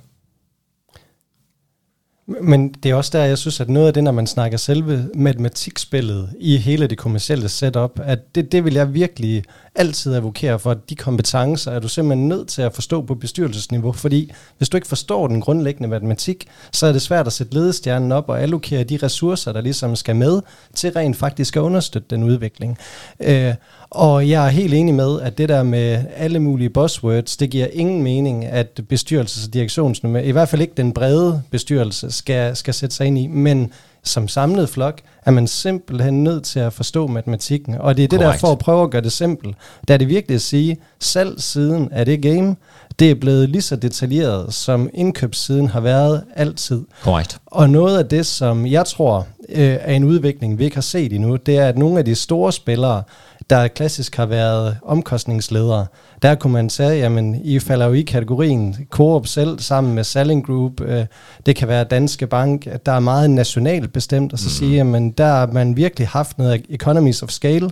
Men 2.25 2.69
det 2.83 2.91
er 2.91 2.95
også 2.95 3.17
der, 3.17 3.23
jeg 3.23 3.37
synes, 3.37 3.59
at 3.59 3.69
noget 3.69 3.87
af 3.87 3.93
det, 3.93 4.03
når 4.03 4.11
man 4.11 4.27
snakker 4.27 4.57
selve 4.57 5.09
matematikspillet 5.15 6.29
i 6.39 6.57
hele 6.57 6.87
det 6.87 6.97
kommercielle 6.97 7.49
setup, 7.49 7.99
at 8.03 8.35
det, 8.35 8.51
det 8.51 8.65
vil 8.65 8.73
jeg 8.73 8.93
virkelig 8.93 9.43
altid 9.75 10.13
advokere 10.13 10.59
for, 10.59 10.71
at 10.71 10.89
de 10.89 10.95
kompetencer 10.95 11.71
er 11.71 11.79
du 11.79 11.87
simpelthen 11.87 12.27
nødt 12.27 12.47
til 12.47 12.61
at 12.61 12.73
forstå 12.73 13.01
på 13.01 13.15
bestyrelsesniveau, 13.15 13.91
fordi 13.91 14.31
hvis 14.57 14.69
du 14.69 14.77
ikke 14.77 14.87
forstår 14.87 15.27
den 15.27 15.41
grundlæggende 15.41 15.89
matematik, 15.89 16.47
så 16.71 16.87
er 16.87 16.91
det 16.91 17.01
svært 17.01 17.27
at 17.27 17.33
sætte 17.33 17.53
ledestjernen 17.53 18.11
op 18.11 18.29
og 18.29 18.41
allokere 18.41 18.83
de 18.83 18.99
ressourcer, 19.03 19.51
der 19.51 19.61
ligesom 19.61 19.95
skal 19.95 20.15
med, 20.15 20.41
til 20.73 20.91
rent 20.91 21.17
faktisk 21.17 21.55
at 21.55 21.61
understøtte 21.61 22.07
den 22.15 22.23
udvikling. 22.23 22.77
Øh, 23.19 23.53
og 23.89 24.29
jeg 24.29 24.45
er 24.45 24.49
helt 24.49 24.73
enig 24.73 24.93
med, 24.93 25.21
at 25.21 25.37
det 25.37 25.49
der 25.49 25.63
med 25.63 26.03
alle 26.15 26.39
mulige 26.39 26.69
buzzwords, 26.69 27.37
det 27.37 27.49
giver 27.49 27.67
ingen 27.73 28.03
mening, 28.03 28.45
at 28.45 28.81
bestyrelses- 28.93 29.47
og 29.47 29.53
direktionsnummer, 29.53 30.19
i 30.19 30.31
hvert 30.31 30.49
fald 30.49 30.61
ikke 30.61 30.73
den 30.77 30.91
brede 30.93 31.41
bestyrelse, 31.51 32.11
skal, 32.13 32.55
skal 32.55 32.73
sætte 32.73 32.95
sig 32.95 33.07
ind 33.07 33.17
i. 33.17 33.27
Men 33.27 33.71
som 34.03 34.27
samlet 34.27 34.69
flok 34.69 35.01
er 35.25 35.31
man 35.31 35.47
simpelthen 35.47 36.23
nødt 36.23 36.43
til 36.43 36.59
at 36.59 36.73
forstå 36.73 37.07
matematikken. 37.07 37.75
Og 37.75 37.97
det 37.97 38.03
er 38.03 38.07
det 38.07 38.19
Correct. 38.19 38.33
der 38.33 38.47
for 38.47 38.51
at 38.51 38.59
prøve 38.59 38.83
at 38.83 38.89
gøre 38.89 39.01
det 39.01 39.11
simpelt. 39.11 39.55
Der 39.87 39.93
er 39.93 39.97
det 39.97 40.07
vigtigt 40.07 40.35
at 40.35 40.41
sige, 40.41 40.77
selv 40.99 41.39
siden 41.39 41.91
af 41.91 42.05
det 42.05 42.21
game, 42.21 42.55
det 42.99 43.11
er 43.11 43.15
blevet 43.15 43.49
lige 43.49 43.61
så 43.61 43.75
detaljeret, 43.75 44.53
som 44.53 44.89
indkøbssiden 44.93 45.67
har 45.67 45.79
været 45.79 46.23
altid. 46.35 46.81
Correct. 47.01 47.37
Og 47.45 47.69
noget 47.69 47.97
af 47.97 48.05
det, 48.05 48.25
som 48.25 48.67
jeg 48.67 48.85
tror 48.85 49.27
øh, 49.49 49.77
er 49.81 49.93
en 49.93 50.03
udvikling, 50.03 50.59
vi 50.59 50.63
ikke 50.63 50.75
har 50.75 50.81
set 50.81 51.13
endnu, 51.13 51.35
det 51.35 51.57
er, 51.57 51.67
at 51.67 51.77
nogle 51.77 51.99
af 51.99 52.05
de 52.05 52.15
store 52.15 52.51
spillere, 52.51 53.03
der 53.49 53.67
klassisk 53.67 54.15
har 54.15 54.25
været 54.25 54.77
omkostningsledere, 54.85 55.85
der 56.21 56.35
kunne 56.35 56.53
man 56.53 56.69
sige, 56.69 56.89
jamen 56.89 57.41
I 57.43 57.59
falder 57.59 57.85
jo 57.85 57.93
i 57.93 58.01
kategorien 58.01 58.75
Coop 58.89 59.27
selv 59.27 59.59
sammen 59.59 59.95
med 59.95 60.03
Selling 60.03 60.45
Group, 60.45 60.81
øh, 60.81 61.05
det 61.45 61.55
kan 61.55 61.67
være 61.67 61.83
Danske 61.83 62.27
Bank, 62.27 62.67
der 62.85 62.91
er 62.91 62.99
meget 62.99 63.29
nationalt 63.29 63.93
bestemt, 63.93 64.33
og 64.33 64.39
så 64.39 64.45
mm. 64.45 64.49
sige, 64.49 64.75
jamen 64.75 65.11
der 65.11 65.25
har 65.25 65.47
man 65.47 65.77
virkelig 65.77 66.07
haft 66.07 66.37
noget 66.37 66.65
economies 66.69 67.23
of 67.23 67.29
scale, 67.29 67.69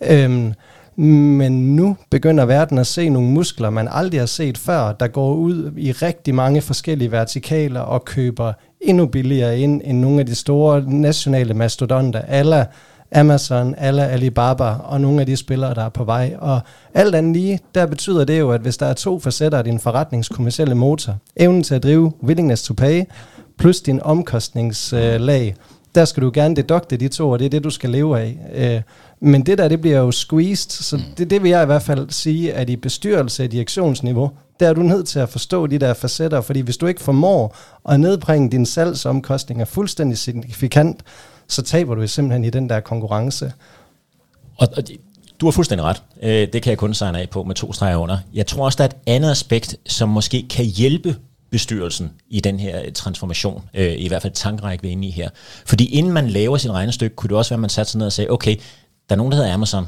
øhm, 0.00 0.52
men 0.96 1.76
nu 1.76 1.96
begynder 2.10 2.44
verden 2.44 2.78
at 2.78 2.86
se 2.86 3.08
nogle 3.08 3.28
muskler, 3.28 3.70
man 3.70 3.88
aldrig 3.90 4.20
har 4.20 4.26
set 4.26 4.58
før, 4.58 4.92
der 4.92 5.06
går 5.06 5.34
ud 5.34 5.72
i 5.76 5.92
rigtig 5.92 6.34
mange 6.34 6.60
forskellige 6.60 7.12
vertikaler 7.12 7.80
og 7.80 8.04
køber 8.04 8.52
endnu 8.80 9.06
billigere 9.06 9.58
ind 9.58 9.82
end 9.84 9.98
nogle 9.98 10.20
af 10.20 10.26
de 10.26 10.34
store 10.34 10.82
nationale 10.86 11.54
mastodonter, 11.54 12.20
alle 12.20 12.66
Amazon, 13.14 13.74
alle 13.78 14.06
Alibaba 14.06 14.64
og 14.64 15.00
nogle 15.00 15.20
af 15.20 15.26
de 15.26 15.36
spillere, 15.36 15.74
der 15.74 15.84
er 15.84 15.88
på 15.88 16.04
vej. 16.04 16.36
Og 16.38 16.60
alt 16.94 17.14
andet 17.14 17.36
lige, 17.36 17.60
der 17.74 17.86
betyder 17.86 18.24
det 18.24 18.38
jo, 18.38 18.50
at 18.50 18.60
hvis 18.60 18.76
der 18.76 18.86
er 18.86 18.94
to 18.94 19.20
facetter 19.20 19.58
af 19.58 19.64
din 19.64 19.78
forretningskommercielle 19.78 20.74
motor, 20.74 21.16
evnen 21.36 21.62
til 21.62 21.74
at 21.74 21.82
drive, 21.82 22.12
willingness 22.22 22.62
to 22.62 22.74
pay, 22.74 23.02
plus 23.58 23.80
din 23.80 24.02
omkostningslag, 24.02 25.46
øh, 25.46 25.54
der 25.94 26.04
skal 26.04 26.22
du 26.22 26.30
gerne 26.34 26.56
dedukte 26.56 26.96
de 26.96 27.08
to, 27.08 27.30
og 27.30 27.38
det 27.38 27.44
er 27.44 27.50
det, 27.50 27.64
du 27.64 27.70
skal 27.70 27.90
leve 27.90 28.20
af. 28.20 28.38
Øh, 28.54 28.82
men 29.20 29.46
det 29.46 29.58
der, 29.58 29.68
det 29.68 29.80
bliver 29.80 29.98
jo 29.98 30.10
squeezed, 30.10 30.70
så 30.70 31.00
det, 31.18 31.30
det 31.30 31.42
vil 31.42 31.50
jeg 31.50 31.62
i 31.62 31.66
hvert 31.66 31.82
fald 31.82 32.10
sige, 32.10 32.54
at 32.54 32.70
i 32.70 32.76
bestyrelse 32.76 33.44
og 33.44 33.52
direktionsniveau, 33.52 34.30
der 34.60 34.68
er 34.68 34.72
du 34.72 34.82
nødt 34.82 35.08
til 35.08 35.18
at 35.18 35.28
forstå 35.28 35.66
de 35.66 35.78
der 35.78 35.94
facetter, 35.94 36.40
fordi 36.40 36.60
hvis 36.60 36.76
du 36.76 36.86
ikke 36.86 37.00
formår 37.00 37.56
at 37.88 38.00
nedbringe 38.00 38.50
dine 38.50 38.66
salgsomkostninger 38.66 39.64
fuldstændig 39.64 40.18
signifikant, 40.18 41.02
så 41.48 41.62
taber 41.62 41.94
du 41.94 42.06
simpelthen 42.06 42.44
i 42.44 42.50
den 42.50 42.68
der 42.68 42.80
konkurrence. 42.80 43.52
Og, 44.56 44.68
og 44.76 44.82
du 45.40 45.46
har 45.46 45.50
fuldstændig 45.50 45.84
ret. 45.84 46.02
Øh, 46.22 46.48
det 46.52 46.62
kan 46.62 46.70
jeg 46.70 46.78
kun 46.78 46.94
signe 46.94 47.20
af 47.20 47.30
på 47.30 47.42
med 47.42 47.54
to 47.54 47.72
streger 47.72 47.96
under. 47.96 48.18
Jeg 48.34 48.46
tror 48.46 48.64
også, 48.64 48.76
der 48.76 48.84
er 48.84 48.88
et 48.88 48.96
andet 49.06 49.30
aspekt, 49.30 49.76
som 49.86 50.08
måske 50.08 50.46
kan 50.50 50.64
hjælpe 50.64 51.16
bestyrelsen 51.50 52.10
i 52.28 52.40
den 52.40 52.60
her 52.60 52.92
transformation, 52.92 53.62
øh, 53.74 53.94
i 53.98 54.08
hvert 54.08 54.22
fald 54.22 54.32
tankræk 54.32 54.82
vi 54.82 54.88
er 54.88 54.92
inde 54.92 55.08
i 55.08 55.10
her. 55.10 55.28
Fordi 55.66 55.84
inden 55.84 56.12
man 56.12 56.28
laver 56.28 56.56
sin 56.56 56.72
regnestykke, 56.72 57.16
kunne 57.16 57.28
det 57.28 57.36
også 57.36 57.50
være, 57.50 57.56
at 57.56 57.60
man 57.60 57.70
satte 57.70 57.92
sig 57.92 57.98
ned 57.98 58.06
og 58.06 58.12
sagde, 58.12 58.30
okay, 58.30 58.56
der 59.08 59.14
er 59.14 59.16
nogen, 59.16 59.32
der 59.32 59.38
hedder 59.38 59.54
Amazon, 59.54 59.86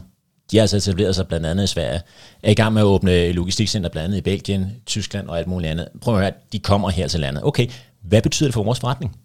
de 0.51 0.57
har 0.57 0.63
altså 0.63 0.77
etableret 0.77 1.15
sig 1.15 1.29
blandt 1.29 1.47
andet 1.47 1.65
i 1.65 1.67
Sverige, 1.67 2.01
er 2.43 2.51
i 2.51 2.55
gang 2.55 2.73
med 2.73 2.83
at 2.83 2.87
åbne 2.87 3.33
logistikcenter 3.33 3.89
blandt 3.89 4.05
andet 4.05 4.19
i 4.19 4.21
Belgien, 4.21 4.73
Tyskland 4.87 5.29
og 5.29 5.39
alt 5.39 5.47
muligt 5.47 5.71
andet. 5.71 5.89
Prøv 6.01 6.15
at 6.15 6.21
høre, 6.21 6.33
de 6.53 6.59
kommer 6.59 6.91
her 6.91 7.09
til 7.09 7.21
landet. 7.21 7.45
Okay, 7.45 7.67
hvad 8.03 8.23
betyder 8.23 8.49
det 8.49 8.55
for 8.55 8.63
vores 8.63 8.81
forretning? 8.81 9.17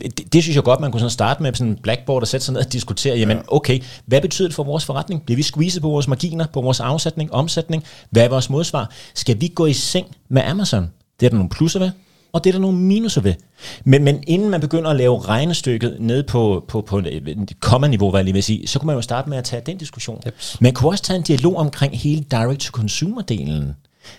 Det, 0.00 0.18
det, 0.18 0.32
det 0.32 0.42
synes 0.42 0.56
jeg 0.56 0.64
godt, 0.64 0.80
man 0.80 0.92
kunne 0.92 1.00
sådan 1.00 1.10
starte 1.10 1.42
med 1.42 1.54
sådan 1.54 1.72
en 1.72 1.78
blackboard 1.82 2.22
og 2.22 2.28
sætte 2.28 2.46
sig 2.46 2.52
ned 2.52 2.66
og 2.66 2.72
diskutere, 2.72 3.18
jamen 3.18 3.38
okay, 3.48 3.80
hvad 4.06 4.20
betyder 4.20 4.48
det 4.48 4.54
for 4.54 4.64
vores 4.64 4.84
forretning? 4.84 5.22
Bliver 5.22 5.36
vi 5.36 5.42
squeezet 5.42 5.82
på 5.82 5.88
vores 5.88 6.08
marginer, 6.08 6.46
på 6.46 6.60
vores 6.60 6.80
afsætning, 6.80 7.32
omsætning? 7.32 7.84
Hvad 8.10 8.24
er 8.24 8.28
vores 8.28 8.50
modsvar? 8.50 8.90
Skal 9.14 9.40
vi 9.40 9.48
gå 9.48 9.66
i 9.66 9.72
seng 9.72 10.16
med 10.28 10.42
Amazon? 10.42 10.90
Det 11.20 11.26
er 11.26 11.30
der 11.30 11.36
nogle 11.36 11.50
plusser 11.50 11.80
ved, 11.80 11.90
og 12.36 12.44
det 12.44 12.50
er 12.50 12.52
der 12.52 12.60
nogle 12.60 12.78
minuser 12.78 13.20
ved. 13.20 13.34
Men, 13.84 14.04
men 14.04 14.24
inden 14.26 14.50
man 14.50 14.60
begynder 14.60 14.90
at 14.90 14.96
lave 14.96 15.20
regnestykket 15.20 15.96
ned 16.00 16.22
på, 16.22 16.64
på, 16.68 16.80
på 16.80 16.98
et 16.98 17.52
komma-niveau, 17.60 18.10
hvad 18.10 18.20
jeg 18.20 18.24
lige 18.24 18.34
vil 18.34 18.42
sige, 18.42 18.66
så 18.66 18.78
kunne 18.78 18.86
man 18.86 18.96
jo 18.96 19.02
starte 19.02 19.30
med 19.30 19.38
at 19.38 19.44
tage 19.44 19.62
den 19.66 19.78
diskussion. 19.78 20.22
Yep. 20.26 20.34
Man 20.60 20.74
kunne 20.74 20.90
også 20.90 21.04
tage 21.04 21.16
en 21.16 21.22
dialog 21.22 21.56
omkring 21.56 21.98
hele 21.98 22.24
direct-to-consumer-delen. 22.30 23.74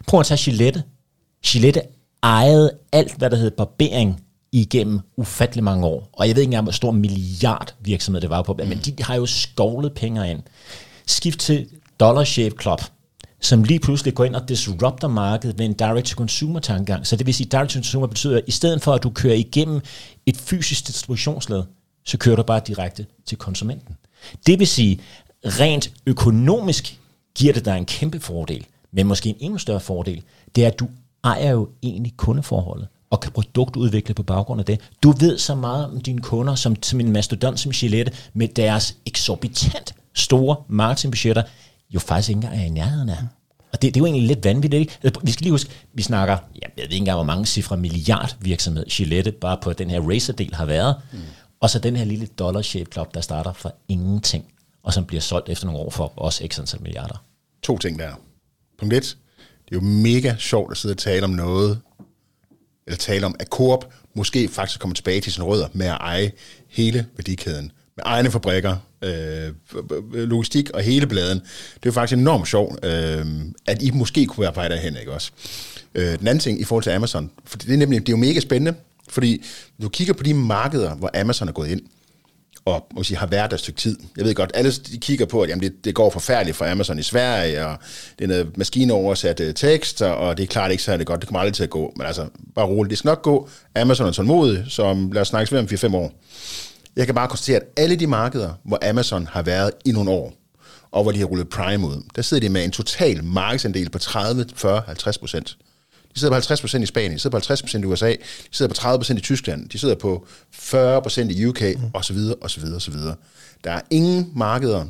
Prøv 0.08 0.20
at 0.20 0.26
tage 0.26 0.38
Gillette. 0.38 0.84
Gillette 1.46 1.82
ejede 2.24 2.72
alt, 2.92 3.18
hvad 3.18 3.30
der 3.30 3.38
hed 3.38 3.52
barbering 3.52 4.24
igennem 4.52 5.00
ufattelig 5.18 5.64
mange 5.64 5.86
år. 5.86 6.10
Og 6.14 6.28
jeg 6.28 6.36
ved 6.36 6.42
ikke 6.42 6.48
engang, 6.48 6.64
hvor 6.64 6.72
stor 6.72 6.92
milliard 6.92 7.76
virksomhed 7.80 8.22
det 8.22 8.30
var 8.30 8.42
på, 8.42 8.60
men 8.68 8.78
de 8.78 9.04
har 9.04 9.16
jo 9.16 9.26
skovlet 9.26 9.94
penge 9.94 10.32
ind. 10.32 10.40
Skift 11.08 11.40
til 11.40 11.68
Dollar 12.00 12.24
Shave 12.24 12.52
Club 12.62 12.82
som 13.42 13.64
lige 13.64 13.80
pludselig 13.80 14.14
går 14.14 14.26
ind 14.26 14.36
og 14.36 14.50
disrupter 14.50 15.08
markedet 15.08 15.58
med 15.58 15.66
en 15.66 15.74
direct-to-consumer-tankegang. 15.74 17.08
Så 17.08 17.16
det 17.16 17.26
vil 17.26 17.34
sige, 17.34 17.50
direct-to-consumer 17.52 18.08
betyder, 18.08 18.38
at 18.38 18.44
i 18.48 18.52
stedet 18.52 18.82
for, 18.82 18.94
at 18.94 19.04
du 19.04 19.10
kører 19.10 19.36
igennem 19.36 19.82
et 20.26 20.38
fysisk 20.38 20.88
distributionsled, 20.88 21.64
så 22.06 22.18
kører 22.18 22.36
du 22.36 22.44
bare 22.44 22.62
direkte 22.68 23.06
til 23.26 23.38
konsumenten. 23.38 23.96
Det 24.48 24.60
vil 24.60 24.68
sige, 24.68 25.00
rent 25.46 25.92
økonomisk 26.06 27.00
giver 27.36 27.54
det 27.54 27.66
dig 27.66 27.78
en 27.78 27.86
kæmpe 27.86 28.20
fordel, 28.20 28.66
men 28.92 29.08
måske 29.08 29.30
en 29.30 29.36
endnu 29.40 29.58
større 29.58 29.80
fordel, 29.80 30.24
det 30.56 30.64
er, 30.64 30.68
at 30.68 30.80
du 30.80 30.88
ejer 31.24 31.52
jo 31.52 31.70
egentlig 31.84 32.14
kundeforholdet 32.18 32.88
og 33.10 33.20
kan 33.20 33.32
produktudvikle 33.32 34.14
på 34.14 34.24
baggrund 34.24 34.60
af 34.60 34.66
det. 34.66 34.80
Du 35.04 35.12
ved 35.12 35.38
så 35.38 35.56
meget 35.56 35.86
om 35.86 36.02
dine 36.02 36.22
kunder, 36.22 36.56
som, 36.56 36.84
som 36.84 37.00
en 37.00 37.12
mastodont 37.12 37.60
som 37.60 37.72
Gillette, 37.72 38.12
med 38.34 38.48
deres 38.48 38.96
eksorbitant 39.06 39.96
store 40.14 40.56
marketingbudgetter, 40.68 41.44
jo 41.94 42.00
faktisk 42.00 42.30
ikke 42.30 42.38
engang 42.38 42.62
er 42.62 42.66
i 42.66 42.70
nærheden 42.70 43.10
af. 43.10 43.18
Og 43.74 43.82
det, 43.82 43.94
det 43.94 43.98
er 43.98 44.02
jo 44.02 44.06
egentlig 44.06 44.28
lidt 44.28 44.46
vanvittigt. 44.46 44.80
Ikke? 44.80 44.98
Altså, 45.04 45.22
vi 45.24 45.32
skal 45.32 45.44
lige 45.44 45.52
huske, 45.52 45.70
vi 45.94 46.02
snakker, 46.02 46.38
jeg 46.62 46.70
ved 46.76 46.84
ikke 46.84 46.96
engang, 46.96 47.16
hvor 47.16 47.24
mange 47.24 47.46
cifre 47.46 47.78
milliard 47.78 48.36
virksomhed 48.40 48.86
Gillette 48.86 49.32
bare 49.32 49.58
på 49.62 49.74
den 49.74 49.90
her 49.90 50.02
racer-del 50.02 50.56
har 50.56 50.66
været. 50.66 50.96
Mm. 51.14 51.20
Og 51.60 51.70
så 51.70 51.80
den 51.80 51.96
her 51.96 52.06
lille 52.06 52.26
dollar 52.26 52.62
shave 52.62 52.86
club, 52.86 53.14
der 53.14 53.22
starter 53.22 53.54
for 53.54 53.76
ingenting, 53.88 54.46
og 54.84 54.94
som 54.94 55.06
bliver 55.06 55.22
solgt 55.22 55.50
efter 55.50 55.66
nogle 55.66 55.80
år 55.80 55.90
for 55.90 56.14
også 56.16 56.48
x 56.48 56.60
antal 56.60 56.82
milliarder. 56.82 57.24
To 57.64 57.78
ting 57.78 58.00
der. 58.00 58.12
Punkt 58.80 58.94
et, 58.94 59.18
det 59.66 59.76
er 59.76 59.80
jo 59.80 59.82
mega 59.82 60.36
sjovt 60.40 60.72
at 60.72 60.78
sidde 60.78 60.94
og 60.94 60.98
tale 60.98 61.24
om 61.24 61.30
noget, 61.30 61.80
eller 62.88 62.98
tale 62.98 63.26
om, 63.26 63.36
at 63.40 63.48
Coop 63.48 63.94
måske 64.14 64.48
faktisk 64.48 64.80
kommer 64.80 64.96
tilbage 64.96 65.22
til 65.22 65.34
sin 65.34 65.44
rødder 65.44 65.68
med 65.74 65.86
at 65.86 65.98
eje 66.00 66.32
hele 66.68 67.06
værdikæden 67.18 67.72
med 67.98 68.04
egne 68.06 68.32
fabrikker, 68.32 68.76
øh, 69.02 69.48
øh 70.14 70.30
logistik 70.30 70.70
og 70.70 70.82
hele 70.82 71.08
bladen. 71.08 71.42
Det 71.84 71.90
er 71.90 71.94
faktisk 71.94 72.18
enormt 72.18 72.48
sjovt, 72.48 72.86
øh, 72.86 73.26
at 73.66 73.82
I 73.82 73.92
måske 73.92 74.26
kunne 74.26 74.42
være 74.42 74.52
på 74.52 74.60
vej 74.60 74.68
derhen, 74.68 74.98
ikke 74.98 75.12
også? 75.12 75.32
Øh, 75.96 76.20
den 76.20 76.28
anden 76.28 76.40
ting 76.40 76.62
i 76.62 76.64
forhold 76.64 76.84
til 76.84 76.90
Amazon, 76.90 77.32
for 77.46 77.58
det 77.58 77.74
er 77.74 77.78
nemlig 77.78 78.00
det 78.00 78.10
er 78.10 78.14
jo 78.14 78.18
mega 78.18 78.40
spændende, 78.40 78.80
fordi 79.10 79.46
du 79.82 79.90
kigger 79.90 80.14
på 80.14 80.24
de 80.24 80.34
markeder, 80.34 80.96
hvor 80.96 81.12
Amazon 81.14 81.48
er 81.48 81.52
gået 81.52 81.70
ind, 81.70 81.82
og 82.66 82.88
måske 82.96 83.16
har 83.16 83.28
været 83.28 83.52
der 83.52 83.56
et 83.56 83.62
stykke 83.62 83.80
tid. 83.80 83.98
Jeg 84.18 84.26
ved 84.26 84.36
godt, 84.36 84.52
alle 84.54 84.72
de 84.72 84.98
kigger 84.98 85.26
på, 85.26 85.42
at 85.42 85.50
jamen, 85.50 85.64
det, 85.64 85.86
det 85.86 85.96
går 85.96 86.10
forfærdeligt 86.10 86.58
for 86.58 86.66
Amazon 86.66 87.00
i 87.00 87.04
Sverige, 87.04 87.66
og 87.66 87.78
det 88.20 88.24
er 88.24 88.28
noget 88.28 88.58
maskinoversat 88.58 89.40
uh, 89.40 89.54
tekst, 89.56 90.02
og 90.02 90.38
det 90.38 90.44
er 90.44 90.48
klart 90.48 90.72
ikke 90.72 90.84
særlig 90.84 91.06
godt, 91.06 91.20
det 91.20 91.28
kommer 91.28 91.40
aldrig 91.40 91.54
til 91.54 91.64
at 91.64 91.70
gå, 91.70 91.94
men 91.96 92.06
altså, 92.06 92.28
bare 92.56 92.66
roligt, 92.66 92.90
det 92.90 92.98
skal 92.98 93.10
nok 93.10 93.22
gå. 93.22 93.50
Amazon 93.76 94.08
er 94.08 94.12
tålmodig, 94.12 94.66
som 94.70 95.12
lad 95.12 95.22
os 95.22 95.28
snakke 95.28 95.60
om 95.60 95.66
4-5 95.66 95.96
år. 95.96 96.14
Jeg 96.98 97.06
kan 97.06 97.16
bare 97.16 97.28
konstatere, 97.28 97.56
at 97.58 97.68
alle 97.78 97.96
de 97.96 98.08
markeder, 98.08 98.54
hvor 98.64 98.90
Amazon 98.90 99.28
har 99.28 99.42
været 99.42 99.72
i 99.86 99.92
nogle 99.92 100.12
år, 100.12 100.34
og 100.92 101.04
hvor 101.04 101.12
de 101.12 101.20
har 101.20 101.26
rullet 101.26 101.50
Prime 101.50 101.88
ud, 101.88 102.04
der 102.16 102.22
sidder 102.22 102.42
de 102.42 102.50
med 102.50 102.64
en 102.64 102.72
total 102.72 103.24
markedsandel 103.24 103.90
på 103.90 104.00
30, 104.00 104.46
40, 104.56 104.82
50 104.86 105.18
procent. 105.18 105.58
De 106.14 106.20
sidder 106.20 106.32
på 106.32 106.36
50 106.36 106.62
procent 106.62 106.84
i 106.84 106.86
Spanien, 106.86 107.14
de 107.14 107.20
sidder 107.20 107.32
på 107.32 107.38
50 107.38 107.62
procent 107.62 107.84
i 107.84 107.88
USA, 107.88 108.10
de 108.10 108.18
sidder 108.52 108.70
på 108.70 108.76
30 108.76 109.00
procent 109.00 109.20
i 109.20 109.22
Tyskland, 109.22 109.70
de 109.70 109.80
sidder 109.80 109.96
på 109.96 110.28
40 110.52 111.02
procent 111.02 111.32
i 111.32 111.46
UK, 111.46 111.62
mm. 111.62 111.82
osv., 111.94 112.18
osv., 112.42 112.64
osv. 112.76 112.94
Der 113.64 113.72
er 113.72 113.82
ingen 113.90 114.32
markeder, 114.36 114.86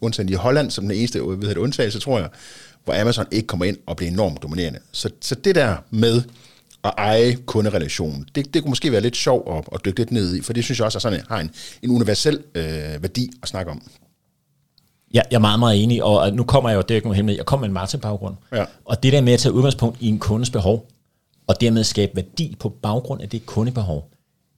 undtagen 0.00 0.28
i 0.28 0.32
Holland, 0.32 0.70
som 0.70 0.84
den 0.84 0.98
eneste 0.98 1.20
ved 1.20 1.48
det, 1.48 1.56
undtagelse, 1.56 2.00
tror 2.00 2.18
jeg, 2.18 2.28
hvor 2.84 3.00
Amazon 3.00 3.26
ikke 3.30 3.46
kommer 3.46 3.64
ind 3.64 3.76
og 3.86 3.96
bliver 3.96 4.10
enormt 4.10 4.42
dominerende. 4.42 4.78
Så, 4.92 5.10
så 5.20 5.34
det 5.34 5.54
der 5.54 5.76
med, 5.90 6.22
at 6.84 6.94
eje 6.98 7.34
kunderelationen. 7.34 8.28
Det, 8.34 8.54
det 8.54 8.62
kunne 8.62 8.70
måske 8.70 8.92
være 8.92 9.00
lidt 9.00 9.16
sjovt 9.16 9.48
at, 9.56 9.64
at 9.74 9.84
dykke 9.84 9.98
lidt 9.98 10.10
ned 10.10 10.36
i, 10.36 10.42
for 10.42 10.52
det 10.52 10.64
synes 10.64 10.78
jeg 10.78 10.84
også 10.84 10.98
er 10.98 11.00
sådan, 11.00 11.20
har 11.28 11.40
en, 11.40 11.50
en 11.82 11.90
universel 11.90 12.44
øh, 12.54 13.02
værdi 13.02 13.30
at 13.42 13.48
snakke 13.48 13.70
om. 13.70 13.82
Ja, 15.14 15.20
jeg 15.30 15.36
er 15.36 15.40
meget, 15.40 15.58
meget 15.58 15.82
enig, 15.82 16.02
og 16.02 16.32
nu 16.32 16.44
kommer 16.44 16.70
jeg 16.70 16.76
jo, 16.76 16.82
det 16.82 16.90
er 16.90 16.94
ikke 16.94 17.06
nogen 17.06 17.16
hemmelighed, 17.16 17.38
jeg 17.38 17.46
kommer 17.46 17.62
med 17.62 17.68
en 17.68 17.74
Martin-baggrund. 17.74 18.34
Ja. 18.52 18.64
Og 18.84 19.02
det 19.02 19.12
der 19.12 19.20
med 19.20 19.32
at 19.32 19.38
tage 19.38 19.52
udgangspunkt 19.52 20.00
i 20.00 20.08
en 20.08 20.18
kundes 20.18 20.50
behov, 20.50 20.88
og 21.46 21.60
dermed 21.60 21.84
skabe 21.84 22.12
værdi 22.16 22.56
på 22.60 22.68
baggrund 22.68 23.22
af 23.22 23.28
det 23.28 23.46
kundebehov, 23.46 24.10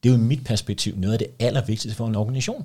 det 0.02 0.08
er 0.08 0.14
jo 0.14 0.20
i 0.20 0.22
mit 0.22 0.44
perspektiv 0.44 0.94
noget 0.96 1.12
af 1.12 1.18
det 1.18 1.28
allervigtigste 1.38 1.96
for 1.96 2.06
en 2.06 2.14
organisation. 2.14 2.64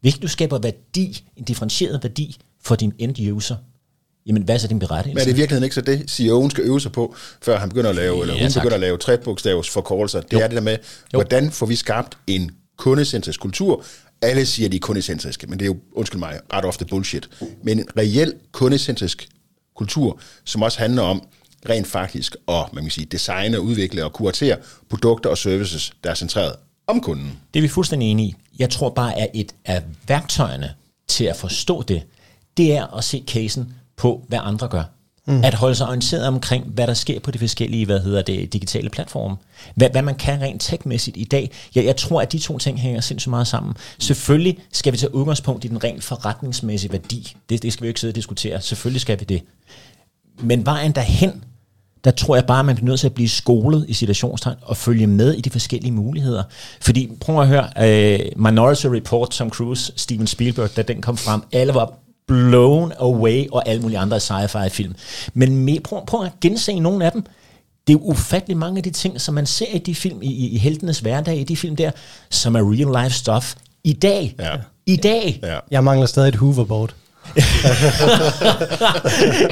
Hvis 0.00 0.18
du 0.18 0.28
skaber 0.28 0.58
værdi, 0.58 1.24
en 1.36 1.44
differentieret 1.44 2.02
værdi 2.02 2.36
for 2.62 2.74
din 2.74 2.92
end 2.98 3.32
user, 3.32 3.56
jamen 4.26 4.42
hvad 4.42 4.54
er 4.54 4.58
så 4.58 4.68
din 4.68 4.78
berettigelse? 4.78 5.14
Men 5.14 5.20
er 5.20 5.24
det 5.24 5.32
i 5.32 5.36
virkeligheden 5.36 5.64
ikke 5.64 5.74
så 5.74 5.80
det, 5.80 6.10
CEO'en 6.10 6.50
skal 6.50 6.64
øve 6.64 6.80
sig 6.80 6.92
på, 6.92 7.14
før 7.42 7.58
han 7.58 7.68
begynder 7.68 7.90
at 7.90 7.96
lave, 7.96 8.20
eller 8.20 8.34
ja, 8.34 8.42
hun 8.42 8.50
tak. 8.50 8.62
begynder 8.62 8.74
at 8.74 8.80
lave 8.80 8.98
trebogstavs 8.98 9.70
forkortelser? 9.70 10.20
Det 10.20 10.32
jo. 10.32 10.38
er 10.38 10.46
det 10.46 10.54
der 10.54 10.62
med, 10.62 10.76
jo. 11.12 11.18
hvordan 11.18 11.50
får 11.50 11.66
vi 11.66 11.76
skabt 11.76 12.18
en 12.26 12.50
kundecentrisk 12.76 13.40
kultur? 13.40 13.84
Alle 14.22 14.46
siger, 14.46 14.66
at 14.66 14.72
de 14.72 14.76
er 14.76 14.80
kundecentriske, 14.80 15.46
men 15.46 15.58
det 15.58 15.64
er 15.64 15.66
jo, 15.66 15.76
undskyld 15.92 16.18
mig, 16.18 16.40
ret 16.52 16.64
ofte 16.64 16.84
bullshit. 16.84 17.28
Men 17.62 17.78
en 17.78 17.86
reel 17.96 18.34
kundecentrisk 18.52 19.28
kultur, 19.76 20.20
som 20.44 20.62
også 20.62 20.78
handler 20.78 21.02
om 21.02 21.22
rent 21.68 21.86
faktisk 21.86 22.36
at 22.48 22.72
man 22.72 22.84
kan 22.84 22.90
sige, 22.90 23.04
designe, 23.04 23.60
udvikle 23.60 24.04
og 24.04 24.12
kuratere 24.12 24.56
produkter 24.90 25.30
og 25.30 25.38
services, 25.38 25.92
der 26.04 26.10
er 26.10 26.14
centreret 26.14 26.52
om 26.86 27.00
kunden. 27.00 27.38
Det 27.54 27.60
er 27.60 27.62
vi 27.62 27.68
fuldstændig 27.68 28.10
enige 28.10 28.28
i. 28.28 28.34
Jeg 28.58 28.70
tror 28.70 28.90
bare, 28.90 29.18
at 29.18 29.30
et 29.34 29.54
af 29.64 29.82
værktøjerne 30.08 30.74
til 31.08 31.24
at 31.24 31.36
forstå 31.36 31.82
det, 31.82 32.02
det 32.56 32.72
er 32.72 32.96
at 32.96 33.04
se 33.04 33.24
casen 33.26 33.74
på, 34.00 34.24
hvad 34.28 34.38
andre 34.42 34.68
gør. 34.68 34.82
Mm. 35.26 35.44
At 35.44 35.54
holde 35.54 35.74
sig 35.74 35.86
orienteret 35.86 36.26
omkring, 36.26 36.64
hvad 36.66 36.86
der 36.86 36.94
sker 36.94 37.20
på 37.20 37.30
de 37.30 37.38
forskellige 37.38 37.86
hvad 37.86 38.00
hedder 38.00 38.22
det, 38.22 38.52
digitale 38.52 38.90
platforme. 38.90 39.36
Hvad, 39.74 39.90
hvad 39.90 40.02
man 40.02 40.14
kan 40.14 40.40
rent 40.40 40.62
tekmæssigt 40.62 41.16
i 41.16 41.24
dag. 41.24 41.50
Jeg, 41.74 41.84
jeg 41.84 41.96
tror, 41.96 42.22
at 42.22 42.32
de 42.32 42.38
to 42.38 42.58
ting 42.58 42.80
hænger 42.80 43.00
sindssygt 43.00 43.30
meget 43.30 43.46
sammen. 43.46 43.70
Mm. 43.70 44.00
Selvfølgelig 44.00 44.58
skal 44.72 44.92
vi 44.92 44.98
tage 44.98 45.14
udgangspunkt 45.14 45.64
i 45.64 45.68
den 45.68 45.84
rent 45.84 46.04
forretningsmæssige 46.04 46.92
værdi. 46.92 47.36
Det, 47.50 47.62
det 47.62 47.72
skal 47.72 47.82
vi 47.82 47.86
jo 47.86 47.90
ikke 47.90 48.00
sidde 48.00 48.12
og 48.12 48.16
diskutere. 48.16 48.60
Selvfølgelig 48.60 49.00
skal 49.00 49.20
vi 49.20 49.24
det. 49.24 49.42
Men 50.42 50.66
vejen 50.66 50.92
derhen, 50.92 51.44
der 52.04 52.10
tror 52.10 52.36
jeg 52.36 52.46
bare, 52.46 52.58
at 52.58 52.64
man 52.64 52.74
bliver 52.74 52.88
nødt 52.88 53.00
til 53.00 53.06
at 53.06 53.14
blive 53.14 53.28
skolet 53.28 53.84
i 53.88 53.92
situationstegn 53.92 54.56
og 54.62 54.76
følge 54.76 55.06
med 55.06 55.34
i 55.34 55.40
de 55.40 55.50
forskellige 55.50 55.92
muligheder. 55.92 56.42
Fordi 56.80 57.10
prøv 57.20 57.40
at 57.40 57.48
høre, 57.48 57.68
uh, 57.76 58.42
Minority 58.42 58.86
Report, 58.86 59.30
Tom 59.30 59.50
Cruise, 59.50 59.92
Steven 59.96 60.26
Spielberg, 60.26 60.76
da 60.76 60.82
den 60.82 61.02
kom 61.02 61.16
frem, 61.16 61.42
alle 61.52 61.74
var 61.74 61.92
blown 62.30 62.92
away 62.98 63.48
og 63.52 63.68
alle 63.68 63.82
mulige 63.82 63.98
andre 63.98 64.16
sci-fi 64.16 64.68
film. 64.68 64.94
Men 65.34 65.56
med, 65.56 65.80
prøv, 65.80 66.06
prøv 66.06 66.24
at 66.24 66.32
gense 66.40 66.78
nogle 66.78 67.04
af 67.04 67.12
dem. 67.12 67.22
Det 67.86 67.94
er 67.94 67.98
jo 67.98 68.04
ufattelig 68.04 68.56
mange 68.56 68.76
af 68.76 68.82
de 68.82 68.90
ting, 68.90 69.20
som 69.20 69.34
man 69.34 69.46
ser 69.46 69.74
i 69.74 69.78
de 69.78 69.94
film, 69.94 70.22
i, 70.22 70.48
i 70.48 70.58
heltenes 70.58 70.98
hverdag, 70.98 71.36
i 71.36 71.44
de 71.44 71.56
film 71.56 71.76
der, 71.76 71.90
som 72.30 72.54
er 72.54 72.60
real 72.60 73.04
life 73.04 73.16
stuff, 73.16 73.54
I 73.84 73.92
dag. 73.92 74.34
Ja. 74.38 74.52
I 74.86 74.96
dag. 74.96 75.40
Ja. 75.42 75.58
Jeg 75.70 75.84
mangler 75.84 76.06
stadig 76.06 76.28
et 76.28 76.34
hoverboard. 76.34 76.94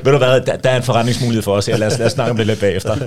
Ved 0.04 0.12
du 0.12 0.18
hvad, 0.18 0.40
der, 0.40 0.56
der 0.56 0.70
er 0.70 0.76
en 0.76 0.82
forretningsmulighed 0.82 1.42
for 1.42 1.56
os 1.56 1.66
her. 1.66 1.76
Lad 1.76 1.86
os, 1.86 1.98
lad 1.98 2.06
os 2.06 2.12
snakke 2.12 2.30
om 2.30 2.36
det 2.36 2.46
lidt 2.46 2.60
bagefter. 2.60 2.96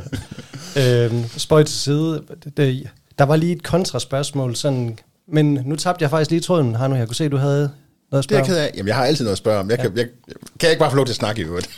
Øhm, 0.76 1.24
spøj 1.38 1.64
til 1.64 1.76
side. 1.76 2.22
Det, 2.58 2.84
der 3.20 3.26
var 3.26 3.36
lige 3.36 3.56
et 3.56 3.64
kontraspørgsmål, 3.64 4.56
sådan, 4.56 4.98
men 5.28 5.60
nu 5.66 5.76
tabte 5.76 6.04
jeg 6.04 6.10
faktisk 6.10 6.32
lige 6.32 6.42
tråden. 6.42 6.76
Har 6.76 6.88
nu, 6.88 6.96
jeg 6.96 7.08
kunne 7.08 7.16
se, 7.16 7.26
at 7.26 7.32
du 7.32 7.38
havde 7.38 7.72
noget 8.12 8.30
Det 8.30 8.36
er 8.36 8.40
jeg 8.40 8.48
ked 8.48 8.58
af. 8.58 8.72
Jamen, 8.76 8.88
jeg 8.88 8.96
har 8.96 9.06
altid 9.06 9.24
noget 9.24 9.32
at 9.32 9.38
spørge 9.38 9.60
om. 9.60 9.70
Jeg 9.70 9.80
kan, 9.80 9.98
jeg, 9.98 10.06
kan 10.28 10.38
jeg 10.62 10.70
ikke 10.70 10.80
bare 10.80 10.92
få 10.92 10.96
lov 10.96 11.06
til 11.06 11.12
at 11.12 11.16
snakke 11.16 11.42
i 11.42 11.46
øvrigt? 11.46 11.70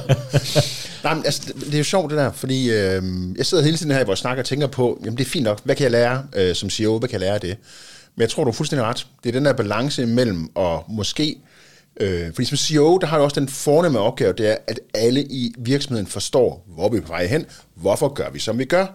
Nej, 1.04 1.14
men 1.14 1.24
altså, 1.24 1.42
det, 1.46 1.66
det 1.66 1.74
er 1.74 1.78
jo 1.78 1.84
sjovt 1.84 2.10
det 2.10 2.18
der, 2.18 2.32
fordi 2.32 2.70
øh, 2.70 3.02
jeg 3.36 3.46
sidder 3.46 3.64
hele 3.64 3.76
tiden 3.76 3.92
her, 3.92 4.04
hvor 4.04 4.12
jeg 4.12 4.18
snakker 4.18 4.42
og 4.42 4.46
tænker 4.46 4.66
på, 4.66 5.00
jamen 5.04 5.18
det 5.18 5.24
er 5.24 5.30
fint 5.30 5.44
nok, 5.44 5.60
hvad 5.64 5.76
kan 5.76 5.82
jeg 5.82 5.90
lære 5.90 6.24
øh, 6.36 6.54
som 6.54 6.70
CEO, 6.70 6.98
hvad 6.98 7.08
kan 7.08 7.14
jeg 7.14 7.20
lære 7.20 7.34
af 7.34 7.40
det? 7.40 7.56
Men 8.16 8.20
jeg 8.20 8.30
tror, 8.30 8.44
du 8.44 8.50
er 8.50 8.54
fuldstændig 8.54 8.86
ret. 8.86 9.06
Det 9.24 9.28
er 9.28 9.32
den 9.32 9.44
der 9.44 9.52
balance 9.52 10.06
mellem 10.06 10.48
at 10.56 10.78
måske, 10.88 11.36
øh, 12.00 12.34
fordi 12.34 12.44
som 12.44 12.56
CEO, 12.56 12.98
der 12.98 13.06
har 13.06 13.18
du 13.18 13.24
også 13.24 13.40
den 13.40 13.48
fornemme 13.48 13.98
opgave, 13.98 14.32
det 14.32 14.50
er, 14.50 14.56
at 14.66 14.80
alle 14.94 15.22
i 15.22 15.54
virksomheden 15.58 16.06
forstår, 16.06 16.64
hvor 16.66 16.88
vi 16.88 16.96
er 16.96 17.00
på 17.00 17.08
vej 17.08 17.26
hen, 17.26 17.46
hvorfor 17.74 18.08
gør 18.08 18.30
vi, 18.30 18.38
som 18.38 18.58
vi 18.58 18.64
gør. 18.64 18.86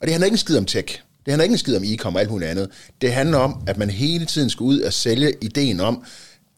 Og 0.00 0.06
det 0.06 0.10
handler 0.10 0.24
ikke 0.24 0.34
en 0.34 0.38
skid 0.38 0.58
om 0.58 0.64
tech. 0.64 1.00
Det 1.28 1.32
handler 1.32 1.42
ikke 1.42 1.52
en 1.52 1.58
skid 1.58 1.76
om 1.76 1.82
e-com 1.84 2.14
og 2.14 2.20
alt 2.20 2.30
muligt 2.30 2.50
andet. 2.50 2.70
Det 3.00 3.12
handler 3.12 3.38
om, 3.38 3.62
at 3.66 3.76
man 3.76 3.90
hele 3.90 4.26
tiden 4.26 4.50
skal 4.50 4.64
ud 4.64 4.80
og 4.80 4.92
sælge 4.92 5.32
ideen 5.42 5.80
om, 5.80 6.04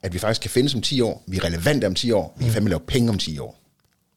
at 0.02 0.14
vi 0.14 0.18
faktisk 0.18 0.40
kan 0.40 0.50
findes 0.50 0.74
om 0.74 0.80
10 0.80 1.00
år, 1.00 1.22
vi 1.26 1.36
er 1.36 1.44
relevante 1.44 1.86
om 1.86 1.94
10 1.94 2.12
år, 2.12 2.34
vi 2.38 2.44
kan 2.44 2.52
fandme 2.52 2.70
lave 2.70 2.80
penge 2.80 3.10
om 3.10 3.18
10 3.18 3.38
år. 3.38 3.60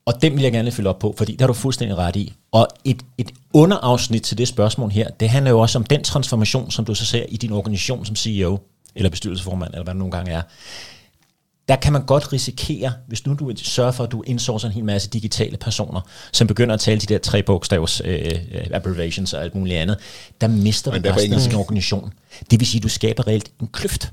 Og 0.06 0.22
den 0.22 0.34
vil 0.34 0.42
jeg 0.42 0.52
gerne 0.52 0.72
følge 0.72 0.90
op 0.90 1.00
på, 1.00 1.14
fordi 1.18 1.36
der 1.36 1.44
har 1.44 1.48
du 1.48 1.54
fuldstændig 1.54 1.98
ret 1.98 2.16
i. 2.16 2.34
Og 2.52 2.68
et, 2.84 3.02
et 3.18 3.32
underafsnit 3.54 4.22
til 4.22 4.38
det 4.38 4.48
spørgsmål 4.48 4.90
her, 4.90 5.10
det 5.10 5.30
handler 5.30 5.52
jo 5.52 5.60
også 5.60 5.78
om 5.78 5.84
den 5.84 6.04
transformation, 6.04 6.72
som 6.72 6.86
du 6.86 6.96
så 6.96 7.06
ser 7.06 7.26
i 7.30 7.38
din 7.38 7.52
organisation 7.52 8.06
som 8.06 8.16
CEO, 8.16 8.60
eller 8.96 9.10
bestyrelsesformand, 9.10 9.74
eller 9.74 9.84
hvad 9.84 9.94
det 9.94 10.00
nogle 10.00 10.12
gange 10.12 10.32
er. 10.32 10.42
Der 11.68 11.76
kan 11.76 11.94
man 11.94 12.06
godt 12.06 12.34
risikere, 12.34 12.94
hvis 13.08 13.26
nu 13.26 13.34
du 13.34 13.54
sørger 13.56 13.92
for, 13.92 14.04
at 14.04 14.12
du 14.12 14.22
indsourcer 14.22 14.68
en 14.68 14.74
hel 14.74 14.84
masse 14.84 15.10
digitale 15.10 15.58
personer, 15.58 16.02
som 16.32 16.48
begynder 16.48 16.74
at 16.74 16.80
tale 16.80 17.00
de 17.00 17.06
der 17.06 17.18
tre 17.18 17.44
bogstavs 17.44 18.02
øh, 18.06 18.32
abbreviations 18.72 19.34
og 19.34 19.44
alt 19.44 19.56
muligt 19.56 19.78
andet, 19.78 19.98
der 20.42 20.48
mister 20.48 20.92
Men 20.92 21.02
du 21.02 21.10
resten 21.10 21.34
af 21.34 21.40
din 21.40 21.56
organisation. 21.56 22.14
Det 22.52 22.60
vil 22.60 22.68
sige, 22.68 22.80
at 22.80 22.84
du 22.84 22.90
skaber 22.90 23.28
reelt 23.28 23.52
en 23.62 23.68
kløft. 23.68 24.12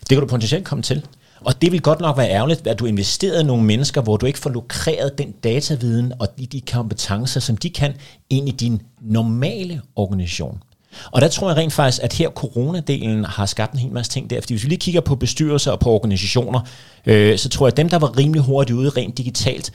Det 0.00 0.08
kan 0.08 0.20
du 0.20 0.26
potentielt 0.26 0.64
komme 0.64 0.82
til. 0.82 1.06
Og 1.40 1.62
det 1.62 1.72
vil 1.72 1.82
godt 1.82 2.00
nok 2.00 2.16
være 2.16 2.30
ærgerligt, 2.30 2.66
at 2.66 2.78
du 2.78 2.86
investerede 2.86 3.40
i 3.40 3.44
nogle 3.44 3.64
mennesker, 3.64 4.00
hvor 4.00 4.16
du 4.16 4.26
ikke 4.26 4.38
får 4.38 4.50
lukreret 4.50 5.18
den 5.18 5.32
dataviden 5.32 6.12
og 6.18 6.28
de, 6.38 6.46
de 6.46 6.60
kompetencer, 6.60 7.40
som 7.40 7.56
de 7.56 7.70
kan, 7.70 7.94
ind 8.30 8.48
i 8.48 8.52
din 8.52 8.82
normale 9.00 9.82
organisation. 9.96 10.62
Og 11.10 11.20
der 11.20 11.28
tror 11.28 11.48
jeg 11.50 11.56
rent 11.56 11.72
faktisk, 11.72 12.02
at 12.02 12.12
her 12.12 12.30
coronadelen 12.30 13.24
har 13.24 13.46
skabt 13.46 13.72
en 13.72 13.78
hel 13.78 13.92
masse 13.92 14.12
ting 14.12 14.30
der. 14.30 14.40
Fordi 14.40 14.54
hvis 14.54 14.64
vi 14.64 14.68
lige 14.68 14.78
kigger 14.78 15.00
på 15.00 15.16
bestyrelser 15.16 15.72
og 15.72 15.80
på 15.80 15.90
organisationer, 15.90 16.60
øh, 17.06 17.38
så 17.38 17.48
tror 17.48 17.66
jeg, 17.66 17.72
at 17.72 17.76
dem, 17.76 17.88
der 17.88 17.98
var 17.98 18.18
rimelig 18.18 18.42
hurtigt 18.42 18.76
ude 18.76 18.88
rent 18.88 19.18
digitalt, 19.18 19.72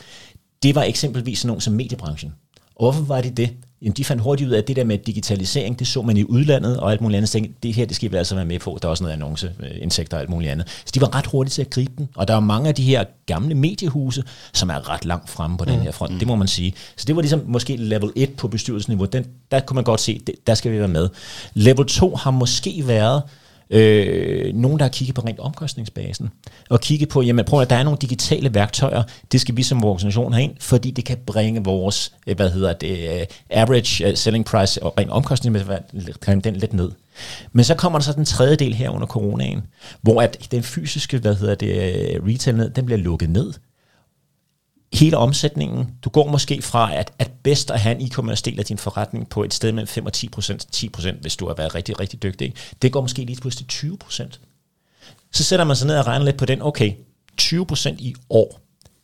det 0.63 0.75
var 0.75 0.83
eksempelvis 0.83 1.39
sådan 1.39 1.47
nogen 1.47 1.61
som 1.61 1.73
mediebranchen. 1.73 2.33
Og 2.75 2.85
hvorfor 2.85 3.03
var 3.03 3.21
det 3.21 3.37
det? 3.37 3.49
Jamen, 3.83 3.93
de 3.93 4.05
fandt 4.05 4.23
hurtigt 4.23 4.47
ud 4.47 4.53
af, 4.53 4.57
at 4.57 4.67
det 4.67 4.75
der 4.75 4.83
med 4.83 4.97
digitalisering, 4.97 5.79
det 5.79 5.87
så 5.87 6.01
man 6.01 6.17
i 6.17 6.23
udlandet 6.23 6.79
og 6.79 6.91
alt 6.91 7.01
muligt 7.01 7.17
andet. 7.17 7.29
Så 7.29 7.33
tænkte, 7.33 7.53
det 7.63 7.73
her, 7.73 7.85
det 7.85 7.95
skal 7.95 8.11
vi 8.11 8.17
altså 8.17 8.35
være 8.35 8.45
med 8.45 8.59
på. 8.59 8.77
Der 8.81 8.87
er 8.87 8.89
også 8.89 9.03
noget 9.03 9.13
annonce, 9.13 9.51
øh, 9.59 10.07
og 10.11 10.19
alt 10.19 10.29
muligt 10.29 10.51
andet. 10.51 10.67
Så 10.67 10.91
de 10.95 11.01
var 11.01 11.15
ret 11.15 11.25
hurtige 11.25 11.51
til 11.51 11.61
at 11.61 11.69
gribe 11.69 11.93
den. 11.97 12.09
Og 12.15 12.27
der 12.27 12.35
er 12.35 12.39
mange 12.39 12.69
af 12.69 12.75
de 12.75 12.83
her 12.83 13.03
gamle 13.25 13.55
mediehuse, 13.55 14.23
som 14.53 14.69
er 14.69 14.89
ret 14.89 15.05
langt 15.05 15.29
fremme 15.29 15.57
på 15.57 15.65
den 15.65 15.79
her 15.79 15.91
front. 15.91 16.19
Det 16.19 16.27
må 16.27 16.35
man 16.35 16.47
sige. 16.47 16.73
Så 16.97 17.05
det 17.07 17.15
var 17.15 17.21
ligesom 17.21 17.41
måske 17.45 17.75
level 17.75 18.11
1 18.15 18.33
på 18.33 18.47
bestyrelsesniveau. 18.47 19.05
Den, 19.05 19.25
der 19.51 19.59
kunne 19.59 19.75
man 19.75 19.83
godt 19.83 20.01
se, 20.01 20.21
det, 20.27 20.35
der 20.47 20.53
skal 20.53 20.71
vi 20.71 20.79
være 20.79 20.87
med. 20.87 21.09
Level 21.53 21.85
2 21.85 22.15
har 22.15 22.31
måske 22.31 22.83
været 22.87 23.21
øh, 23.73 24.53
nogen, 24.55 24.79
der 24.79 24.85
har 24.85 24.89
kigget 24.89 25.15
på 25.15 25.21
rent 25.21 25.39
omkostningsbasen, 25.39 26.29
og 26.69 26.81
kigget 26.81 27.09
på, 27.09 27.21
jamen 27.21 27.45
prøv 27.45 27.61
at 27.61 27.69
der 27.69 27.75
er 27.75 27.83
nogle 27.83 27.97
digitale 28.01 28.53
værktøjer, 28.53 29.03
det 29.31 29.41
skal 29.41 29.57
vi 29.57 29.63
som 29.63 29.83
organisation 29.83 30.33
have 30.33 30.43
ind, 30.43 30.53
fordi 30.59 30.91
det 30.91 31.05
kan 31.05 31.17
bringe 31.25 31.63
vores, 31.63 32.13
øh, 32.27 32.35
hvad 32.35 32.49
hedder 32.49 32.73
det, 32.73 33.19
øh, 33.19 33.25
average 33.49 34.07
øh, 34.07 34.17
selling 34.17 34.45
price 34.45 34.83
og 34.83 34.93
rent 34.97 35.11
omkostningsbasen 35.11 36.41
den 36.43 36.55
lidt 36.55 36.73
ned. 36.73 36.91
Men 37.51 37.65
så 37.65 37.75
kommer 37.75 37.99
der 37.99 38.03
så 38.03 38.13
den 38.13 38.25
tredje 38.25 38.55
del 38.55 38.73
her 38.73 38.89
under 38.89 39.07
coronaen, 39.07 39.61
hvor 40.01 40.21
at 40.21 40.47
den 40.51 40.63
fysiske, 40.63 41.17
hvad 41.17 41.35
hedder 41.35 41.55
det, 41.55 41.71
retail 42.27 42.55
ned, 42.57 42.69
den 42.69 42.85
bliver 42.85 42.99
lukket 42.99 43.29
ned, 43.29 43.53
hele 44.93 45.17
omsætningen, 45.17 45.91
du 46.03 46.09
går 46.09 46.27
måske 46.31 46.61
fra 46.61 46.95
at, 46.95 47.13
at 47.19 47.31
bedst 47.43 47.71
at 47.71 47.79
have 47.79 47.99
en 47.99 48.07
e-commerce 48.07 48.41
del 48.45 48.59
af 48.59 48.65
din 48.65 48.77
forretning 48.77 49.29
på 49.29 49.43
et 49.43 49.53
sted 49.53 49.71
mellem 49.71 49.87
5 49.87 50.05
og 50.05 50.13
10 50.13 50.29
procent, 50.29 50.67
10 50.71 50.89
procent, 50.89 51.21
hvis 51.21 51.35
du 51.35 51.47
har 51.47 51.53
været 51.53 51.75
rigtig, 51.75 51.99
rigtig 51.99 52.23
dygtig. 52.23 52.45
ikke? 52.45 52.59
Det 52.81 52.91
går 52.91 53.01
måske 53.01 53.25
lige 53.25 53.41
pludselig 53.41 53.67
til 53.67 53.77
20 53.77 53.97
procent. 53.97 54.39
Så 55.31 55.43
sætter 55.43 55.65
man 55.65 55.75
sig 55.75 55.87
ned 55.87 55.97
og 55.97 56.07
regner 56.07 56.25
lidt 56.25 56.37
på 56.37 56.45
den, 56.45 56.61
okay, 56.61 56.91
20 57.37 57.65
procent 57.65 58.01
i 58.01 58.15
år. 58.29 58.59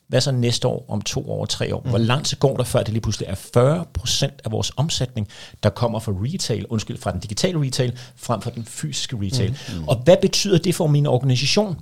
Hvad 0.08 0.20
så 0.20 0.32
næste 0.32 0.68
år, 0.68 0.84
om 0.88 1.02
to 1.02 1.30
år, 1.30 1.46
tre 1.46 1.74
år? 1.74 1.80
Hvor 1.80 1.98
lang 1.98 2.24
tid 2.24 2.36
går 2.36 2.56
der, 2.56 2.64
før 2.64 2.82
det 2.82 2.88
lige 2.88 3.00
pludselig 3.00 3.28
er 3.28 3.34
40 3.34 3.84
procent 3.94 4.34
af 4.44 4.52
vores 4.52 4.72
omsætning, 4.76 5.28
der 5.62 5.70
kommer 5.70 5.98
fra 5.98 6.12
retail, 6.12 6.66
undskyld, 6.66 6.98
fra 6.98 7.12
den 7.12 7.20
digitale 7.20 7.60
retail, 7.60 7.98
frem 8.16 8.42
for 8.42 8.50
den 8.50 8.64
fysiske 8.64 9.16
retail. 9.22 9.50
Mm. 9.50 9.88
Og 9.88 9.96
hvad 9.96 10.16
betyder 10.22 10.58
det 10.58 10.74
for 10.74 10.86
min 10.86 11.06
organisation? 11.06 11.76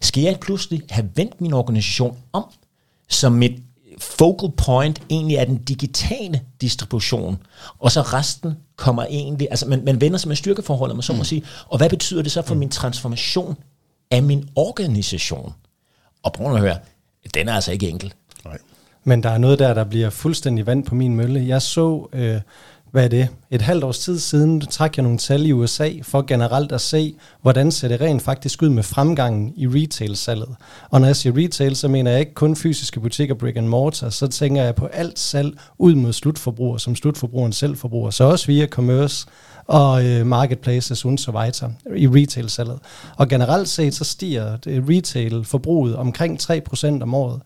Skal 0.00 0.22
jeg 0.22 0.38
pludselig 0.40 0.82
have 0.90 1.10
vendt 1.14 1.40
min 1.40 1.52
organisation 1.52 2.18
om, 2.32 2.44
så 3.08 3.30
mit 3.30 3.62
focal 3.98 4.50
point 4.56 5.02
egentlig 5.10 5.36
er 5.36 5.44
den 5.44 5.56
digitale 5.56 6.40
distribution, 6.60 7.38
og 7.78 7.92
så 7.92 8.00
resten 8.00 8.54
kommer 8.76 9.04
egentlig, 9.04 9.48
altså 9.50 9.68
man, 9.68 9.84
man 9.84 10.00
vender 10.00 10.18
sig 10.18 10.28
med 10.28 10.36
styrkeforholdet, 10.36 10.96
man 10.96 11.02
så 11.02 11.12
må 11.12 11.24
sige, 11.24 11.44
og 11.66 11.78
hvad 11.78 11.90
betyder 11.90 12.22
det 12.22 12.32
så 12.32 12.42
for 12.42 12.54
min 12.54 12.70
transformation 12.70 13.56
af 14.10 14.22
min 14.22 14.48
organisation? 14.54 15.52
Og 16.22 16.32
prøv 16.32 16.54
at 16.54 16.60
høre, 16.60 16.78
den 17.34 17.48
er 17.48 17.52
altså 17.52 17.72
ikke 17.72 17.88
enkel. 17.88 18.14
Nej. 18.44 18.58
Men 19.04 19.22
der 19.22 19.30
er 19.30 19.38
noget 19.38 19.58
der, 19.58 19.74
der 19.74 19.84
bliver 19.84 20.10
fuldstændig 20.10 20.66
vand 20.66 20.84
på 20.84 20.94
min 20.94 21.16
mølle. 21.16 21.46
Jeg 21.46 21.62
så, 21.62 22.08
øh, 22.12 22.40
hvad 22.94 23.04
er 23.04 23.08
det, 23.08 23.28
et 23.50 23.62
halvt 23.62 23.84
års 23.84 23.98
tid 23.98 24.18
siden, 24.18 24.60
trak 24.60 24.96
jeg 24.96 25.02
nogle 25.02 25.18
tal 25.18 25.46
i 25.46 25.52
USA 25.52 25.90
for 26.02 26.22
generelt 26.22 26.72
at 26.72 26.80
se, 26.80 27.14
hvordan 27.42 27.70
ser 27.72 27.88
det 27.88 28.00
rent 28.00 28.22
faktisk 28.22 28.62
ud 28.62 28.68
med 28.68 28.82
fremgangen 28.82 29.52
i 29.56 29.66
retail-salget. 29.66 30.48
Og 30.90 31.00
når 31.00 31.06
jeg 31.06 31.16
siger 31.16 31.36
retail, 31.36 31.76
så 31.76 31.88
mener 31.88 32.10
jeg 32.10 32.20
ikke 32.20 32.34
kun 32.34 32.56
fysiske 32.56 33.00
butikker, 33.00 33.34
brick 33.34 33.56
and 33.56 33.66
mortar, 33.66 34.10
så 34.10 34.26
tænker 34.26 34.62
jeg 34.62 34.74
på 34.74 34.86
alt 34.86 35.18
salg 35.18 35.58
ud 35.78 35.94
mod 35.94 36.12
slutforbruger, 36.12 36.78
som 36.78 36.96
slutforbrugeren 36.96 37.52
selv 37.52 37.76
forbruger. 37.76 38.10
Så 38.10 38.24
også 38.24 38.46
via 38.46 38.66
commerce 38.66 39.26
og 39.66 40.06
øh, 40.06 40.26
marketplaces 40.26 41.04
und 41.04 41.18
så 41.18 41.30
videre 41.30 41.72
i 41.96 42.08
retail-salget. 42.08 42.78
Og 43.16 43.28
generelt 43.28 43.68
set, 43.68 43.94
så 43.94 44.04
stiger 44.04 44.56
det 44.56 44.84
retail-forbruget 44.88 45.96
omkring 45.96 46.40
3% 46.42 47.02
om 47.02 47.14
året. 47.14 47.40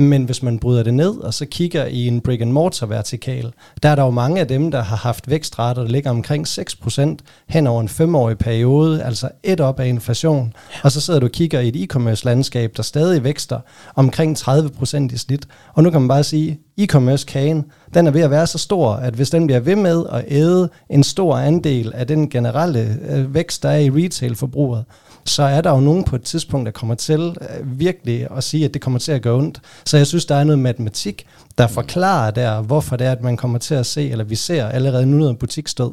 Men 0.00 0.24
hvis 0.24 0.42
man 0.42 0.58
bryder 0.58 0.82
det 0.82 0.94
ned, 0.94 1.16
og 1.16 1.34
så 1.34 1.46
kigger 1.46 1.86
i 1.86 2.06
en 2.06 2.20
brick 2.20 2.42
and 2.42 2.50
mortar 2.50 2.86
vertikal, 2.86 3.52
der 3.82 3.88
er 3.88 3.94
der 3.94 4.04
jo 4.04 4.10
mange 4.10 4.40
af 4.40 4.48
dem, 4.48 4.70
der 4.70 4.82
har 4.82 4.96
haft 4.96 5.30
vækstrater, 5.30 5.82
der 5.82 5.90
ligger 5.90 6.10
omkring 6.10 6.46
6% 6.46 7.16
hen 7.48 7.66
over 7.66 7.80
en 7.80 7.88
femårig 7.88 8.38
periode, 8.38 9.02
altså 9.02 9.28
et 9.42 9.60
op 9.60 9.80
af 9.80 9.86
inflation. 9.86 10.52
Og 10.82 10.92
så 10.92 11.00
sidder 11.00 11.20
du 11.20 11.26
og 11.26 11.32
kigger 11.32 11.60
i 11.60 11.68
et 11.68 11.76
e-commerce 11.76 12.24
landskab, 12.24 12.72
der 12.76 12.82
stadig 12.82 13.24
vækster 13.24 13.60
omkring 13.94 14.38
30% 14.38 15.14
i 15.14 15.16
snit. 15.16 15.48
Og 15.74 15.82
nu 15.82 15.90
kan 15.90 16.00
man 16.00 16.08
bare 16.08 16.24
sige, 16.24 16.60
e-commerce-kagen, 16.78 17.64
den 17.94 18.06
er 18.06 18.10
ved 18.10 18.20
at 18.20 18.30
være 18.30 18.46
så 18.46 18.58
stor, 18.58 18.92
at 18.92 19.14
hvis 19.14 19.30
den 19.30 19.46
bliver 19.46 19.60
ved 19.60 19.76
med 19.76 20.04
at 20.12 20.24
æde 20.28 20.68
en 20.90 21.04
stor 21.04 21.36
andel 21.36 21.92
af 21.94 22.06
den 22.06 22.30
generelle 22.30 22.98
øh, 23.10 23.34
vækst, 23.34 23.62
der 23.62 23.68
er 23.68 23.78
i 23.78 23.90
retail-forbruget, 23.90 24.84
så 25.28 25.42
er 25.42 25.60
der 25.60 25.70
jo 25.70 25.80
nogen 25.80 26.04
på 26.04 26.16
et 26.16 26.22
tidspunkt, 26.22 26.66
der 26.66 26.72
kommer 26.72 26.94
til 26.94 27.20
øh, 27.40 27.78
virkelig 27.78 28.28
at 28.36 28.44
sige, 28.44 28.64
at 28.64 28.74
det 28.74 28.82
kommer 28.82 28.98
til 28.98 29.12
at 29.12 29.22
gøre 29.22 29.34
ondt. 29.34 29.60
Så 29.86 29.96
jeg 29.96 30.06
synes, 30.06 30.26
der 30.26 30.34
er 30.34 30.44
noget 30.44 30.58
matematik, 30.58 31.26
der 31.58 31.66
forklarer 31.66 32.30
der, 32.30 32.60
hvorfor 32.60 32.96
det 32.96 33.06
er, 33.06 33.12
at 33.12 33.22
man 33.22 33.36
kommer 33.36 33.58
til 33.58 33.74
at 33.74 33.86
se, 33.86 34.10
eller 34.10 34.24
vi 34.24 34.34
ser 34.34 34.66
allerede 34.68 35.06
nu 35.06 35.16
noget 35.18 35.38
butiksstød, 35.38 35.90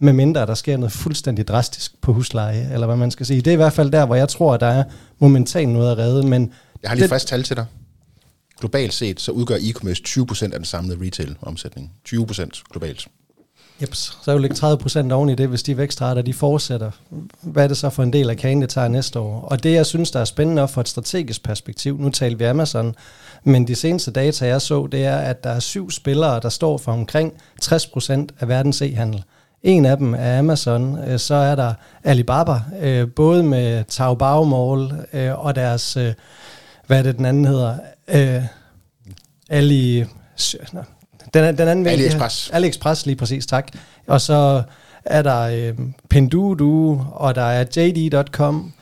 med 0.00 0.12
mindre 0.12 0.46
der 0.46 0.54
sker 0.54 0.76
noget 0.76 0.92
fuldstændig 0.92 1.48
drastisk 1.48 2.00
på 2.00 2.12
husleje, 2.12 2.70
eller 2.72 2.86
hvad 2.86 2.96
man 2.96 3.10
skal 3.10 3.26
sige. 3.26 3.40
Det 3.40 3.46
er 3.50 3.52
i 3.52 3.56
hvert 3.56 3.72
fald 3.72 3.90
der, 3.90 4.06
hvor 4.06 4.14
jeg 4.14 4.28
tror, 4.28 4.54
at 4.54 4.60
der 4.60 4.66
er 4.66 4.84
momentant 5.18 5.72
noget 5.72 5.92
at 5.92 5.98
redde, 5.98 6.26
men 6.26 6.52
Jeg 6.82 6.90
har 6.90 6.94
lige 6.94 7.02
det- 7.02 7.10
fast 7.10 7.28
tal 7.28 7.42
til 7.42 7.56
dig. 7.56 7.64
Globalt 8.60 8.94
set, 8.94 9.20
så 9.20 9.32
udgør 9.32 9.56
e-commerce 9.56 10.02
20% 10.06 10.42
af 10.52 10.58
den 10.58 10.64
samlede 10.64 10.98
retail-omsætning. 11.06 11.92
20% 12.04 12.62
globalt. 12.72 13.06
Jeps, 13.82 14.18
så 14.22 14.30
er 14.30 14.32
jo 14.32 14.38
ligge 14.38 14.56
30 14.56 14.78
procent 14.78 15.12
oven 15.12 15.28
i 15.28 15.34
det, 15.34 15.48
hvis 15.48 15.62
de 15.62 15.76
vækstrater 15.76 16.22
de 16.22 16.34
fortsætter. 16.34 16.90
Hvad 17.40 17.64
er 17.64 17.68
det 17.68 17.76
så 17.76 17.90
for 17.90 18.02
en 18.02 18.12
del 18.12 18.30
af 18.30 18.36
kagen, 18.36 18.62
det 18.62 18.70
tager 18.70 18.88
næste 18.88 19.18
år? 19.18 19.40
Og 19.40 19.62
det, 19.62 19.72
jeg 19.72 19.86
synes, 19.86 20.10
der 20.10 20.20
er 20.20 20.24
spændende 20.24 20.62
også 20.62 20.74
fra 20.74 20.80
et 20.80 20.88
strategisk 20.88 21.42
perspektiv, 21.42 21.98
nu 22.00 22.10
taler 22.10 22.36
vi 22.36 22.44
Amazon, 22.44 22.94
men 23.44 23.66
de 23.66 23.74
seneste 23.74 24.10
data, 24.10 24.46
jeg 24.46 24.62
så, 24.62 24.88
det 24.92 25.04
er, 25.04 25.16
at 25.16 25.44
der 25.44 25.50
er 25.50 25.60
syv 25.60 25.90
spillere, 25.90 26.40
der 26.40 26.48
står 26.48 26.78
for 26.78 26.92
omkring 26.92 27.32
60 27.60 27.86
procent 27.86 28.32
af 28.40 28.48
verdens 28.48 28.82
e-handel. 28.82 29.24
En 29.62 29.84
af 29.84 29.96
dem 29.96 30.14
er 30.14 30.38
Amazon, 30.38 30.98
øh, 30.98 31.18
så 31.18 31.34
er 31.34 31.54
der 31.54 31.74
Alibaba, 32.04 32.60
øh, 32.80 33.08
både 33.16 33.42
med 33.42 33.84
Taobao 33.84 34.44
Mall 34.44 34.92
øh, 35.12 35.44
og 35.44 35.54
deres, 35.54 35.94
hvad 36.86 36.98
er 36.98 37.02
det 37.02 37.16
den 37.16 37.24
anden 37.24 37.44
hedder, 37.44 37.76
Ali, 39.48 40.04
den, 41.34 41.58
den 41.58 41.68
anden 41.68 41.84
vinkel- 41.86 41.88
AliExpress. 41.92 42.50
AliExpress, 42.52 43.06
lige 43.06 43.16
præcis, 43.16 43.46
tak. 43.46 43.68
Og 44.06 44.20
så 44.20 44.62
er 45.04 45.22
der 45.22 45.40
øh, 45.40 45.74
Pinduoduo, 46.10 47.00
og 47.12 47.34
der 47.34 47.42
er 47.42 47.64
JD.com, 47.76 48.72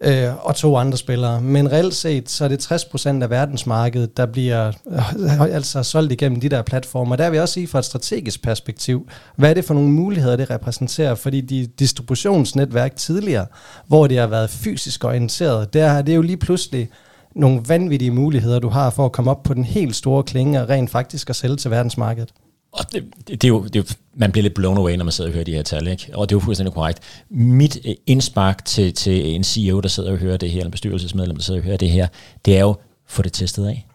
øh, 0.00 0.46
og 0.46 0.56
to 0.56 0.76
andre 0.76 0.98
spillere. 0.98 1.40
Men 1.40 1.72
reelt 1.72 1.94
set, 1.94 2.30
så 2.30 2.44
er 2.44 2.48
det 2.48 2.72
60% 2.72 3.22
af 3.22 3.30
verdensmarkedet, 3.30 4.16
der 4.16 4.26
bliver 4.26 4.72
øh, 4.90 5.42
altså 5.42 5.82
solgt 5.82 6.12
igennem 6.12 6.40
de 6.40 6.48
der 6.48 6.62
platformer. 6.62 7.16
Der 7.16 7.30
vil 7.30 7.36
jeg 7.36 7.42
også 7.42 7.54
sige 7.54 7.68
fra 7.68 7.78
et 7.78 7.84
strategisk 7.84 8.42
perspektiv, 8.42 9.08
hvad 9.36 9.50
er 9.50 9.54
det 9.54 9.64
for 9.64 9.74
nogle 9.74 9.88
muligheder, 9.88 10.36
det 10.36 10.50
repræsenterer? 10.50 11.14
Fordi 11.14 11.40
de 11.40 11.66
distributionsnetværk 11.78 12.96
tidligere, 12.96 13.46
hvor 13.86 14.06
det 14.06 14.18
har 14.18 14.26
været 14.26 14.50
fysisk 14.50 15.04
orienteret, 15.04 15.72
der 15.74 15.86
er 15.90 16.02
det 16.02 16.16
jo 16.16 16.22
lige 16.22 16.36
pludselig 16.36 16.88
nogle 17.34 17.62
vanvittige 17.66 18.10
muligheder, 18.10 18.58
du 18.58 18.68
har 18.68 18.90
for 18.90 19.04
at 19.04 19.12
komme 19.12 19.30
op 19.30 19.42
på 19.42 19.54
den 19.54 19.64
helt 19.64 19.96
store 19.96 20.22
klinge 20.22 20.62
og 20.62 20.68
rent 20.68 20.90
faktisk 20.90 21.30
at 21.30 21.36
sælge 21.36 21.56
til 21.56 21.70
verdensmarkedet. 21.70 22.32
Og 22.72 22.92
det, 22.92 23.04
det, 23.28 23.44
er 23.44 23.48
jo, 23.48 23.64
det 23.64 23.76
er 23.76 23.80
jo, 23.80 23.84
man 24.14 24.32
bliver 24.32 24.42
lidt 24.42 24.54
blown 24.54 24.78
away, 24.78 24.96
når 24.96 25.04
man 25.04 25.12
sidder 25.12 25.30
og 25.30 25.34
hører 25.34 25.44
de 25.44 25.52
her 25.52 25.62
tal, 25.62 25.86
ikke? 25.88 26.10
og 26.14 26.28
det 26.28 26.34
er 26.34 26.36
jo 26.36 26.40
fuldstændig 26.40 26.74
korrekt. 26.74 27.00
Mit 27.30 27.78
øh, 27.84 27.94
indspark 28.06 28.64
til, 28.64 28.94
til 28.94 29.34
en 29.34 29.44
CEO, 29.44 29.80
der 29.80 29.88
sidder 29.88 30.12
og 30.12 30.18
hører 30.18 30.36
det 30.36 30.50
her, 30.50 30.58
eller 30.58 30.66
en 30.66 30.70
bestyrelsesmedlem, 30.70 31.36
der 31.36 31.42
sidder 31.42 31.60
og 31.60 31.64
hører 31.64 31.76
det 31.76 31.90
her, 31.90 32.08
det 32.44 32.56
er 32.56 32.60
jo, 32.60 32.76
få 33.06 33.22
det 33.22 33.32
testet 33.32 33.66
af. 33.66 33.86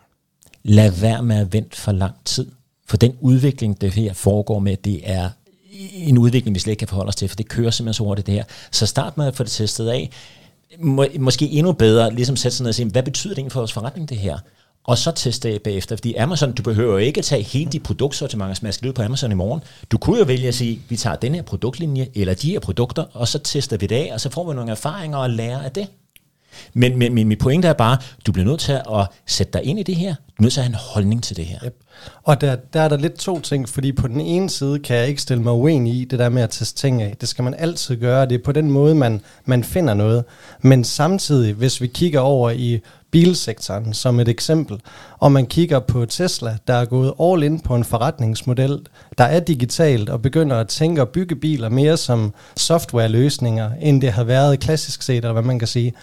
Lad 0.63 0.91
være 0.91 1.23
med 1.23 1.36
at 1.36 1.53
vente 1.53 1.77
for 1.77 1.91
lang 1.91 2.13
tid. 2.25 2.51
For 2.88 2.97
den 2.97 3.13
udvikling, 3.21 3.81
det 3.81 3.93
her 3.93 4.13
foregår 4.13 4.59
med, 4.59 4.77
det 4.77 5.01
er 5.03 5.29
en 5.93 6.17
udvikling, 6.17 6.55
vi 6.55 6.59
slet 6.59 6.71
ikke 6.71 6.79
kan 6.79 6.88
forholde 6.88 7.09
os 7.09 7.15
til, 7.15 7.27
for 7.27 7.36
det 7.36 7.47
kører 7.47 7.71
simpelthen 7.71 7.93
så 7.93 8.03
hurtigt 8.03 8.27
det 8.27 8.36
her. 8.36 8.43
Så 8.71 8.86
start 8.86 9.17
med 9.17 9.27
at 9.27 9.36
få 9.36 9.43
det 9.43 9.51
testet 9.51 9.88
af. 9.88 10.09
Må, 10.80 11.05
måske 11.19 11.49
endnu 11.49 11.71
bedre, 11.71 12.13
ligesom 12.13 12.36
sætte 12.36 12.57
sig 12.57 12.63
ned 12.63 12.69
og 12.69 12.76
sige, 12.76 12.89
hvad 12.89 13.03
betyder 13.03 13.34
det 13.34 13.39
egentlig 13.39 13.51
for 13.51 13.59
vores 13.59 13.74
forretning, 13.74 14.09
det 14.09 14.17
her? 14.17 14.38
og 14.84 14.97
så 14.97 15.11
teste 15.11 15.51
det 15.51 15.61
bagefter. 15.61 15.95
Fordi 15.95 16.13
Amazon, 16.13 16.51
du 16.51 16.63
behøver 16.63 16.91
jo 16.91 16.97
ikke 16.97 17.17
at 17.17 17.26
tage 17.26 17.43
hele 17.43 17.71
dit 17.71 17.84
produktsortiment 17.84 18.49
og 18.49 18.57
smaske 18.57 18.82
det 18.82 18.88
ud 18.88 18.93
på 18.93 19.01
Amazon 19.01 19.32
i 19.32 19.36
morgen. 19.36 19.63
Du 19.91 19.97
kunne 19.97 20.19
jo 20.19 20.26
vælge 20.26 20.47
at 20.47 20.55
sige, 20.55 20.82
vi 20.89 20.95
tager 20.95 21.15
den 21.15 21.36
her 21.36 21.41
produktlinje, 21.41 22.07
eller 22.15 22.34
de 22.34 22.51
her 22.51 22.59
produkter, 22.59 23.05
og 23.13 23.28
så 23.28 23.39
tester 23.39 23.78
vi 23.78 23.86
det 23.86 23.95
af, 23.95 24.09
og 24.13 24.21
så 24.21 24.30
får 24.30 24.47
vi 24.49 24.55
nogle 24.55 24.71
erfaringer 24.71 25.17
og 25.17 25.30
lærer 25.30 25.61
af 25.61 25.71
det. 25.71 25.88
Men, 26.74 26.97
men, 26.97 27.13
men 27.13 27.28
mit 27.28 27.39
pointe 27.39 27.67
er 27.67 27.74
bare, 27.74 27.97
du 28.26 28.32
bliver 28.32 28.45
nødt 28.45 28.59
til 28.59 28.71
at 28.71 29.07
sætte 29.28 29.53
dig 29.53 29.63
ind 29.63 29.80
i 29.80 29.84
det 29.84 29.95
her. 29.95 30.15
Du 30.15 30.34
er 30.38 30.41
nødt 30.41 30.53
til 30.53 30.59
at 30.59 30.63
have 30.63 30.71
en 30.71 30.80
holdning 30.93 31.24
til 31.24 31.38
det 31.38 31.45
her. 31.45 31.59
Yep. 31.65 31.82
Og 32.23 32.41
der, 32.41 32.55
der 32.55 32.81
er 32.81 32.87
der 32.87 32.97
lidt 32.97 33.13
to 33.13 33.39
ting, 33.39 33.69
fordi 33.69 33.91
på 33.91 34.07
den 34.07 34.21
ene 34.21 34.49
side 34.49 34.79
kan 34.79 34.97
jeg 34.97 35.07
ikke 35.07 35.21
stille 35.21 35.43
mig 35.43 35.53
uenig 35.53 35.93
i 35.93 36.05
det 36.05 36.19
der 36.19 36.29
med 36.29 36.41
at 36.41 36.49
teste 36.49 36.79
ting 36.79 37.01
af. 37.01 37.15
Det 37.21 37.29
skal 37.29 37.43
man 37.43 37.53
altid 37.57 37.95
gøre. 37.95 38.25
Det 38.25 38.35
er 38.35 38.43
på 38.43 38.51
den 38.51 38.71
måde, 38.71 38.95
man, 38.95 39.21
man 39.45 39.63
finder 39.63 39.93
noget. 39.93 40.23
Men 40.61 40.83
samtidig, 40.83 41.53
hvis 41.53 41.81
vi 41.81 41.87
kigger 41.87 42.19
over 42.19 42.49
i 42.49 42.79
bilsektoren 43.11 43.93
som 43.93 44.19
et 44.19 44.27
eksempel, 44.27 44.81
og 45.19 45.31
man 45.31 45.45
kigger 45.45 45.79
på 45.79 46.05
Tesla, 46.05 46.57
der 46.67 46.73
er 46.73 46.85
gået 46.85 47.13
all 47.21 47.43
in 47.43 47.59
på 47.59 47.75
en 47.75 47.83
forretningsmodel, 47.83 48.79
der 49.17 49.23
er 49.23 49.39
digitalt 49.39 50.09
og 50.09 50.21
begynder 50.21 50.55
at 50.55 50.67
tænke 50.67 51.01
og 51.01 51.09
bygge 51.09 51.35
biler 51.35 51.69
mere 51.69 51.97
som 51.97 52.33
softwareløsninger, 52.57 53.71
end 53.81 54.01
det 54.01 54.11
har 54.11 54.23
været 54.23 54.59
klassisk 54.59 55.01
set, 55.01 55.15
eller 55.15 55.33
hvad 55.33 55.43
man 55.43 55.59
kan 55.59 55.67
sige. 55.67 55.93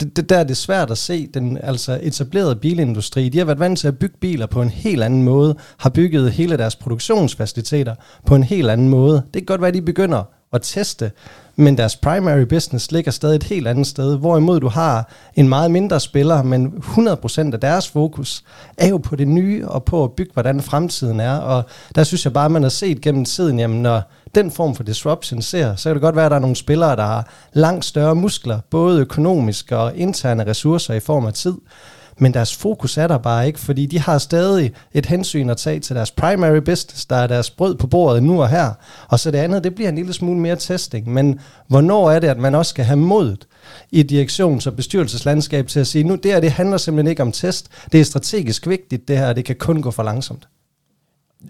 Det, 0.00 0.16
det 0.16 0.28
der 0.28 0.38
er 0.38 0.44
det 0.44 0.56
svært 0.56 0.90
at 0.90 0.98
se, 0.98 1.26
den 1.26 1.58
altså 1.62 2.00
etablerede 2.02 2.56
bilindustri, 2.56 3.28
de 3.28 3.38
har 3.38 3.44
været 3.44 3.58
vant 3.58 3.78
til 3.78 3.88
at 3.88 3.98
bygge 3.98 4.16
biler 4.20 4.46
på 4.46 4.62
en 4.62 4.68
helt 4.68 5.02
anden 5.02 5.22
måde, 5.22 5.56
har 5.78 5.90
bygget 5.90 6.32
hele 6.32 6.56
deres 6.56 6.76
produktionsfaciliteter 6.76 7.94
på 8.26 8.34
en 8.34 8.42
helt 8.42 8.70
anden 8.70 8.88
måde. 8.88 9.14
Det 9.14 9.32
kan 9.32 9.46
godt 9.46 9.60
være, 9.60 9.68
at 9.68 9.74
de 9.74 9.82
begynder 9.82 10.22
at 10.56 10.62
teste 10.62 11.10
men 11.58 11.78
deres 11.78 11.96
primary 11.96 12.42
business 12.42 12.92
ligger 12.92 13.10
stadig 13.10 13.36
et 13.36 13.42
helt 13.42 13.68
andet 13.68 13.86
sted, 13.86 14.18
hvorimod 14.18 14.60
du 14.60 14.68
har 14.68 15.08
en 15.34 15.48
meget 15.48 15.70
mindre 15.70 16.00
spiller, 16.00 16.42
men 16.42 16.66
100% 16.66 17.52
af 17.52 17.60
deres 17.60 17.88
fokus 17.88 18.44
er 18.78 18.88
jo 18.88 18.96
på 18.98 19.16
det 19.16 19.28
nye 19.28 19.68
og 19.68 19.84
på 19.84 20.04
at 20.04 20.12
bygge, 20.12 20.32
hvordan 20.32 20.60
fremtiden 20.60 21.20
er, 21.20 21.36
og 21.36 21.64
der 21.94 22.04
synes 22.04 22.24
jeg 22.24 22.32
bare, 22.32 22.44
at 22.44 22.50
man 22.50 22.62
har 22.62 22.68
set 22.68 23.00
gennem 23.00 23.24
tiden, 23.24 23.58
jamen 23.58 23.82
når 23.82 24.02
den 24.34 24.50
form 24.50 24.74
for 24.74 24.82
disruption 24.82 25.42
ser, 25.42 25.76
så 25.76 25.88
kan 25.88 25.94
det 25.94 26.02
godt 26.02 26.16
være, 26.16 26.24
at 26.24 26.30
der 26.30 26.36
er 26.36 26.40
nogle 26.40 26.56
spillere, 26.56 26.96
der 26.96 27.06
har 27.06 27.28
langt 27.52 27.84
større 27.84 28.14
muskler, 28.14 28.60
både 28.70 29.00
økonomiske 29.00 29.76
og 29.76 29.96
interne 29.96 30.46
ressourcer 30.46 30.94
i 30.94 31.00
form 31.00 31.26
af 31.26 31.32
tid, 31.32 31.54
men 32.18 32.34
deres 32.34 32.56
fokus 32.56 32.96
er 32.96 33.06
der 33.06 33.18
bare 33.18 33.46
ikke, 33.46 33.58
fordi 33.58 33.86
de 33.86 33.98
har 33.98 34.18
stadig 34.18 34.72
et 34.92 35.06
hensyn 35.06 35.50
at 35.50 35.56
tage 35.56 35.80
til 35.80 35.96
deres 35.96 36.10
primary 36.10 36.58
business, 36.58 37.06
der 37.06 37.16
er 37.16 37.26
deres 37.26 37.50
brød 37.50 37.74
på 37.74 37.86
bordet 37.86 38.22
nu 38.22 38.42
og 38.42 38.48
her, 38.48 38.70
og 39.08 39.20
så 39.20 39.30
det 39.30 39.38
andet, 39.38 39.64
det 39.64 39.74
bliver 39.74 39.88
en 39.88 39.96
lille 39.96 40.12
smule 40.12 40.40
mere 40.40 40.56
testing, 40.56 41.12
men 41.12 41.40
hvornår 41.68 42.10
er 42.10 42.18
det, 42.18 42.28
at 42.28 42.38
man 42.38 42.54
også 42.54 42.70
skal 42.70 42.84
have 42.84 42.96
modet 42.96 43.46
i 43.90 44.02
direktions- 44.02 44.66
og 44.66 44.76
bestyrelseslandskab 44.76 45.66
til 45.66 45.80
at 45.80 45.86
sige, 45.86 46.04
nu 46.04 46.14
det 46.14 46.32
her, 46.32 46.40
det 46.40 46.52
handler 46.52 46.76
simpelthen 46.76 47.10
ikke 47.10 47.22
om 47.22 47.32
test, 47.32 47.68
det 47.92 48.00
er 48.00 48.04
strategisk 48.04 48.66
vigtigt 48.66 49.08
det 49.08 49.18
her, 49.18 49.32
det 49.32 49.44
kan 49.44 49.56
kun 49.56 49.82
gå 49.82 49.90
for 49.90 50.02
langsomt. 50.02 50.48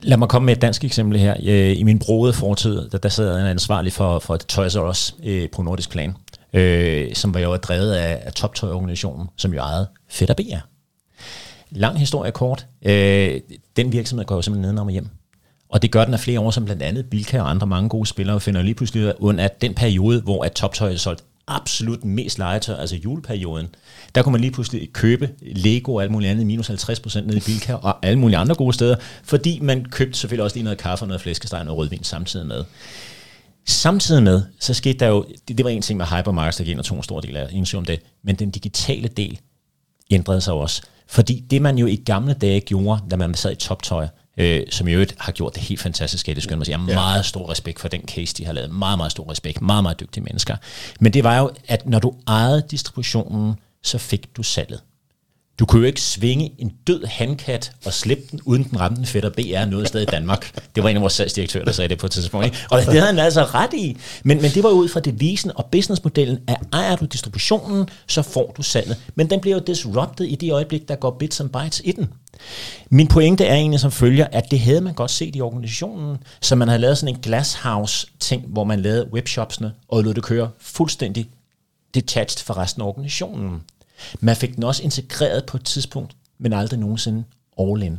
Lad 0.03 0.17
mig 0.17 0.29
komme 0.29 0.47
med 0.47 0.57
et 0.57 0.62
dansk 0.62 0.85
eksempel 0.85 1.19
her. 1.19 1.35
Øh, 1.47 1.79
I 1.79 1.83
min 1.83 1.99
brode 1.99 2.33
fortid, 2.33 2.89
der, 2.91 2.99
der 2.99 3.09
sad 3.09 3.41
en 3.41 3.47
ansvarlig 3.47 3.93
for, 3.93 4.19
for 4.19 4.37
Toys 4.37 4.77
R 4.77 4.89
Us 4.89 5.14
øh, 5.25 5.49
på 5.51 5.62
nordisk 5.62 5.91
plan 5.91 6.14
øh, 6.53 7.14
som 7.14 7.34
var 7.34 7.40
jo 7.40 7.57
drevet 7.57 7.92
af, 7.92 8.22
af 8.26 8.32
toptøjorganisationen, 8.32 9.26
som 9.36 9.55
jo 9.55 9.61
ejede 9.61 9.88
Fedt 10.09 10.30
og 10.30 10.36
BR. 10.36 10.66
Lang 11.70 11.99
historie 11.99 12.30
kort. 12.30 12.66
Øh, 12.82 13.40
den 13.76 13.92
virksomhed 13.92 14.26
går 14.26 14.34
jo 14.34 14.42
simpelthen 14.42 14.62
nedenom 14.62 14.86
og 14.86 14.92
hjem. 14.92 15.09
Og 15.68 15.82
det 15.82 15.90
gør 15.90 16.05
den 16.05 16.14
af 16.14 16.20
flere 16.20 16.40
år, 16.40 16.51
som 16.51 16.64
blandt 16.64 16.82
andet 16.82 17.11
Bilka 17.11 17.40
og 17.40 17.51
andre 17.51 17.66
mange 17.66 17.88
gode 17.88 18.07
spillere 18.07 18.40
finder 18.40 18.62
lige 18.62 18.74
pludselig 18.74 19.20
ud 19.22 19.34
af, 19.34 19.44
at 19.44 19.61
den 19.61 19.74
periode, 19.74 20.20
hvor 20.20 20.44
at 20.44 20.53
Toptøj 20.53 20.92
er 20.92 20.97
solgt 20.97 21.24
absolut 21.49 22.05
mest 22.05 22.38
legetøj, 22.38 22.76
altså 22.76 22.97
juleperioden, 22.97 23.68
der 24.14 24.22
kunne 24.22 24.32
man 24.32 24.40
lige 24.40 24.51
pludselig 24.51 24.92
købe 24.92 25.30
Lego 25.42 25.94
og 25.94 26.03
alt 26.03 26.11
muligt 26.11 26.30
andet 26.30 26.47
minus 26.47 26.70
50% 26.70 27.20
ned 27.20 27.36
i 27.36 27.40
Bilka 27.40 27.74
og 27.74 28.07
alle 28.07 28.18
mulige 28.18 28.38
andre 28.38 28.55
gode 28.55 28.72
steder, 28.72 28.97
fordi 29.24 29.59
man 29.62 29.84
købte 29.84 30.18
selvfølgelig 30.18 30.44
også 30.44 30.57
lige 30.57 30.64
noget 30.64 30.78
kaffe 30.78 31.03
og 31.03 31.09
noget 31.09 31.20
flæskesteg 31.20 31.68
og 31.68 31.76
rødvin 31.76 32.05
samtidig 32.05 32.47
med. 32.47 32.64
Samtidig 33.69 34.23
med, 34.23 34.43
så 34.61 34.75
skete 34.75 34.99
der 34.99 35.07
jo, 35.07 35.27
det, 35.49 35.59
det 35.59 35.64
var 35.64 35.71
en 35.71 35.83
ting 35.83 35.97
med 35.97 36.07
hypermarkeds, 36.07 36.57
der 36.57 36.64
gik 36.64 36.71
ind 36.71 36.79
og 36.79 36.85
tog 36.85 36.97
en 36.97 37.03
stor 37.03 37.21
del 37.21 37.37
af 37.37 37.49
indsyn 37.53 37.79
om 37.79 37.85
det, 37.85 38.01
men 38.25 38.35
den 38.35 38.51
digitale 38.51 39.09
del 39.09 39.41
ændrede 40.11 40.41
sig 40.41 40.55
også. 40.55 40.83
Fordi 41.09 41.41
det 41.51 41.62
man 41.62 41.79
jo 41.79 41.87
i 41.87 41.97
gamle 41.97 42.35
dage 42.35 42.61
gjorde, 42.61 43.03
da 43.11 43.17
man 43.17 43.35
sad 43.35 43.53
i 43.53 43.55
toptøj, 43.55 44.09
øh, 44.37 44.62
som 44.71 44.89
i 44.89 44.93
øvrigt 44.93 45.14
har 45.19 45.33
gjort 45.33 45.55
det 45.55 45.62
helt 45.62 45.81
fantastisk, 45.81 46.27
det 46.27 46.43
skal 46.43 46.59
man. 46.59 46.69
Jeg 46.69 46.79
har 46.79 46.89
ja. 46.89 46.95
meget 46.95 47.25
stor 47.25 47.51
respekt 47.51 47.81
for 47.81 47.89
den 47.89 48.01
case, 48.01 48.35
de 48.35 48.45
har 48.45 48.53
lavet. 48.53 48.71
Meget, 48.71 48.99
meget 48.99 49.12
stor 49.12 49.31
respekt. 49.31 49.62
Meget, 49.62 49.83
meget 49.83 50.01
dygtige 50.01 50.25
mennesker. 50.25 50.57
Men 51.01 51.12
det 51.12 51.25
var 51.25 51.39
jo, 51.39 51.51
at 51.69 51.87
når 51.87 51.99
du 51.99 52.14
ejede 52.29 52.62
distributionen, 52.71 53.55
så 53.83 53.99
fik 53.99 54.37
du 54.37 54.43
salget. 54.43 54.81
Du 55.59 55.67
kunne 55.67 55.81
jo 55.81 55.87
ikke 55.87 56.01
svinge 56.01 56.53
en 56.59 56.73
død 56.87 57.05
handkat 57.05 57.73
og 57.87 57.93
slippe 57.93 58.25
den, 58.31 58.41
uden 58.45 58.65
den 58.65 58.81
ramte 58.81 59.01
en 59.01 59.07
fætter 59.07 59.31
BR 59.31 59.65
noget 59.65 59.89
sted 59.89 60.01
i 60.01 60.05
Danmark. 60.05 60.61
Det 60.75 60.83
var 60.83 60.89
en 60.89 60.97
af 60.97 61.03
vores 61.03 61.13
salgsdirektører, 61.13 61.65
der 61.65 61.73
sagde 61.73 61.89
det 61.89 61.99
på 61.99 62.07
et 62.07 62.13
tidspunkt. 62.13 62.47
Ikke? 62.47 62.59
Og 62.71 62.79
det 62.79 62.89
havde 62.89 63.07
han 63.07 63.19
altså 63.19 63.43
ret 63.43 63.75
i. 63.75 63.97
Men, 64.25 64.43
men 64.43 64.51
det 64.51 64.63
var 64.63 64.71
ud 64.71 64.89
fra 64.89 65.01
devisen 65.01 65.53
og 65.55 65.67
businessmodellen, 65.73 66.39
at 66.47 66.57
ejer 66.73 66.97
du 66.97 67.05
distributionen, 67.05 67.89
så 68.07 68.23
får 68.23 68.55
du 68.57 68.63
salget. 68.63 68.97
Men 69.15 69.31
den 69.31 69.41
bliver 69.41 69.57
jo 69.57 69.63
disrupted 69.67 70.27
i 70.27 70.35
det 70.35 70.53
øjeblik, 70.53 70.89
der 70.89 70.97
går 70.97 71.17
bits 71.19 71.41
and 71.41 71.49
bytes 71.49 71.83
i 71.85 71.93
den. 71.93 72.09
Min 72.91 73.07
pointe 73.07 73.45
er 73.45 73.55
egentlig 73.55 73.81
som 73.81 73.91
følger, 73.91 74.27
at 74.33 74.51
det 74.51 74.61
havde 74.61 74.81
man 74.81 74.95
godt 74.95 75.11
set 75.11 75.37
i 75.37 75.41
organisationen, 75.41 76.17
så 76.41 76.57
man 76.57 76.69
havde 76.69 76.81
lavet 76.81 76.99
sådan 76.99 77.15
en 77.15 77.21
glasshouse-ting, 77.21 78.45
hvor 78.47 78.65
man 78.65 78.81
lavede 78.81 79.09
webshopsene 79.13 79.73
og 79.89 80.03
lod 80.05 80.15
det 80.15 80.23
køre 80.23 80.51
fuldstændig 80.61 81.29
detached 81.95 82.45
fra 82.45 82.63
resten 82.63 82.83
af 82.83 82.87
organisationen. 82.87 83.63
Man 84.20 84.36
fik 84.36 84.57
den 84.57 84.64
også 84.64 84.82
integreret 84.82 85.44
på 85.47 85.57
et 85.57 85.64
tidspunkt, 85.64 86.16
men 86.38 86.53
aldrig 86.53 86.80
nogensinde 86.80 87.24
all 87.59 87.82
in. 87.82 87.99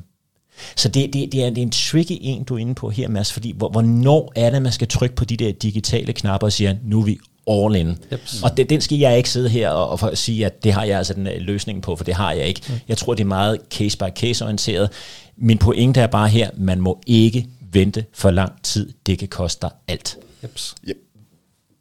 Så 0.75 0.89
det, 0.89 1.13
det, 1.13 1.31
det, 1.31 1.43
er, 1.43 1.49
det 1.49 1.57
er 1.57 1.61
en 1.61 1.71
tricky 1.71 2.17
en, 2.21 2.43
du 2.43 2.55
er 2.55 2.57
inde 2.57 2.75
på 2.75 2.89
her, 2.89 3.09
Mads, 3.09 3.33
fordi 3.33 3.53
hvor, 3.57 3.69
hvornår 3.69 4.31
er 4.35 4.49
det, 4.49 4.61
man 4.61 4.71
skal 4.71 4.87
trykke 4.87 5.15
på 5.15 5.25
de 5.25 5.37
der 5.37 5.51
digitale 5.51 6.13
knapper 6.13 6.47
og 6.47 6.53
sige, 6.53 6.79
nu 6.83 6.99
er 6.99 7.05
vi 7.05 7.19
all 7.47 7.75
in. 7.75 7.87
Yep. 8.13 8.21
Og 8.43 8.57
det, 8.57 8.69
den 8.69 8.81
skal 8.81 8.97
jeg 8.97 9.17
ikke 9.17 9.29
sidde 9.29 9.49
her 9.49 9.69
og, 9.69 10.09
og 10.09 10.17
sige, 10.17 10.45
at 10.45 10.63
det 10.63 10.73
har 10.73 10.83
jeg 10.83 10.97
altså 10.97 11.13
den 11.13 11.27
øh, 11.27 11.33
løsning 11.37 11.81
på, 11.81 11.95
for 11.95 12.03
det 12.03 12.13
har 12.13 12.31
jeg 12.31 12.45
ikke. 12.45 12.61
Mm. 12.69 12.73
Jeg 12.87 12.97
tror, 12.97 13.13
det 13.13 13.23
er 13.23 13.27
meget 13.27 13.59
case 13.71 13.97
by 13.97 14.09
case 14.15 14.43
orienteret. 14.43 14.89
Min 15.37 15.57
pointe 15.57 16.01
er 16.01 16.07
bare 16.07 16.29
her, 16.29 16.49
man 16.57 16.81
må 16.81 17.01
ikke 17.07 17.47
vente 17.71 18.05
for 18.13 18.31
lang 18.31 18.63
tid. 18.63 18.93
Det 19.05 19.19
kan 19.19 19.27
koste 19.27 19.61
dig 19.61 19.69
alt. 19.87 20.17
Yep. 20.43 20.59
Yep. 20.87 20.97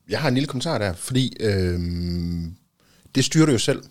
Jeg 0.08 0.20
har 0.20 0.28
en 0.28 0.34
lille 0.34 0.46
kommentar 0.46 0.78
der, 0.78 0.92
fordi 0.92 1.32
øh, 1.40 1.80
det 3.14 3.24
styrer 3.24 3.46
du 3.46 3.52
jo 3.52 3.58
selv. 3.58 3.82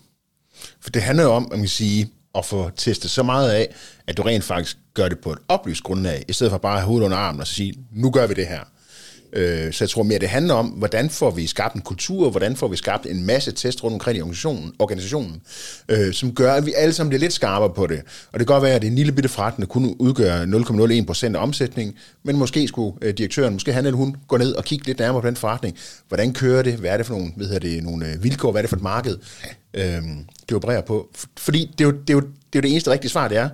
For 0.80 0.90
det 0.90 1.02
handler 1.02 1.24
jo 1.24 1.30
om, 1.30 1.44
at 1.44 1.50
man 1.50 1.58
kan 1.58 1.68
sige, 1.68 2.10
at 2.34 2.44
få 2.44 2.70
testet 2.70 3.10
så 3.10 3.22
meget 3.22 3.50
af, 3.50 3.74
at 4.06 4.16
du 4.16 4.22
rent 4.22 4.44
faktisk 4.44 4.76
gør 4.94 5.08
det 5.08 5.18
på 5.18 5.32
et 5.32 5.38
oplyst 5.48 5.82
grundlag, 5.82 6.24
i 6.28 6.32
stedet 6.32 6.50
for 6.50 6.58
bare 6.58 6.72
at 6.72 6.80
have 6.80 6.86
hovedet 6.86 7.04
under 7.04 7.16
armen 7.18 7.40
og 7.40 7.46
sige, 7.46 7.74
nu 7.92 8.10
gør 8.10 8.26
vi 8.26 8.34
det 8.34 8.46
her. 8.46 8.60
Øh, 9.36 9.72
så 9.72 9.84
jeg 9.84 9.90
tror 9.90 10.02
mere, 10.02 10.18
det 10.18 10.28
handler 10.28 10.54
om, 10.54 10.66
hvordan 10.66 11.10
får 11.10 11.30
vi 11.30 11.46
skabt 11.46 11.74
en 11.74 11.80
kultur, 11.80 12.30
hvordan 12.30 12.56
får 12.56 12.68
vi 12.68 12.76
skabt 12.76 13.06
en 13.06 13.26
masse 13.26 13.52
test 13.52 13.84
rundt 13.84 13.94
omkring 13.94 14.18
i 14.18 14.20
organisationen, 14.20 14.72
organisationen 14.78 15.42
øh, 15.88 16.12
som 16.12 16.34
gør, 16.34 16.52
at 16.52 16.66
vi 16.66 16.72
alle 16.76 16.94
sammen 16.94 17.10
bliver 17.10 17.20
lidt 17.20 17.32
skarpere 17.32 17.70
på 17.74 17.86
det. 17.86 17.98
Og 18.32 18.38
det 18.38 18.46
kan 18.46 18.54
godt 18.54 18.62
være, 18.62 18.74
at 18.74 18.82
det 18.82 18.88
er 18.88 18.90
en 18.90 18.96
lille 18.96 19.12
bitte 19.12 19.28
forretning, 19.28 19.68
der 19.68 19.72
kun 19.72 19.96
udgør 19.98 20.44
0,01% 21.32 21.36
af 21.36 21.42
omsætningen, 21.42 21.94
men 22.22 22.36
måske 22.36 22.68
skulle 22.68 22.98
øh, 23.02 23.14
direktøren, 23.14 23.52
måske 23.52 23.72
han 23.72 23.86
eller 23.86 23.96
hun, 23.96 24.16
gå 24.28 24.36
ned 24.36 24.52
og 24.52 24.64
kigge 24.64 24.86
lidt 24.86 24.98
nærmere 24.98 25.22
på 25.22 25.28
den 25.28 25.36
forretning. 25.36 25.76
Hvordan 26.08 26.32
kører 26.32 26.62
det? 26.62 26.74
Hvad 26.74 26.90
er 26.90 26.96
det 26.96 27.06
for 27.06 27.14
nogle, 27.14 27.32
ved 27.36 27.60
det, 27.60 27.82
nogle 27.82 28.06
øh, 28.06 28.24
vilkår? 28.24 28.50
Hvad 28.50 28.60
er 28.60 28.62
det 28.62 28.70
for 28.70 28.76
et 28.76 28.82
marked, 28.82 29.18
øh, 29.74 30.02
det 30.48 30.56
opererer 30.56 30.82
på? 30.82 31.10
Fordi 31.36 31.74
det 31.78 31.84
er, 31.84 31.88
jo, 31.88 31.96
det, 32.06 32.10
er 32.10 32.14
jo, 32.14 32.20
det 32.20 32.28
er 32.28 32.58
jo 32.58 32.60
det 32.60 32.70
eneste 32.70 32.90
rigtige 32.90 33.10
svar, 33.10 33.28
det 33.28 33.36
er, 33.36 33.48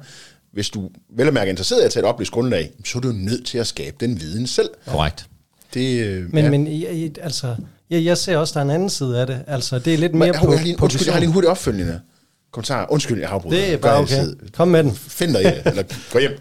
hvis 0.52 0.70
du 0.70 0.90
vel 1.16 1.28
og 1.28 1.34
mærke 1.34 1.48
er 1.48 1.52
interesseret 1.52 1.82
i 1.82 1.84
at 1.84 1.90
tage 1.90 2.02
et 2.02 2.08
oplyst 2.08 2.32
grundlag, 2.32 2.70
så 2.84 2.98
er 2.98 3.00
du 3.00 3.12
nødt 3.12 3.46
til 3.46 3.58
at 3.58 3.66
skabe 3.66 3.96
den 4.00 4.20
viden 4.20 4.46
selv. 4.46 4.70
Korrekt. 4.86 5.26
Det, 5.74 6.06
øh, 6.06 6.34
Men, 6.34 6.44
ja. 6.44 6.50
men 6.50 6.66
i, 6.66 7.10
altså, 7.22 7.56
jeg, 7.90 8.04
jeg 8.04 8.18
ser 8.18 8.36
også, 8.36 8.54
der 8.54 8.60
er 8.60 8.64
en 8.64 8.70
anden 8.70 8.90
side 8.90 9.20
af 9.20 9.26
det. 9.26 9.40
Altså, 9.46 9.78
det 9.78 9.94
er 9.94 9.98
lidt 9.98 10.14
mere 10.14 10.32
Men, 10.32 10.40
på, 10.40 10.52
jeg, 10.52 10.62
lige, 10.62 10.76
på 10.76 10.84
undskyld, 10.84 11.06
jeg 11.06 11.14
har 11.14 11.20
lige 11.20 11.28
en 11.28 11.32
hurtig 11.32 11.50
opfølgende 11.50 12.00
kommentar. 12.52 12.86
Undskyld, 12.90 13.18
jeg 13.18 13.28
har 13.28 13.34
afbrudt. 13.34 13.54
Det 13.54 13.72
er 13.72 13.76
bare 13.76 14.00
okay. 14.00 14.16
altid. 14.16 14.36
Kom 14.52 14.68
med 14.68 14.84
den. 14.84 14.94
Find 14.94 15.34
dig 15.34 15.62
eller 15.66 15.82
gå 16.12 16.18
hjem. 16.18 16.32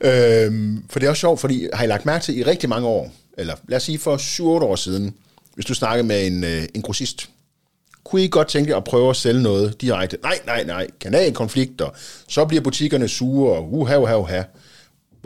øhm, 0.00 0.84
for 0.90 0.98
det 0.98 1.06
er 1.06 1.10
også 1.10 1.20
sjovt, 1.20 1.40
fordi 1.40 1.68
har 1.74 1.84
I 1.84 1.86
lagt 1.86 2.06
mærke 2.06 2.24
til 2.24 2.38
i 2.38 2.42
rigtig 2.42 2.68
mange 2.68 2.88
år, 2.88 3.12
eller 3.38 3.54
lad 3.68 3.76
os 3.76 3.82
sige 3.82 3.98
for 3.98 4.16
7-8 4.16 4.42
år 4.42 4.76
siden, 4.76 5.14
hvis 5.54 5.66
du 5.66 5.74
snakker 5.74 6.04
med 6.04 6.26
en, 6.26 6.44
øh, 6.44 6.62
en 6.74 6.82
grossist, 6.82 7.28
kunne 8.04 8.24
I 8.24 8.28
godt 8.28 8.48
tænke 8.48 8.76
at 8.76 8.84
prøve 8.84 9.10
at 9.10 9.16
sælge 9.16 9.42
noget 9.42 9.80
direkte? 9.80 10.18
Nej, 10.22 10.38
nej, 10.46 10.64
nej, 10.64 10.86
kanalkonflikter, 11.00 11.88
så 12.28 12.44
bliver 12.44 12.62
butikkerne 12.62 13.08
sure, 13.08 13.56
og 13.56 13.74
uha, 13.74 13.96
uha, 13.96 14.16
uha. 14.16 14.42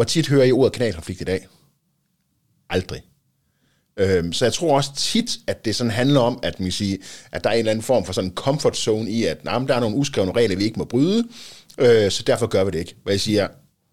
Hvor 0.03 0.07
tit 0.07 0.29
hører 0.29 0.45
I 0.45 0.53
ordet 0.53 0.73
kanalkonflikt 0.73 1.21
i 1.21 1.25
dag? 1.25 1.47
Aldrig. 2.71 3.03
Øhm, 3.97 4.33
så 4.33 4.45
jeg 4.45 4.53
tror 4.53 4.77
også 4.77 4.91
tit, 4.97 5.31
at 5.47 5.65
det 5.65 5.77
sådan 5.77 5.91
handler 5.91 6.21
om, 6.21 6.41
at, 6.43 6.61
man 6.61 6.73
siger, 6.73 6.97
sige, 6.97 7.07
at 7.33 7.45
der 7.45 7.51
er 7.51 7.55
en 7.55 7.59
eller 7.59 7.71
anden 7.71 7.83
form 7.83 8.05
for 8.05 8.13
sådan 8.13 8.31
en 8.31 8.35
comfort 8.35 8.77
zone 8.77 9.11
i, 9.11 9.25
at 9.25 9.45
nah, 9.45 9.69
der 9.69 9.75
er 9.75 9.81
nogle 9.81 9.97
uskrevne 9.97 10.33
regler, 10.33 10.57
vi 10.57 10.65
ikke 10.65 10.79
må 10.79 10.85
bryde, 10.85 11.29
øh, 11.79 12.11
så 12.11 12.23
derfor 12.27 12.47
gør 12.47 12.65
vi 12.65 12.71
det 12.71 12.79
ikke. 12.79 12.95
Hvor 13.03 13.11
jeg 13.11 13.21
siger, 13.21 13.49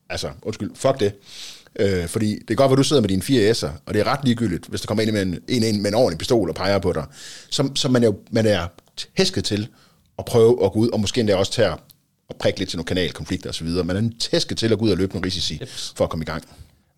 altså, 0.09 0.29
undskyld, 0.41 0.71
fuck 0.75 0.99
det. 0.99 1.13
Øh, 1.79 2.07
fordi 2.07 2.39
det 2.39 2.51
er 2.51 2.55
godt, 2.55 2.71
at 2.71 2.77
du 2.77 2.83
sidder 2.83 3.01
med 3.01 3.09
dine 3.09 3.21
fire 3.21 3.51
S'er, 3.51 3.71
og 3.85 3.93
det 3.93 3.99
er 3.99 4.07
ret 4.07 4.23
ligegyldigt, 4.23 4.65
hvis 4.65 4.81
der 4.81 4.87
kommer 4.87 5.03
ind 5.03 5.11
med 5.11 5.21
en, 5.21 5.39
en, 5.47 5.63
en 5.63 5.81
med 5.81 5.89
en 5.89 5.95
ordentlig 5.95 6.17
pistol 6.17 6.49
og 6.49 6.55
peger 6.55 6.79
på 6.79 6.93
dig. 6.93 7.05
Så, 7.49 7.69
så 7.75 7.89
man, 7.89 8.03
er 8.03 8.07
jo, 8.07 8.19
man 8.31 8.45
er 8.45 8.67
hæsket 9.17 9.43
til 9.43 9.67
at 10.19 10.25
prøve 10.25 10.65
at 10.65 10.71
gå 10.71 10.79
ud, 10.79 10.89
og 10.89 10.99
måske 10.99 11.19
endda 11.19 11.35
også 11.35 11.51
tage 11.51 11.73
og 12.29 12.35
prikke 12.35 12.59
lidt 12.59 12.69
til 12.69 12.77
nogle 12.77 12.87
kanalkonflikter 12.87 13.49
osv. 13.49 13.67
Man 13.67 13.95
er 13.95 14.09
tæsket 14.19 14.57
til 14.57 14.71
at 14.71 14.79
gå 14.79 14.85
ud 14.85 14.91
og 14.91 14.97
løbe 14.97 15.13
nogle 15.13 15.25
risici 15.25 15.61
for 15.95 16.03
at 16.03 16.09
komme 16.09 16.23
i 16.23 16.25
gang. 16.25 16.43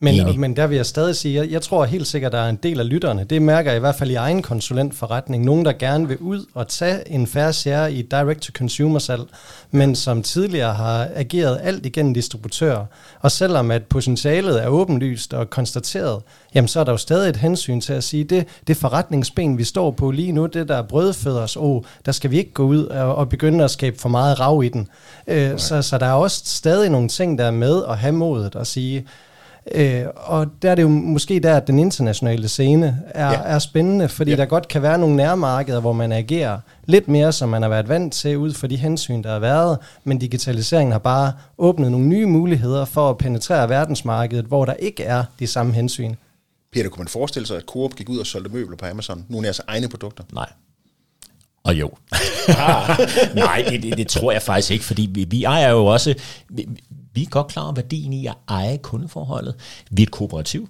Enig. 0.09 0.25
Men, 0.25 0.41
men 0.41 0.55
der 0.55 0.67
vil 0.67 0.75
jeg 0.75 0.85
stadig 0.85 1.15
sige, 1.15 1.35
jeg, 1.35 1.51
jeg 1.51 1.61
tror 1.61 1.85
helt 1.85 2.07
sikkert, 2.07 2.31
der 2.31 2.37
er 2.39 2.49
en 2.49 2.59
del 2.63 2.79
af 2.79 2.89
lytterne. 2.89 3.23
Det 3.23 3.41
mærker 3.41 3.71
jeg 3.71 3.77
i 3.77 3.79
hvert 3.79 3.95
fald 3.95 4.11
i 4.11 4.15
egen 4.15 4.41
konsulentforretning. 4.41 5.45
Nogen, 5.45 5.65
der 5.65 5.71
gerne 5.71 6.07
vil 6.07 6.17
ud 6.17 6.45
og 6.53 6.67
tage 6.67 7.11
en 7.11 7.27
færre 7.27 7.53
share 7.53 7.93
i 7.93 8.01
direct-to-consumer-salg, 8.01 9.21
men 9.71 9.95
som 9.95 10.23
tidligere 10.23 10.73
har 10.73 11.09
ageret 11.15 11.59
alt 11.63 11.85
igennem 11.85 12.13
distributører. 12.13 12.85
Og 13.19 13.31
selvom 13.31 13.71
at 13.71 13.83
potentialet 13.83 14.63
er 14.63 14.67
åbenlyst 14.67 15.33
og 15.33 15.49
konstateret, 15.49 16.21
jamen 16.55 16.67
så 16.67 16.79
er 16.79 16.83
der 16.83 16.91
jo 16.91 16.97
stadig 16.97 17.29
et 17.29 17.37
hensyn 17.37 17.81
til 17.81 17.93
at 17.93 18.03
sige, 18.03 18.23
det, 18.23 18.47
det 18.67 18.77
forretningsben, 18.77 19.57
vi 19.57 19.63
står 19.63 19.91
på 19.91 20.11
lige 20.11 20.31
nu, 20.31 20.45
det 20.45 20.67
der 20.67 20.75
er 20.75 20.81
brødfødders, 20.81 21.55
oh, 21.55 21.83
der 22.05 22.11
skal 22.11 22.31
vi 22.31 22.37
ikke 22.37 22.53
gå 22.53 22.63
ud 22.63 22.85
og, 22.85 23.15
og 23.15 23.29
begynde 23.29 23.63
at 23.63 23.71
skabe 23.71 23.99
for 23.99 24.09
meget 24.09 24.39
rav 24.39 24.63
i 24.63 24.69
den. 24.69 24.87
Øh, 25.27 25.59
så, 25.59 25.81
så 25.81 25.97
der 25.97 26.05
er 26.05 26.13
også 26.13 26.41
stadig 26.45 26.89
nogle 26.89 27.07
ting, 27.07 27.37
der 27.37 27.45
er 27.45 27.51
med 27.51 27.83
at 27.89 27.97
have 27.97 28.13
modet 28.13 28.55
og 28.55 28.67
sige, 28.67 29.05
Øh, 29.75 30.03
og 30.15 30.47
der 30.61 30.71
er 30.71 30.75
det 30.75 30.81
jo 30.83 30.87
måske 30.87 31.39
der, 31.39 31.57
at 31.57 31.67
den 31.67 31.79
internationale 31.79 32.47
scene 32.47 33.01
er, 33.07 33.27
Ja. 33.31 33.39
er 33.45 33.59
spændende, 33.59 34.09
fordi 34.09 34.31
Ja. 34.31 34.35
ja. 34.37 34.41
der 34.41 34.47
godt 34.49 34.67
kan 34.67 34.81
være 34.81 34.97
nogle 34.97 35.15
nærmarkeder, 35.15 35.79
hvor 35.79 35.93
man 35.93 36.11
agerer 36.11 36.59
lidt 36.85 37.07
mere, 37.07 37.31
som 37.31 37.49
man 37.49 37.61
har 37.61 37.69
været 37.69 37.89
vant 37.89 38.13
til, 38.13 38.37
ud 38.37 38.53
fra 38.53 38.67
de 38.67 38.75
hensyn, 38.77 39.23
der 39.23 39.31
har 39.31 39.39
været, 39.39 39.77
men 40.03 40.19
digitaliseringen 40.19 40.91
har 40.91 40.99
bare 40.99 41.33
åbnet 41.57 41.91
nogle 41.91 42.05
nye 42.07 42.25
muligheder 42.25 42.85
for 42.85 43.09
at 43.09 43.17
penetrere 43.17 43.69
verdensmarkedet, 43.69 44.45
hvor 44.45 44.65
der 44.65 44.73
ikke 44.73 45.03
er 45.03 45.23
de 45.39 45.47
samme 45.47 45.73
hensyn. 45.73 46.15
Peter, 46.73 46.89
kunne 46.89 47.01
man 47.01 47.07
forestille 47.07 47.47
sig, 47.47 47.57
at 47.57 47.63
Coop 47.63 47.95
gik 47.95 48.09
ud 48.09 48.17
og 48.17 48.25
solgte 48.25 48.51
møbler 48.53 48.77
på 48.77 48.85
Amazon? 48.85 49.25
Nogle 49.29 49.45
af 49.45 49.47
jeres 49.47 49.61
egne 49.67 49.87
produkter? 49.89 50.23
Nej. 50.33 50.49
Og 51.63 51.75
jo. 51.79 51.91
Nej, 53.35 53.65
det, 53.69 53.83
det, 53.83 53.97
det 53.97 54.07
tror 54.07 54.31
jeg 54.31 54.41
faktisk 54.41 54.71
ikke, 54.71 54.85
fordi 54.85 55.09
vi, 55.13 55.23
vi 55.23 55.43
ejer 55.43 55.69
jo 55.71 55.85
også, 55.85 56.13
vi, 56.49 56.67
vi 57.13 57.21
er 57.21 57.29
godt 57.29 57.47
klar 57.47 57.63
over 57.63 57.73
værdien 57.73 58.13
i 58.13 58.27
at 58.27 58.33
eje 58.47 58.77
kundeforholdet. 58.77 59.55
Vi 59.91 60.01
er 60.01 60.05
et 60.05 60.11
kooperativ. 60.11 60.69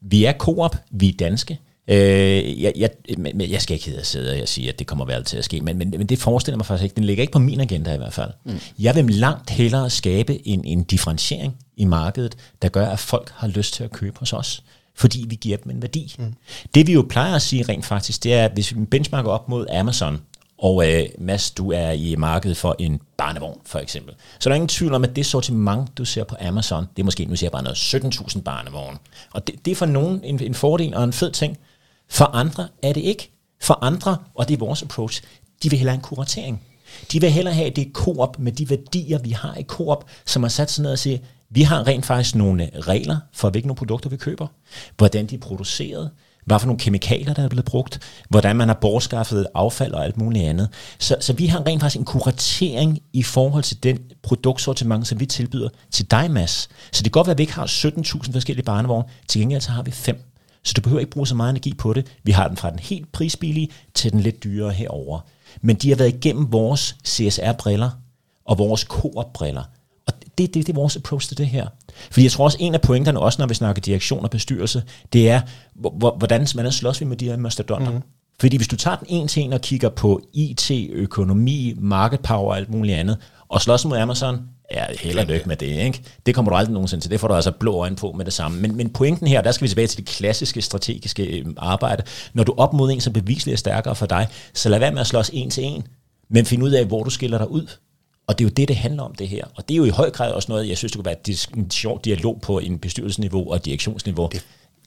Vi 0.00 0.24
er 0.24 0.32
Coop, 0.32 0.76
vi 0.90 1.08
er 1.08 1.12
danske. 1.18 1.60
Øh, 1.88 2.62
jeg, 2.62 2.72
jeg, 2.76 2.90
men 3.18 3.40
jeg 3.40 3.62
skal 3.62 3.74
ikke 3.74 3.86
hedde 3.86 4.04
sidde 4.04 4.42
og 4.42 4.48
sige, 4.48 4.68
at 4.68 4.78
det 4.78 4.86
kommer 4.86 5.04
vel 5.04 5.24
til 5.24 5.36
at 5.36 5.44
ske, 5.44 5.60
men, 5.60 5.78
men, 5.78 5.90
men 5.90 6.06
det 6.06 6.18
forestiller 6.18 6.56
mig 6.56 6.66
faktisk 6.66 6.84
ikke. 6.84 6.96
Den 6.96 7.04
ligger 7.04 7.22
ikke 7.22 7.32
på 7.32 7.38
min 7.38 7.60
agenda 7.60 7.94
i 7.94 7.96
hvert 7.96 8.12
fald. 8.12 8.30
Mm. 8.44 8.58
Jeg 8.78 8.96
vil 8.96 9.10
langt 9.10 9.50
hellere 9.50 9.90
skabe 9.90 10.48
en, 10.48 10.64
en 10.64 10.82
differentiering 10.82 11.56
i 11.76 11.84
markedet, 11.84 12.36
der 12.62 12.68
gør, 12.68 12.86
at 12.86 12.98
folk 12.98 13.32
har 13.34 13.48
lyst 13.48 13.74
til 13.74 13.84
at 13.84 13.90
købe 13.90 14.18
hos 14.18 14.32
os 14.32 14.62
fordi 14.94 15.24
vi 15.28 15.34
giver 15.34 15.56
dem 15.56 15.72
en 15.72 15.82
værdi. 15.82 16.14
Mm. 16.18 16.34
Det 16.74 16.86
vi 16.86 16.92
jo 16.92 17.06
plejer 17.10 17.34
at 17.34 17.42
sige 17.42 17.62
rent 17.68 17.84
faktisk, 17.84 18.24
det 18.24 18.34
er, 18.34 18.44
at 18.44 18.52
hvis 18.52 18.76
vi 18.76 18.84
benchmarker 18.84 19.30
op 19.30 19.48
mod 19.48 19.66
Amazon, 19.70 20.20
og 20.62 20.88
øh, 20.88 21.08
Mads, 21.18 21.50
du 21.50 21.72
er 21.72 21.90
i 21.90 22.16
markedet 22.16 22.56
for 22.56 22.76
en 22.78 23.00
barnevogn, 23.16 23.60
for 23.66 23.78
eksempel. 23.78 24.14
Så 24.38 24.48
der 24.48 24.50
er 24.50 24.54
ingen 24.54 24.68
tvivl 24.68 24.94
om, 24.94 25.04
at 25.04 25.16
det 25.16 25.26
sortiment, 25.26 25.98
du 25.98 26.04
ser 26.04 26.24
på 26.24 26.36
Amazon, 26.40 26.86
det 26.96 27.02
er 27.02 27.04
måske, 27.04 27.24
nu 27.24 27.36
ser 27.36 27.46
jeg 27.46 27.52
bare 27.52 27.62
noget, 27.62 27.76
17.000 27.76 28.42
barnevogne. 28.42 28.98
Og 29.32 29.46
det, 29.46 29.64
det 29.64 29.70
er 29.70 29.74
for 29.74 29.86
nogen 29.86 30.20
en, 30.24 30.42
en 30.42 30.54
fordel 30.54 30.94
og 30.94 31.04
en 31.04 31.12
fed 31.12 31.30
ting. 31.30 31.58
For 32.08 32.24
andre 32.24 32.68
er 32.82 32.92
det 32.92 33.00
ikke. 33.00 33.30
For 33.60 33.84
andre, 33.84 34.16
og 34.34 34.48
det 34.48 34.54
er 34.54 34.58
vores 34.58 34.82
approach, 34.82 35.22
de 35.62 35.70
vil 35.70 35.78
hellere 35.78 35.92
have 35.92 35.98
en 35.98 36.02
kuratering. 36.02 36.62
De 37.12 37.20
vil 37.20 37.30
hellere 37.30 37.54
have, 37.54 37.66
at 37.66 37.76
det 37.76 37.86
er 37.86 37.92
Coop 37.92 38.38
med 38.38 38.52
de 38.52 38.70
værdier, 38.70 39.18
vi 39.18 39.30
har 39.30 39.54
i 39.54 39.62
Coop, 39.62 40.04
som 40.26 40.42
har 40.42 40.50
sat 40.50 40.70
sig 40.70 40.82
ned 40.82 40.92
og 40.92 40.98
siger, 40.98 41.18
vi 41.50 41.62
har 41.62 41.86
rent 41.86 42.06
faktisk 42.06 42.34
nogle 42.34 42.70
regler 42.74 43.16
for, 43.32 43.50
hvilke 43.50 43.68
nogle 43.68 43.76
produkter 43.76 44.10
vi 44.10 44.16
køber, 44.16 44.46
hvordan 44.96 45.26
de 45.26 45.34
er 45.34 45.38
produceret, 45.38 46.10
hvad 46.44 46.58
for 46.58 46.66
nogle 46.66 46.78
kemikalier, 46.78 47.34
der 47.34 47.42
er 47.42 47.48
blevet 47.48 47.64
brugt, 47.64 48.00
hvordan 48.28 48.56
man 48.56 48.68
har 48.68 48.78
bortskaffet 48.80 49.46
affald 49.54 49.92
og 49.92 50.04
alt 50.04 50.16
muligt 50.16 50.44
andet. 50.44 50.68
Så, 50.98 51.16
så 51.20 51.32
vi 51.32 51.46
har 51.46 51.66
rent 51.66 51.80
faktisk 51.80 51.98
en 51.98 52.04
kuratering 52.04 52.98
i 53.12 53.22
forhold 53.22 53.62
til 53.62 53.82
den 53.82 53.98
produktsortiment, 54.22 55.06
som 55.06 55.20
vi 55.20 55.26
tilbyder 55.26 55.68
til 55.90 56.10
dig, 56.10 56.30
Mads. 56.30 56.68
Så 56.92 57.02
det 57.02 57.04
kan 57.04 57.10
godt 57.10 57.26
være, 57.26 57.32
at 57.32 57.38
vi 57.38 57.42
ikke 57.42 57.54
har 57.54 57.66
17.000 57.66 58.32
forskellige 58.32 58.64
barnevogne, 58.64 59.08
til 59.28 59.40
gengæld 59.40 59.60
så 59.60 59.70
har 59.70 59.82
vi 59.82 59.90
fem. 59.90 60.22
Så 60.64 60.72
du 60.76 60.80
behøver 60.80 61.00
ikke 61.00 61.12
bruge 61.12 61.26
så 61.26 61.34
meget 61.34 61.50
energi 61.50 61.74
på 61.74 61.92
det. 61.92 62.06
Vi 62.24 62.32
har 62.32 62.48
den 62.48 62.56
fra 62.56 62.70
den 62.70 62.78
helt 62.78 63.12
prisbillige 63.12 63.68
til 63.94 64.12
den 64.12 64.20
lidt 64.20 64.44
dyrere 64.44 64.70
herover. 64.70 65.20
Men 65.60 65.76
de 65.76 65.88
har 65.88 65.96
været 65.96 66.14
igennem 66.14 66.52
vores 66.52 66.96
CSR-briller 67.06 67.90
og 68.44 68.58
vores 68.58 68.80
Coop-briller. 68.80 69.62
Det, 70.40 70.54
det, 70.54 70.66
det 70.66 70.72
er 70.72 70.76
vores 70.76 70.96
approach 70.96 71.28
til 71.28 71.38
det 71.38 71.46
her. 71.46 71.66
Fordi 72.10 72.24
jeg 72.24 72.32
tror 72.32 72.44
også, 72.44 72.56
en 72.60 72.74
af 72.74 72.80
pointerne, 72.80 73.20
også 73.20 73.42
når 73.42 73.46
vi 73.46 73.54
snakker 73.54 73.82
direktion 73.82 74.24
og 74.24 74.30
bestyrelse, 74.30 74.82
det 75.12 75.30
er, 75.30 75.40
hvor- 75.74 75.94
hvor- 75.98 76.16
hvordan 76.18 76.46
man 76.54 76.72
slås 76.72 77.00
vi 77.00 77.06
med 77.06 77.16
de 77.16 77.24
her 77.24 77.36
mastodonter. 77.36 77.90
Mm. 77.92 78.00
Fordi 78.40 78.56
hvis 78.56 78.68
du 78.68 78.76
tager 78.76 78.96
den 78.96 79.06
en 79.10 79.28
til 79.28 79.42
en 79.42 79.52
og 79.52 79.60
kigger 79.60 79.88
på 79.88 80.20
IT, 80.32 80.70
økonomi, 80.92 81.74
market 81.78 82.20
power 82.20 82.50
og 82.50 82.56
alt 82.56 82.70
muligt 82.70 82.96
andet, 82.98 83.16
og 83.48 83.60
slås 83.62 83.84
mod 83.84 83.96
Amazon, 83.98 84.38
ja, 84.74 84.84
held 85.00 85.18
og 85.18 85.26
lykke 85.26 85.48
med 85.48 85.56
det, 85.56 85.66
ikke? 85.66 86.02
Det 86.26 86.34
kommer 86.34 86.50
du 86.50 86.56
aldrig 86.56 86.72
nogensinde 86.72 87.04
til. 87.04 87.10
Det 87.10 87.20
får 87.20 87.28
du 87.28 87.34
altså 87.34 87.50
blå 87.50 87.74
øjne 87.74 87.96
på 87.96 88.12
med 88.12 88.24
det 88.24 88.32
samme. 88.32 88.60
Men, 88.60 88.76
men 88.76 88.90
pointen 88.90 89.26
her, 89.26 89.40
der 89.42 89.52
skal 89.52 89.62
vi 89.62 89.68
tilbage 89.68 89.86
til 89.86 89.98
det 89.98 90.06
klassiske 90.06 90.62
strategiske 90.62 91.22
øh, 91.24 91.46
arbejde. 91.56 92.02
Når 92.34 92.44
du 92.44 92.52
er 92.52 92.56
op 92.56 92.72
mod 92.72 92.90
en, 92.92 93.00
som 93.00 93.12
bevisligt 93.12 93.52
er 93.52 93.58
stærkere 93.58 93.94
for 93.94 94.06
dig, 94.06 94.26
så 94.54 94.68
lad 94.68 94.78
være 94.78 94.92
med 94.92 95.00
at 95.00 95.06
slås 95.06 95.30
en 95.32 95.50
til 95.50 95.64
en, 95.64 95.82
men 96.30 96.46
find 96.46 96.62
ud 96.62 96.70
af, 96.70 96.84
hvor 96.86 97.02
du 97.04 97.10
skiller 97.10 97.38
dig 97.38 97.50
ud. 97.50 97.66
Og 98.30 98.38
det 98.38 98.44
er 98.44 98.48
jo 98.48 98.52
det, 98.56 98.68
det 98.68 98.76
handler 98.76 99.02
om 99.02 99.14
det 99.14 99.28
her. 99.28 99.44
Og 99.54 99.68
det 99.68 99.74
er 99.74 99.76
jo 99.76 99.84
i 99.84 99.88
høj 99.88 100.10
grad 100.10 100.32
også 100.32 100.46
noget, 100.48 100.68
jeg 100.68 100.78
synes, 100.78 100.92
det 100.92 100.98
kunne 100.98 101.06
være 101.06 101.36
en 101.56 101.70
sjov 101.70 102.00
dialog 102.04 102.40
på 102.42 102.58
en 102.58 102.78
bestyrelsesniveau 102.78 103.52
og 103.52 103.64
direktionsniveau. 103.64 104.28
Det 104.32 104.44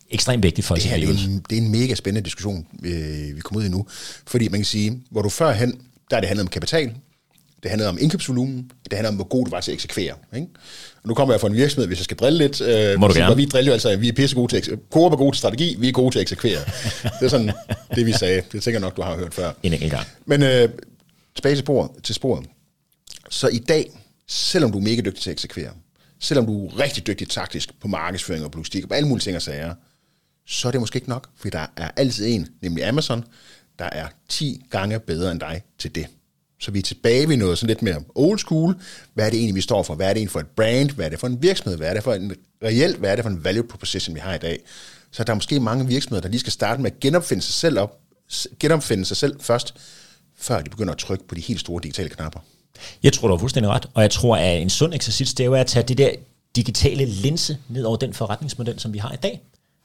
ekstremt 0.09 0.43
vigtigt 0.43 0.67
for 0.67 0.75
Det 0.75 0.83
her 0.83 0.97
det 0.97 1.09
er, 1.09 1.27
en, 1.27 1.45
det 1.49 1.57
er 1.57 1.61
en 1.61 1.71
mega 1.71 1.95
spændende 1.95 2.25
diskussion, 2.25 2.67
øh, 2.85 3.35
vi 3.35 3.39
kommer 3.39 3.61
ud 3.61 3.65
i 3.65 3.69
nu. 3.69 3.85
Fordi 4.27 4.47
man 4.49 4.59
kan 4.59 4.65
sige, 4.65 5.01
hvor 5.11 5.21
du 5.21 5.29
førhen, 5.29 5.81
der 6.09 6.17
er 6.17 6.19
det 6.19 6.27
handlet 6.27 6.43
om 6.43 6.47
kapital, 6.47 6.93
det 7.63 7.69
handlede 7.69 7.89
om 7.89 7.97
indkøbsvolumen, 8.01 8.71
det 8.83 8.93
handler 8.93 9.09
om, 9.09 9.15
hvor 9.15 9.27
god 9.27 9.45
du 9.45 9.51
var 9.51 9.59
til 9.59 9.71
at 9.71 9.75
eksekvere. 9.75 10.15
Ikke? 10.35 10.47
Og 11.03 11.07
nu 11.09 11.13
kommer 11.13 11.33
jeg 11.33 11.41
fra 11.41 11.47
en 11.47 11.55
virksomhed, 11.55 11.87
hvis 11.87 11.99
jeg 11.99 12.03
skal 12.03 12.17
drille 12.17 12.37
lidt. 12.37 12.61
Øh, 12.61 12.99
Må 12.99 13.07
du 13.07 13.13
så 13.13 13.19
gerne. 13.19 13.35
Vi 13.35 13.45
driller 13.45 13.69
jo 13.69 13.73
altså, 13.73 13.95
vi 13.95 14.07
er 14.07 14.13
pisse 14.13 14.35
gode 14.35 14.51
til 14.51 14.57
at 14.57 14.79
Coop 14.91 15.11
er 15.11 15.17
gode 15.17 15.31
til 15.31 15.37
strategi, 15.37 15.75
vi 15.79 15.87
er 15.87 15.91
gode 15.91 16.11
til 16.15 16.19
at 16.19 16.21
eksekvere. 16.21 16.59
det 17.19 17.25
er 17.25 17.29
sådan, 17.29 17.51
det 17.95 18.05
vi 18.05 18.11
sagde. 18.11 18.41
Det 18.51 18.63
tænker 18.63 18.71
jeg 18.71 18.79
nok, 18.79 18.97
du 18.97 19.01
har 19.01 19.15
hørt 19.15 19.33
før. 19.33 19.51
En 19.63 19.73
enkelt 19.73 19.91
gang. 19.91 20.07
Men 20.25 20.43
øh, 20.43 20.69
tilbage 21.35 21.55
til 21.55 21.59
sporet, 21.59 21.89
til 22.03 22.15
sporet. 22.15 22.45
Så 23.33 23.47
i 23.47 23.57
dag, 23.57 23.91
selvom 24.27 24.71
du 24.71 24.77
er 24.77 24.81
mega 24.81 25.01
dygtig 25.01 25.21
til 25.23 25.29
at 25.29 25.33
eksekvere, 25.33 25.71
selvom 26.19 26.45
du 26.45 26.67
er 26.67 26.79
rigtig 26.79 27.07
dygtig 27.07 27.29
taktisk 27.29 27.79
på 27.79 27.87
markedsføring 27.87 28.45
og 28.45 28.51
logistik 28.53 28.83
og 28.83 28.89
på 28.89 28.93
alle 28.93 29.07
mulige 29.07 29.23
ting 29.23 29.35
og 29.35 29.41
sager, 29.41 29.75
så 30.47 30.67
er 30.67 30.71
det 30.71 30.81
måske 30.81 30.97
ikke 30.97 31.09
nok, 31.09 31.29
for 31.35 31.49
der 31.49 31.67
er 31.77 31.91
altid 31.95 32.27
en, 32.27 32.47
nemlig 32.61 32.87
Amazon, 32.87 33.23
der 33.79 33.85
er 33.85 34.07
10 34.29 34.65
gange 34.69 34.99
bedre 34.99 35.31
end 35.31 35.39
dig 35.39 35.61
til 35.79 35.95
det. 35.95 36.07
Så 36.59 36.71
vi 36.71 36.79
er 36.79 36.83
tilbage 36.83 37.29
ved 37.29 37.37
noget 37.37 37.57
sådan 37.57 37.67
lidt 37.67 37.81
mere 37.81 38.03
old 38.15 38.39
school. 38.39 38.75
Hvad 39.13 39.25
er 39.25 39.29
det 39.29 39.37
egentlig, 39.37 39.55
vi 39.55 39.61
står 39.61 39.83
for? 39.83 39.95
Hvad 39.95 40.09
er 40.09 40.13
det 40.13 40.19
egentlig 40.19 40.31
for 40.31 40.39
et 40.39 40.47
brand? 40.47 40.91
Hvad 40.91 41.05
er 41.05 41.09
det 41.09 41.19
for 41.19 41.27
en 41.27 41.41
virksomhed? 41.41 41.77
Hvad 41.77 41.89
er 41.89 41.93
det 41.93 42.03
for 42.03 42.13
en 42.13 42.35
reelt? 42.63 42.97
Hvad 42.97 43.11
er 43.11 43.15
det 43.15 43.23
for 43.23 43.29
en 43.29 43.43
value 43.43 43.67
proposition, 43.67 44.15
vi 44.15 44.19
har 44.19 44.33
i 44.33 44.37
dag? 44.37 44.59
Så 45.11 45.23
der 45.23 45.33
er 45.33 45.35
måske 45.35 45.59
mange 45.59 45.87
virksomheder, 45.87 46.21
der 46.21 46.29
lige 46.29 46.39
skal 46.39 46.53
starte 46.53 46.81
med 46.81 46.91
at 46.91 46.99
genopfinde 46.99 47.43
sig 47.43 47.53
selv, 47.53 47.79
op, 47.79 47.99
genopfinde 48.59 49.05
sig 49.05 49.17
selv 49.17 49.41
først, 49.41 49.75
før 50.35 50.61
de 50.61 50.69
begynder 50.69 50.93
at 50.93 50.99
trykke 50.99 51.27
på 51.27 51.35
de 51.35 51.41
helt 51.41 51.59
store 51.59 51.81
digitale 51.83 52.09
knapper. 52.09 52.39
Jeg 53.03 53.13
tror, 53.13 53.27
du 53.27 53.33
har 53.33 53.39
fuldstændig 53.39 53.71
ret, 53.71 53.85
og 53.93 54.01
jeg 54.01 54.11
tror, 54.11 54.35
at 54.37 54.61
en 54.61 54.69
sund 54.69 54.93
eksercits, 54.93 55.33
det 55.33 55.43
er 55.43 55.47
jo 55.47 55.53
at 55.53 55.67
tage 55.67 55.83
det 55.83 55.97
der 55.97 56.09
digitale 56.55 57.05
linse 57.05 57.57
ned 57.69 57.83
over 57.83 57.97
den 57.97 58.13
forretningsmodel, 58.13 58.79
som 58.79 58.93
vi 58.93 58.97
har 58.97 59.11
i 59.11 59.17
dag, 59.23 59.41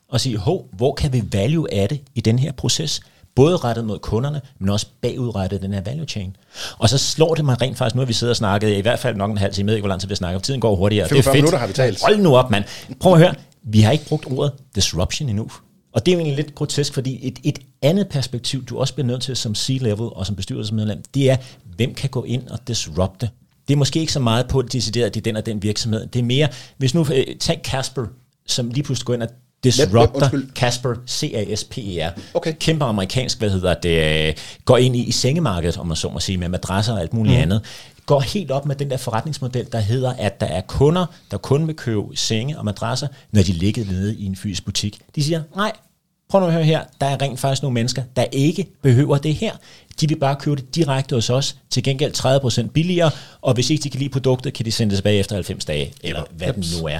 og 0.08 0.20
sige, 0.20 0.36
hov, 0.36 0.68
hvor 0.72 0.94
kan 0.94 1.12
vi 1.12 1.22
value 1.32 1.74
af 1.74 1.88
det 1.88 2.00
i 2.14 2.20
den 2.20 2.38
her 2.38 2.52
proces? 2.52 3.00
Både 3.34 3.56
rettet 3.56 3.84
mod 3.84 3.98
kunderne, 3.98 4.40
men 4.58 4.68
også 4.68 4.86
bagudrettet 5.02 5.62
den 5.62 5.72
her 5.72 5.80
value 5.80 6.06
chain. 6.06 6.36
Og 6.78 6.88
så 6.88 6.98
slår 6.98 7.34
det 7.34 7.44
mig 7.44 7.60
rent 7.60 7.78
faktisk, 7.78 7.94
nu 7.94 8.00
har 8.00 8.06
vi 8.06 8.12
siddet 8.12 8.30
og 8.30 8.36
snakket 8.36 8.76
i 8.76 8.80
hvert 8.80 8.98
fald 8.98 9.16
nok 9.16 9.30
en 9.30 9.38
halv 9.38 9.54
time, 9.54 9.66
jeg 9.66 9.70
ved 9.70 9.76
ikke, 9.76 9.82
hvor 9.82 9.88
lang 9.88 10.00
tid 10.00 10.08
vi 10.08 10.12
har 10.12 10.16
snakket, 10.16 10.42
tiden 10.42 10.60
går 10.60 10.76
hurtigere. 10.76 11.08
Det 11.08 11.18
er 11.18 11.22
45 11.22 11.32
fedt. 11.32 11.42
minutter 11.42 11.58
har 11.58 11.66
vi 11.66 11.72
talt. 11.72 12.02
Hold 12.02 12.18
nu 12.18 12.36
op, 12.36 12.50
mand. 12.50 12.64
Prøv 13.00 13.12
at 13.12 13.18
høre, 13.18 13.34
Vi 13.62 13.80
har 13.80 13.92
ikke 13.92 14.04
brugt 14.04 14.26
ordet 14.26 14.52
disruption 14.74 15.28
endnu. 15.28 15.50
Og 15.92 16.06
det 16.06 16.12
er 16.12 16.16
jo 16.16 16.20
egentlig 16.20 16.44
lidt 16.44 16.54
grotesk, 16.54 16.94
fordi 16.94 17.26
et, 17.28 17.38
et 17.44 17.58
andet 17.82 18.08
perspektiv, 18.08 18.64
du 18.64 18.78
også 18.78 18.94
bliver 18.94 19.06
nødt 19.06 19.22
til 19.22 19.36
som 19.36 19.54
C-level 19.54 20.16
og 20.16 20.26
som 20.26 20.36
bestyrelsesmedlem, 20.36 21.02
det 21.14 21.30
er, 21.30 21.36
hvem 21.76 21.94
kan 21.94 22.10
gå 22.10 22.24
ind 22.24 22.48
og 22.48 22.58
disrupte 22.68 23.30
det 23.68 23.74
er 23.74 23.78
måske 23.78 24.00
ikke 24.00 24.12
så 24.12 24.20
meget 24.20 24.48
på, 24.48 24.58
at 24.58 24.72
decideret, 24.72 25.06
at 25.06 25.14
det 25.14 25.20
er 25.20 25.24
den 25.24 25.36
og 25.36 25.46
den 25.46 25.62
virksomhed. 25.62 26.06
Det 26.06 26.18
er 26.18 26.22
mere, 26.22 26.48
hvis 26.76 26.94
nu, 26.94 27.06
øh, 27.14 27.36
tag 27.40 27.60
Casper, 27.64 28.06
som 28.46 28.70
lige 28.70 28.82
pludselig 28.82 29.06
går 29.06 29.14
ind 29.14 29.22
og 29.22 29.28
disrupter 29.64 30.30
Casper, 30.54 30.94
C-A-S-P-E-R. 31.08 32.10
Okay. 32.34 32.54
Kæmpe 32.60 32.84
amerikansk, 32.84 33.38
hvad 33.38 33.50
hedder 33.50 33.74
det, 33.74 34.28
øh, 34.28 34.34
går 34.64 34.76
ind 34.76 34.96
i, 34.96 35.04
i 35.04 35.12
sengemarkedet, 35.12 35.76
om 35.76 35.86
man 35.86 35.96
så 35.96 36.08
må 36.08 36.20
sige, 36.20 36.38
med 36.38 36.48
madrasser 36.48 36.92
og 36.92 37.00
alt 37.00 37.14
muligt 37.14 37.36
mm. 37.36 37.42
andet. 37.42 37.62
Går 38.06 38.20
helt 38.20 38.50
op 38.50 38.66
med 38.66 38.76
den 38.76 38.90
der 38.90 38.96
forretningsmodel, 38.96 39.66
der 39.72 39.80
hedder, 39.80 40.12
at 40.18 40.40
der 40.40 40.46
er 40.46 40.60
kunder, 40.60 41.06
der 41.30 41.38
kun 41.38 41.66
vil 41.66 41.76
købe 41.76 42.02
senge 42.14 42.58
og 42.58 42.64
madrasser, 42.64 43.08
når 43.32 43.42
de 43.42 43.52
ligger 43.52 43.84
nede 43.84 44.16
i 44.16 44.24
en 44.24 44.36
fysisk 44.36 44.64
butik. 44.64 45.00
De 45.14 45.24
siger, 45.24 45.42
nej, 45.56 45.72
prøv 46.28 46.40
nu 46.40 46.46
at 46.46 46.52
høre 46.52 46.64
her, 46.64 46.84
der 47.00 47.06
er 47.06 47.22
rent 47.22 47.40
faktisk 47.40 47.62
nogle 47.62 47.74
mennesker, 47.74 48.02
der 48.16 48.24
ikke 48.32 48.66
behøver 48.82 49.18
det 49.18 49.34
her. 49.34 49.52
De 50.00 50.08
vil 50.08 50.16
bare 50.16 50.36
købe 50.36 50.56
det 50.56 50.74
direkte 50.74 51.14
hos 51.14 51.30
os, 51.30 51.56
til 51.70 51.82
gengæld 51.82 52.66
30% 52.66 52.70
billigere, 52.70 53.10
og 53.40 53.54
hvis 53.54 53.70
ikke 53.70 53.82
de 53.82 53.90
kan 53.90 53.98
lide 53.98 54.10
produktet, 54.10 54.52
kan 54.52 54.66
de 54.66 54.72
sende 54.72 54.90
det 54.90 54.98
tilbage 54.98 55.18
efter 55.18 55.34
90 55.34 55.64
dage, 55.64 55.92
eller 56.02 56.22
hvad 56.30 56.52
det 56.52 56.80
nu 56.80 56.86
er 56.86 56.98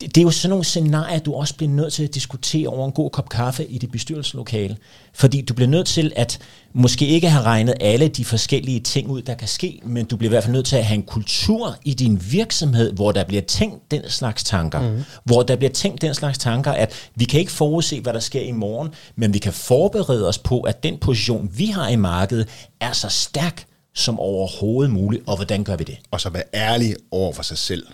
det, 0.00 0.14
det 0.14 0.20
er 0.20 0.22
jo 0.22 0.30
sådan 0.30 0.50
nogle 0.50 0.64
scenarier, 0.64 1.18
du 1.18 1.34
også 1.34 1.54
bliver 1.56 1.70
nødt 1.72 1.92
til 1.92 2.04
at 2.04 2.14
diskutere 2.14 2.68
over 2.68 2.86
en 2.86 2.92
god 2.92 3.10
kop 3.10 3.28
kaffe 3.28 3.66
i 3.66 3.78
det 3.78 3.90
bestyrelseslokale. 3.90 4.76
Fordi 5.12 5.40
du 5.40 5.54
bliver 5.54 5.68
nødt 5.68 5.86
til 5.86 6.12
at 6.16 6.38
måske 6.72 7.06
ikke 7.06 7.30
have 7.30 7.44
regnet 7.44 7.74
alle 7.80 8.08
de 8.08 8.24
forskellige 8.24 8.80
ting 8.80 9.08
ud, 9.08 9.22
der 9.22 9.34
kan 9.34 9.48
ske, 9.48 9.80
men 9.84 10.04
du 10.06 10.16
bliver 10.16 10.28
i 10.28 10.32
hvert 10.32 10.44
fald 10.44 10.52
nødt 10.52 10.66
til 10.66 10.76
at 10.76 10.84
have 10.84 10.94
en 10.94 11.02
kultur 11.02 11.76
i 11.84 11.94
din 11.94 12.22
virksomhed, 12.30 12.92
hvor 12.92 13.12
der 13.12 13.24
bliver 13.24 13.42
tænkt 13.42 13.90
den 13.90 14.02
slags 14.08 14.44
tanker. 14.44 14.80
Mm. 14.80 15.02
Hvor 15.24 15.42
der 15.42 15.56
bliver 15.56 15.72
tænkt 15.72 16.02
den 16.02 16.14
slags 16.14 16.38
tanker, 16.38 16.72
at 16.72 17.10
vi 17.14 17.24
kan 17.24 17.40
ikke 17.40 17.52
forudse, 17.52 18.00
hvad 18.00 18.12
der 18.12 18.20
sker 18.20 18.40
i 18.40 18.52
morgen, 18.52 18.94
men 19.16 19.34
vi 19.34 19.38
kan 19.38 19.52
forberede 19.52 20.28
os 20.28 20.38
på, 20.38 20.60
at 20.60 20.82
den 20.82 20.98
position, 20.98 21.50
vi 21.54 21.66
har 21.66 21.88
i 21.88 21.96
markedet, 21.96 22.48
er 22.80 22.92
så 22.92 23.08
stærk 23.08 23.66
som 23.94 24.20
overhovedet 24.20 24.92
muligt, 24.92 25.22
og 25.26 25.36
hvordan 25.36 25.64
gør 25.64 25.76
vi 25.76 25.84
det? 25.84 25.98
Og 26.10 26.20
så 26.20 26.30
være 26.30 26.42
ærlig 26.54 26.96
over 27.10 27.32
for 27.32 27.42
sig 27.42 27.58
selv. 27.58 27.86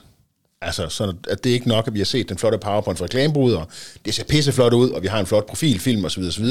Altså, 0.63 0.89
så 0.89 1.15
at 1.29 1.45
det 1.45 1.51
er 1.51 1.55
ikke 1.55 1.69
nok, 1.69 1.87
at 1.87 1.95
vi 1.95 1.99
har 2.01 2.05
set 2.05 2.29
den 2.29 2.39
flotte 2.39 2.59
PowerPoint 2.59 2.99
fra 2.99 3.05
reklamebrud, 3.05 3.53
og 3.53 3.69
det 4.05 4.15
ser 4.15 4.25
pisseflot 4.25 4.73
ud, 4.73 4.91
og 4.91 5.03
vi 5.03 5.07
har 5.09 5.21
en 5.21 5.27
flot 5.27 5.47
profil, 5.47 5.79
film 5.79 6.05
osv. 6.05 6.23
osv. 6.23 6.47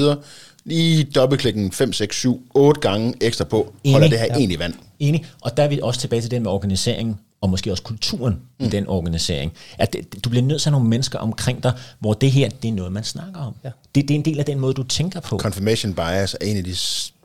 Lige 0.65 1.03
dobbeltklikken 1.03 1.71
5, 1.71 1.93
6, 1.93 2.15
7, 2.15 2.47
8 2.53 2.81
gange 2.81 3.13
ekstra 3.21 3.45
på, 3.45 3.73
Enig. 3.83 3.93
holder 3.93 4.07
det 4.09 4.19
her 4.19 4.25
ja. 4.25 4.35
egentlig 4.35 4.59
vand. 4.59 4.73
Enig, 4.99 5.25
og 5.41 5.57
der 5.57 5.63
er 5.63 5.67
vi 5.67 5.79
også 5.83 5.99
tilbage 5.99 6.21
til 6.21 6.31
det 6.31 6.41
med 6.41 6.51
organiseringen, 6.51 7.17
og 7.41 7.49
måske 7.49 7.71
også 7.71 7.83
kulturen 7.83 8.39
mm. 8.59 8.65
i 8.65 8.69
den 8.69 8.87
organisering. 8.87 9.53
At 9.77 9.93
det, 9.93 10.23
du 10.25 10.29
bliver 10.29 10.43
nødt 10.43 10.61
til 10.61 10.69
at 10.69 10.71
have 10.71 10.79
nogle 10.79 10.89
mennesker 10.89 11.19
omkring 11.19 11.63
dig, 11.63 11.73
hvor 11.99 12.13
det 12.13 12.31
her, 12.31 12.49
det 12.49 12.67
er 12.67 12.73
noget, 12.73 12.91
man 12.91 13.03
snakker 13.03 13.39
om. 13.39 13.55
Ja. 13.63 13.69
Det, 13.95 14.07
det 14.07 14.11
er 14.11 14.15
en 14.15 14.25
del 14.25 14.39
af 14.39 14.45
den 14.45 14.59
måde, 14.59 14.73
du 14.73 14.83
tænker 14.83 15.19
på. 15.19 15.37
Confirmation 15.37 15.93
bias 15.93 16.33
er 16.41 16.45
en 16.45 16.57
af 16.57 16.63
de 16.63 16.75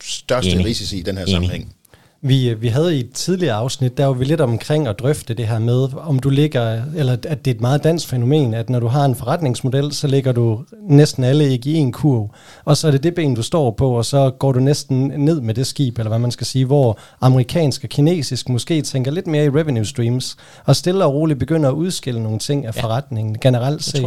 største 0.01 0.51
Enig. 0.51 0.65
risici 0.65 0.97
i 0.97 1.01
den 1.01 1.17
her 1.17 1.23
Enig. 1.23 1.33
sammenhæng. 1.33 1.75
Vi, 2.21 2.53
vi 2.53 2.67
havde 2.67 2.97
i 2.97 2.99
et 2.99 3.11
tidligere 3.13 3.55
afsnit, 3.55 3.97
der 3.97 4.05
var 4.05 4.13
vi 4.13 4.25
lidt 4.25 4.41
omkring 4.41 4.87
at 4.87 4.99
drøfte 4.99 5.33
det 5.33 5.47
her 5.47 5.59
med, 5.59 5.87
om 5.97 6.19
du 6.19 6.29
ligger, 6.29 6.81
eller 6.95 7.13
at 7.13 7.45
det 7.45 7.51
er 7.51 7.55
et 7.55 7.61
meget 7.61 7.83
dansk 7.83 8.07
fænomen, 8.07 8.53
at 8.53 8.69
når 8.69 8.79
du 8.79 8.87
har 8.87 9.05
en 9.05 9.15
forretningsmodel, 9.15 9.91
så 9.91 10.07
ligger 10.07 10.31
du 10.31 10.63
næsten 10.89 11.23
alle 11.23 11.49
ikke 11.49 11.69
i 11.69 11.73
en 11.73 11.91
kurv, 11.91 12.29
og 12.65 12.77
så 12.77 12.87
er 12.87 12.91
det 12.91 13.03
det 13.03 13.15
ben, 13.15 13.35
du 13.35 13.41
står 13.41 13.71
på, 13.71 13.91
og 13.91 14.05
så 14.05 14.29
går 14.29 14.51
du 14.51 14.59
næsten 14.59 15.11
ned 15.17 15.41
med 15.41 15.53
det 15.53 15.67
skib, 15.67 15.97
eller 15.97 16.09
hvad 16.09 16.19
man 16.19 16.31
skal 16.31 16.47
sige, 16.47 16.65
hvor 16.65 16.99
amerikansk 17.21 17.83
og 17.83 17.89
kinesisk 17.89 18.49
måske 18.49 18.81
tænker 18.81 19.11
lidt 19.11 19.27
mere 19.27 19.45
i 19.45 19.49
revenue 19.49 19.85
streams, 19.85 20.37
og 20.65 20.75
stille 20.75 21.05
og 21.05 21.13
roligt 21.13 21.39
begynder 21.39 21.69
at 21.69 21.73
udskille 21.73 22.23
nogle 22.23 22.39
ting 22.39 22.65
af 22.65 22.75
ja. 22.75 22.81
forretningen 22.81 23.37
generelt 23.41 23.83
set. 23.83 24.01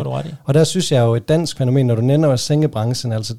Og 0.45 0.55
der 0.55 0.65
synes 0.65 0.93
jeg 0.93 1.01
jo 1.01 1.15
et 1.15 1.29
dansk 1.29 1.59
fænomen, 1.59 1.87
når 1.87 1.95
du 1.95 2.03
nænder 2.03 2.37
sengebranchen, 2.37 3.13
altså 3.13 3.35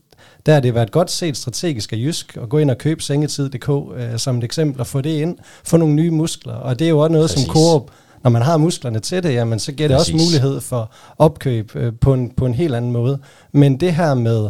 der 0.46 0.54
har 0.54 0.60
det 0.60 0.76
været 0.76 0.92
godt 0.92 1.12
set 1.12 1.38
strategisk 1.38 1.94
af 1.94 1.98
Jysk 1.98 2.38
at 2.42 2.50
gå 2.50 2.58
ind 2.58 2.72
og 2.72 2.78
købe 2.78 3.04
sengetid.dk 3.04 3.70
øh, 3.70 4.18
som 4.18 4.38
et 4.38 4.44
eksempel 4.44 4.82
og 4.82 4.88
få 4.88 5.02
det 5.02 5.10
ind, 5.10 5.38
få 5.64 5.78
nogle 5.78 5.96
nye 5.96 6.12
muskler. 6.12 6.54
Og 6.54 6.80
det 6.80 6.86
er 6.86 6.90
jo 6.90 7.00
også 7.00 7.14
noget, 7.14 7.30
Præcis. 7.30 7.46
som 7.46 7.54
Coop, 7.54 7.92
når 8.24 8.32
man 8.32 8.42
har 8.42 8.58
musklerne 8.58 9.00
til 9.00 9.24
det, 9.24 9.34
jamen, 9.34 9.60
så 9.60 9.72
giver 9.72 9.88
det 9.88 9.98
Præcis. 9.98 10.14
også 10.14 10.26
mulighed 10.26 10.62
for 10.62 10.92
opkøb 11.18 11.72
øh, 11.76 11.94
på, 12.02 12.14
en, 12.14 12.30
på 12.30 12.46
en 12.46 12.54
helt 12.54 12.76
anden 12.76 12.92
måde. 12.92 13.20
Men 13.52 13.80
det 13.80 13.94
her 13.94 14.14
med 14.14 14.50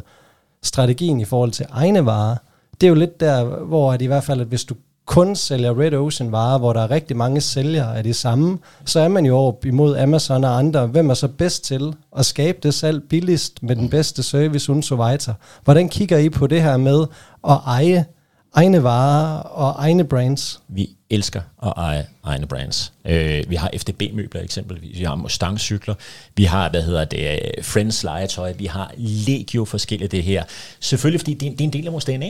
strategien 0.64 1.20
i 1.20 1.26
forhold 1.26 1.52
til 1.52 1.66
egne 1.70 2.06
varer, 2.06 2.36
det 2.82 2.88
er 2.88 2.89
jo 2.89 2.96
lidt 2.96 3.20
der, 3.20 3.44
hvor 3.44 3.94
at 3.94 4.02
i 4.02 4.06
hvert 4.06 4.24
fald, 4.24 4.42
at 4.42 4.48
hvis 4.48 4.64
du 4.64 4.76
kun 5.06 5.36
sælger 5.36 5.80
Red 5.80 5.93
Ocean 5.93 6.32
varer, 6.32 6.58
hvor 6.58 6.74
der 6.74 6.82
er 6.82 6.91
rigtig 6.91 7.18
mange 7.18 7.41
sælgere 7.41 7.97
af 7.97 8.04
det 8.04 8.16
samme, 8.16 8.58
så 8.86 8.99
er 8.99 9.08
man 9.08 9.26
jo 9.26 9.38
op 9.38 9.66
imod 9.66 9.97
Amazon 9.97 10.43
og 10.43 10.58
andre. 10.58 10.88
Hvem 10.88 11.10
er 11.10 11.14
så 11.14 11.28
bedst 11.28 11.64
til 11.64 11.93
at 12.18 12.26
skabe 12.26 12.58
det 12.64 12.74
salg 12.74 13.04
billigst 13.10 13.64
med 13.64 13.76
den 13.76 13.89
bedste 13.89 14.24
service 14.24 14.72
uden 14.72 14.84
so 14.84 14.95
weiter? 14.95 15.34
Hvordan 15.64 15.89
kigger 15.89 16.18
I 16.18 16.30
på 16.30 16.47
det 16.47 16.62
her 16.62 16.78
med 16.78 17.06
at 17.49 17.58
eje 17.66 18.06
egne 18.54 18.84
varer 18.84 19.39
og 19.39 19.76
egne 19.78 20.04
brands? 20.04 20.62
Vi 20.68 20.89
elsker 21.10 21.41
at 21.64 21.74
eje 21.78 22.08
egne 22.24 22.47
brands. 22.47 22.93
Øh, 23.06 23.43
vi 23.49 23.56
har 23.56 23.72
FDB-møbler 23.78 24.41
eksempelvis, 24.41 24.99
vi 24.99 25.04
har 25.04 25.16
Mustang-cykler, 25.16 25.93
vi 26.38 26.43
har, 26.43 26.70
hvad 26.70 26.84
hedder 26.84 27.06
det, 27.06 27.20
øh, 27.32 27.64
Friends 27.64 28.04
legetøj, 28.04 28.54
vi 28.58 28.66
har 28.66 28.93
legio 28.97 29.66
forskellige 29.66 30.08
det 30.08 30.24
her. 30.24 30.43
Selvfølgelig, 30.80 31.20
fordi 31.20 31.34
det 31.34 31.52
det 31.52 31.62
er 31.62 31.66
en 31.66 31.74
del 31.74 31.86
af 31.88 31.91
vores 31.93 32.06
DNA. 32.06 32.30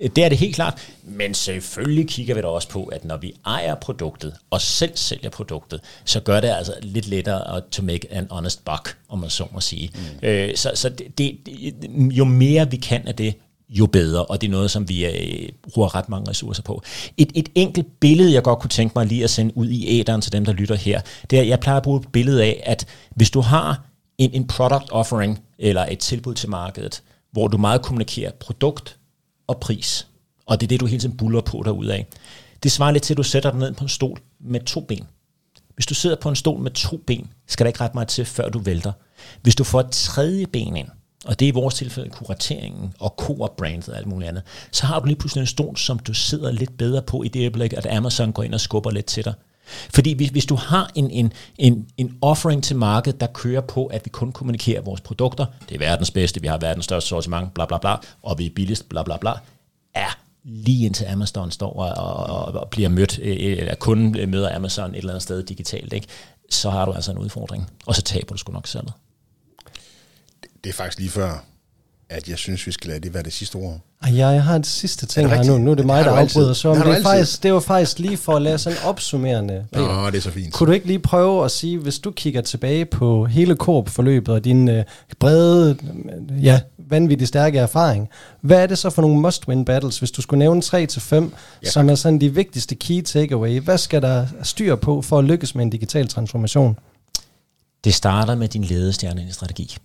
Det 0.00 0.18
er 0.18 0.28
det 0.28 0.38
helt 0.38 0.54
klart, 0.54 0.88
men 1.02 1.34
selvfølgelig 1.34 2.08
kigger 2.08 2.34
vi 2.34 2.40
da 2.40 2.46
også 2.46 2.68
på, 2.68 2.84
at 2.84 3.04
når 3.04 3.16
vi 3.16 3.34
ejer 3.46 3.74
produktet 3.74 4.34
og 4.50 4.60
selv 4.60 4.92
sælger 4.94 5.30
produktet, 5.30 5.80
så 6.04 6.20
gør 6.20 6.40
det 6.40 6.48
altså 6.48 6.74
lidt 6.82 7.08
lettere 7.08 7.56
at 7.56 7.62
to 7.70 7.82
make 7.82 8.12
an 8.12 8.26
honest 8.30 8.64
buck, 8.64 8.96
om 9.08 9.18
man 9.18 9.30
så 9.30 9.46
må 9.52 9.60
sige. 9.60 9.90
Mm. 9.94 10.28
Øh, 10.28 10.56
så 10.56 10.70
så 10.74 10.88
det, 10.88 11.18
det, 11.18 11.38
jo 11.92 12.24
mere 12.24 12.70
vi 12.70 12.76
kan 12.76 13.08
af 13.08 13.14
det, 13.14 13.34
jo 13.68 13.86
bedre, 13.86 14.24
og 14.24 14.40
det 14.40 14.46
er 14.46 14.50
noget, 14.50 14.70
som 14.70 14.88
vi 14.88 15.06
øh, 15.06 15.48
bruger 15.72 15.94
ret 15.94 16.08
mange 16.08 16.30
ressourcer 16.30 16.62
på. 16.62 16.82
Et, 17.16 17.32
et 17.34 17.48
enkelt 17.54 17.86
billede, 18.00 18.32
jeg 18.32 18.42
godt 18.42 18.58
kunne 18.58 18.70
tænke 18.70 18.92
mig 18.96 19.06
lige 19.06 19.24
at 19.24 19.30
sende 19.30 19.56
ud 19.56 19.68
i 19.68 20.00
æderen 20.00 20.20
til 20.20 20.32
dem, 20.32 20.44
der 20.44 20.52
lytter 20.52 20.74
her, 20.74 21.00
det 21.30 21.38
er, 21.38 21.42
jeg 21.42 21.60
plejer 21.60 21.76
at 21.76 21.82
bruge 21.82 22.00
et 22.00 22.12
billede 22.12 22.44
af, 22.44 22.62
at 22.66 22.86
hvis 23.16 23.30
du 23.30 23.40
har 23.40 23.84
en, 24.18 24.30
en 24.32 24.46
product 24.46 24.90
offering, 24.90 25.40
eller 25.58 25.86
et 25.90 25.98
tilbud 25.98 26.34
til 26.34 26.48
markedet, 26.48 27.02
hvor 27.32 27.48
du 27.48 27.58
meget 27.58 27.82
kommunikerer 27.82 28.30
produkt, 28.40 28.96
og 29.50 29.60
pris. 29.60 30.06
Og 30.46 30.60
det 30.60 30.66
er 30.66 30.68
det, 30.68 30.80
du 30.80 30.86
hele 30.86 31.00
tiden 31.00 31.16
buller 31.16 31.40
på 31.40 31.64
af. 31.90 32.06
Det 32.62 32.72
svarer 32.72 32.90
lidt 32.90 33.02
til, 33.02 33.14
at 33.14 33.18
du 33.18 33.22
sætter 33.22 33.50
dig 33.50 33.60
ned 33.60 33.72
på 33.72 33.84
en 33.84 33.88
stol 33.88 34.20
med 34.40 34.60
to 34.60 34.80
ben. 34.80 35.06
Hvis 35.74 35.86
du 35.86 35.94
sidder 35.94 36.16
på 36.16 36.28
en 36.28 36.36
stol 36.36 36.60
med 36.60 36.70
to 36.70 36.96
ben, 37.06 37.30
skal 37.46 37.64
der 37.64 37.68
ikke 37.68 37.80
ret 37.80 37.94
meget 37.94 38.08
til, 38.08 38.24
før 38.24 38.48
du 38.48 38.58
vælter. 38.58 38.92
Hvis 39.42 39.56
du 39.56 39.64
får 39.64 39.80
et 39.80 39.90
tredje 39.90 40.46
ben 40.46 40.76
ind, 40.76 40.88
og 41.24 41.40
det 41.40 41.46
er 41.46 41.52
i 41.52 41.54
vores 41.54 41.74
tilfælde 41.74 42.10
kurateringen 42.10 42.94
og 42.98 43.14
Coop-brandet 43.18 43.88
og 43.88 43.96
alt 43.96 44.06
muligt 44.06 44.28
andet, 44.28 44.42
så 44.72 44.86
har 44.86 45.00
du 45.00 45.06
lige 45.06 45.16
pludselig 45.16 45.40
en 45.40 45.46
stol, 45.46 45.76
som 45.76 45.98
du 45.98 46.14
sidder 46.14 46.50
lidt 46.50 46.78
bedre 46.78 47.02
på 47.02 47.22
i 47.22 47.28
det 47.28 47.40
øjeblik, 47.40 47.72
at 47.72 47.86
Amazon 47.86 48.32
går 48.32 48.42
ind 48.42 48.54
og 48.54 48.60
skubber 48.60 48.90
lidt 48.90 49.06
til 49.06 49.24
dig. 49.24 49.34
Fordi 49.94 50.12
hvis, 50.12 50.28
hvis 50.28 50.46
du 50.46 50.54
har 50.54 50.90
en, 50.94 51.10
en, 51.10 51.32
en, 51.58 51.86
en 51.96 52.18
offering 52.22 52.64
til 52.64 52.76
markedet, 52.76 53.20
der 53.20 53.26
kører 53.26 53.60
på, 53.60 53.86
at 53.86 54.00
vi 54.04 54.10
kun 54.10 54.32
kommunikerer 54.32 54.80
vores 54.80 55.00
produkter, 55.00 55.46
det 55.68 55.74
er 55.74 55.78
verdens 55.78 56.10
bedste, 56.10 56.40
vi 56.40 56.46
har 56.46 56.58
verdens 56.58 56.84
største 56.84 57.08
sortiment, 57.08 57.54
bla 57.54 57.66
bla 57.66 57.78
bla, 57.78 57.96
og 58.22 58.38
vi 58.38 58.46
er 58.46 58.50
billigst, 58.54 58.88
bla 58.88 59.02
bla 59.02 59.16
bla, 59.16 59.32
er 59.94 60.18
lige 60.44 60.86
indtil 60.86 61.04
Amazon 61.04 61.50
står 61.50 61.72
og, 61.72 62.24
og, 62.24 62.60
og 62.60 62.70
bliver 62.70 62.88
mødt, 62.88 63.18
øh, 63.18 63.28
øh, 63.28 63.58
eller 63.58 63.74
kunden 63.74 64.30
møder 64.30 64.56
Amazon 64.56 64.90
et 64.90 64.96
eller 64.96 65.10
andet 65.10 65.22
sted 65.22 65.42
digitalt, 65.42 65.92
ikke? 65.92 66.06
så 66.50 66.70
har 66.70 66.84
du 66.84 66.92
altså 66.92 67.10
en 67.10 67.18
udfordring, 67.18 67.70
og 67.86 67.94
så 67.94 68.02
taber 68.02 68.34
du 68.34 68.38
sgu 68.38 68.52
nok 68.52 68.66
salget. 68.66 68.92
Det 70.64 70.70
er 70.70 70.74
faktisk 70.74 70.98
lige 70.98 71.10
før, 71.10 71.44
at 72.10 72.28
jeg 72.28 72.38
synes, 72.38 72.66
vi 72.66 72.72
skal 72.72 72.88
lade 72.88 73.00
det 73.00 73.14
være 73.14 73.22
det 73.22 73.32
sidste 73.32 73.56
ord. 73.56 73.78
Ej, 74.02 74.12
ja, 74.12 74.26
jeg 74.28 74.42
har 74.42 74.56
et 74.56 74.66
sidste 74.66 75.06
ting 75.06 75.28
her 75.28 75.44
nu. 75.44 75.58
Nu 75.58 75.70
er 75.70 75.74
det 75.74 75.86
mig, 75.86 76.04
der 76.04 76.10
afbryder. 76.10 76.52
Så 76.52 76.74
det, 76.74 76.84
det, 76.84 76.98
er 76.98 77.02
faktisk, 77.02 77.42
det 77.42 77.52
var 77.52 77.60
faktisk 77.60 77.98
lige 77.98 78.16
for 78.16 78.36
at 78.36 78.42
lade 78.42 78.58
sådan 78.58 78.78
opsummerende. 78.84 79.66
Nå, 79.72 80.06
det 80.06 80.16
er 80.16 80.20
så 80.20 80.30
fint. 80.30 80.52
Kunne 80.52 80.66
du 80.66 80.72
ikke 80.72 80.86
lige 80.86 80.98
prøve 80.98 81.44
at 81.44 81.50
sige, 81.50 81.78
hvis 81.78 81.98
du 81.98 82.10
kigger 82.10 82.40
tilbage 82.40 82.84
på 82.84 83.24
hele 83.24 83.54
Coop-forløbet 83.54 84.34
og 84.34 84.44
din 84.44 84.68
øh, 84.68 84.84
brede, 85.18 85.76
ja, 86.42 86.60
vanvittigt 86.78 87.28
stærke 87.28 87.58
erfaring, 87.58 88.08
hvad 88.40 88.62
er 88.62 88.66
det 88.66 88.78
så 88.78 88.90
for 88.90 89.02
nogle 89.02 89.28
must-win 89.28 89.64
battles, 89.64 89.98
hvis 89.98 90.10
du 90.10 90.22
skulle 90.22 90.38
nævne 90.38 90.62
3 90.62 90.86
til 90.86 91.02
5, 91.02 91.32
ja. 91.62 91.70
som 91.70 91.90
er 91.90 91.94
sådan 91.94 92.20
de 92.20 92.34
vigtigste 92.34 92.74
key 92.74 93.02
takeaway? 93.02 93.60
Hvad 93.60 93.78
skal 93.78 94.02
der 94.02 94.26
styr 94.42 94.76
på 94.76 95.02
for 95.02 95.18
at 95.18 95.24
lykkes 95.24 95.54
med 95.54 95.64
en 95.64 95.70
digital 95.70 96.08
transformation? 96.08 96.78
Det 97.84 97.94
starter 97.94 98.34
med 98.34 98.48
din 98.48 98.64
ledestjerne 98.64 99.26
i 99.28 99.32
strategi. 99.32 99.76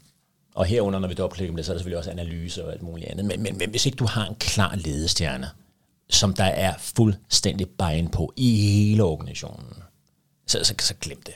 Og 0.55 0.65
herunder, 0.65 0.99
når 0.99 1.07
vi 1.07 1.13
dobbeltklikker 1.13 1.55
det, 1.55 1.65
så 1.65 1.71
er 1.71 1.73
der 1.73 1.79
selvfølgelig 1.79 1.97
også 1.97 2.11
analyse 2.11 2.65
og 2.65 2.71
alt 2.71 2.81
muligt 2.81 3.09
andet. 3.09 3.25
Men, 3.25 3.43
men, 3.43 3.57
men 3.57 3.69
hvis 3.69 3.85
ikke 3.85 3.95
du 3.95 4.05
har 4.05 4.25
en 4.27 4.35
klar 4.35 4.75
ledestjerne, 4.75 5.49
som 6.09 6.33
der 6.33 6.43
er 6.43 6.73
fuldstændig 6.77 7.69
bejen 7.69 8.09
på 8.09 8.33
i 8.35 8.57
hele 8.57 9.03
organisationen, 9.03 9.73
så, 10.47 10.59
så, 10.63 10.73
så 10.79 10.93
glem 11.01 11.21
det. 11.21 11.33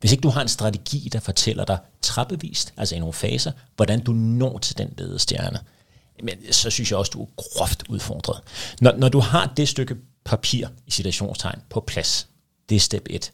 Hvis 0.00 0.12
ikke 0.12 0.22
du 0.22 0.28
har 0.28 0.42
en 0.42 0.48
strategi, 0.48 1.08
der 1.12 1.20
fortæller 1.20 1.64
dig 1.64 1.78
trappevist, 2.02 2.72
altså 2.76 2.94
i 2.94 2.98
nogle 2.98 3.12
faser, 3.12 3.52
hvordan 3.76 4.00
du 4.00 4.12
når 4.12 4.58
til 4.58 4.78
den 4.78 4.94
ledestjerne, 4.98 5.58
men 6.22 6.52
så 6.52 6.70
synes 6.70 6.90
jeg 6.90 6.98
også, 6.98 7.10
du 7.10 7.22
er 7.22 7.26
groft 7.36 7.82
udfordret. 7.88 8.40
Når, 8.80 8.92
når 8.92 9.08
du 9.08 9.20
har 9.20 9.52
det 9.56 9.68
stykke 9.68 9.96
papir 10.24 10.68
i 10.86 10.90
situationstegn 10.90 11.58
på 11.68 11.80
plads, 11.80 12.28
det 12.68 12.76
er 12.76 12.80
step 12.80 13.06
1. 13.10 13.32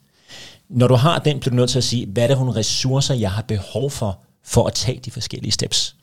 Når 0.68 0.88
du 0.88 0.94
har 0.94 1.18
den, 1.18 1.40
bliver 1.40 1.50
du 1.50 1.56
nødt 1.56 1.70
til 1.70 1.78
at 1.78 1.84
sige, 1.84 2.06
hvad 2.06 2.22
er 2.22 2.26
det 2.26 2.36
for 2.36 2.44
nogle 2.44 2.60
ressourcer, 2.60 3.14
jeg 3.14 3.32
har 3.32 3.42
behov 3.42 3.90
for, 3.90 4.20
for 4.48 4.66
at 4.66 4.74
tage 4.74 5.00
de 5.04 5.10
forskellige 5.10 5.52
steps. 5.52 5.96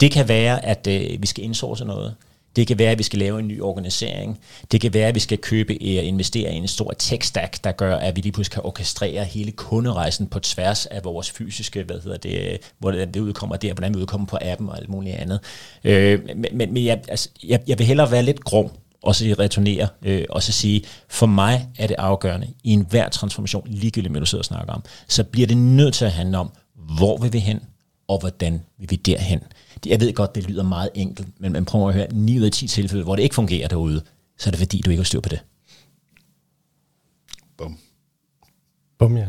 Det 0.00 0.10
kan 0.10 0.28
være, 0.28 0.64
at 0.64 0.86
øh, 0.86 1.22
vi 1.22 1.26
skal 1.26 1.44
indsource 1.44 1.84
noget. 1.84 2.14
Det 2.56 2.66
kan 2.66 2.78
være, 2.78 2.90
at 2.90 2.98
vi 2.98 3.02
skal 3.02 3.18
lave 3.18 3.38
en 3.38 3.48
ny 3.48 3.62
organisering. 3.62 4.40
Det 4.72 4.80
kan 4.80 4.94
være, 4.94 5.08
at 5.08 5.14
vi 5.14 5.20
skal 5.20 5.38
købe 5.38 5.72
og 5.72 5.86
investere 5.86 6.52
i 6.52 6.56
en 6.56 6.68
stor 6.68 6.92
tech-stack, 6.98 7.64
der 7.64 7.72
gør, 7.72 7.96
at 7.96 8.16
vi 8.16 8.20
lige 8.20 8.32
pludselig 8.32 8.52
kan 8.52 8.62
orkestrere 8.64 9.24
hele 9.24 9.52
kunderejsen 9.52 10.26
på 10.26 10.40
tværs 10.40 10.86
af 10.86 11.04
vores 11.04 11.30
fysiske, 11.30 11.82
hvad 11.82 12.00
hedder 12.00 12.16
det, 12.16 12.58
hvordan 12.78 13.12
det 13.14 13.20
udkommer 13.20 13.56
der, 13.56 13.72
hvordan 13.72 13.94
vi 13.94 13.98
udkommer 13.98 14.26
på 14.26 14.38
appen 14.40 14.68
og 14.68 14.78
alt 14.78 14.88
muligt 14.88 15.16
andet. 15.16 15.40
Øh, 15.84 16.20
men 16.36 16.72
men 16.72 16.84
jeg, 16.84 17.00
altså, 17.08 17.28
jeg, 17.44 17.60
jeg 17.66 17.78
vil 17.78 17.86
hellere 17.86 18.10
være 18.10 18.22
lidt 18.22 18.44
grov 18.44 18.72
og 19.02 19.14
så 19.14 19.34
returnere, 19.38 19.88
øh, 20.02 20.24
og 20.30 20.42
så 20.42 20.52
sige, 20.52 20.82
for 21.08 21.26
mig 21.26 21.68
er 21.78 21.86
det 21.86 21.96
afgørende 21.98 22.46
i 22.64 22.72
enhver 22.72 23.08
transformation, 23.08 23.66
ligegyldigt 23.66 24.12
med 24.12 24.20
du 24.20 24.26
sidder 24.26 24.42
og 24.42 24.46
snakker 24.46 24.72
om, 24.72 24.84
så 25.08 25.24
bliver 25.24 25.46
det 25.46 25.56
nødt 25.56 25.94
til 25.94 26.04
at 26.04 26.12
handle 26.12 26.38
om, 26.38 26.52
hvor 26.96 27.16
vil 27.16 27.32
vi 27.32 27.38
hen, 27.38 27.60
og 28.08 28.18
hvordan 28.18 28.62
vil 28.78 28.90
vi 28.90 28.96
derhen. 28.96 29.40
Jeg 29.86 30.00
ved 30.00 30.12
godt, 30.12 30.34
det 30.34 30.44
lyder 30.44 30.62
meget 30.62 30.90
enkelt, 30.94 31.28
men 31.40 31.52
man 31.52 31.64
prøver 31.64 31.88
at 31.88 31.94
høre 31.94 32.06
9 32.12 32.38
ud 32.38 32.44
af 32.44 32.52
10 32.52 32.66
tilfælde, 32.66 33.04
hvor 33.04 33.16
det 33.16 33.22
ikke 33.22 33.34
fungerer 33.34 33.68
derude, 33.68 34.02
så 34.38 34.48
er 34.48 34.50
det 34.50 34.58
fordi, 34.58 34.80
du 34.80 34.90
ikke 34.90 35.00
har 35.00 35.04
styr 35.04 35.20
på 35.20 35.28
det. 35.28 35.40
Bum. 37.58 37.78
Bum, 38.98 39.16
ja. 39.16 39.26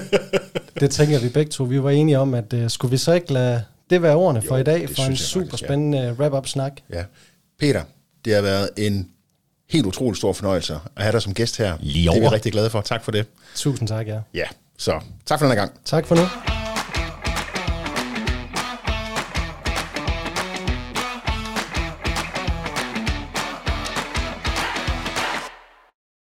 det 0.80 0.90
tænker 0.90 1.20
vi 1.20 1.28
begge 1.28 1.50
to. 1.50 1.64
Vi 1.64 1.82
var 1.82 1.90
enige 1.90 2.18
om, 2.18 2.34
at 2.34 2.52
uh, 2.52 2.68
skulle 2.68 2.90
vi 2.90 2.96
så 2.96 3.12
ikke 3.12 3.32
lade 3.32 3.64
det 3.90 4.02
være 4.02 4.14
ordene 4.14 4.42
for 4.42 4.56
Jo, 4.56 4.60
i 4.60 4.64
dag, 4.64 4.90
for 4.90 5.02
en 5.02 5.16
super 5.16 5.46
faktisk, 5.46 5.64
spændende 5.64 5.98
ja. 5.98 6.12
wrap-up-snak. 6.12 6.72
Ja. 6.92 7.04
Peter, 7.58 7.82
det 8.24 8.34
har 8.34 8.42
været 8.42 8.70
en 8.76 9.10
helt 9.70 9.86
utrolig 9.86 10.16
stor 10.16 10.32
fornøjelse 10.32 10.78
at 10.96 11.02
have 11.02 11.12
dig 11.12 11.22
som 11.22 11.34
gæst 11.34 11.56
her. 11.56 11.76
Lige 11.80 12.10
Det 12.10 12.16
er 12.16 12.20
vi 12.20 12.28
rigtig 12.28 12.52
glade 12.52 12.70
for. 12.70 12.80
Tak 12.80 13.04
for 13.04 13.12
det. 13.12 13.26
Tusind 13.54 13.88
tak, 13.88 14.06
ja. 14.08 14.20
Ja, 14.34 14.46
så 14.78 15.00
tak 15.26 15.38
for 15.38 15.46
den 15.46 15.56
gang. 15.56 15.72
Tak 15.84 16.06
for 16.06 16.14
nu. 16.14 16.55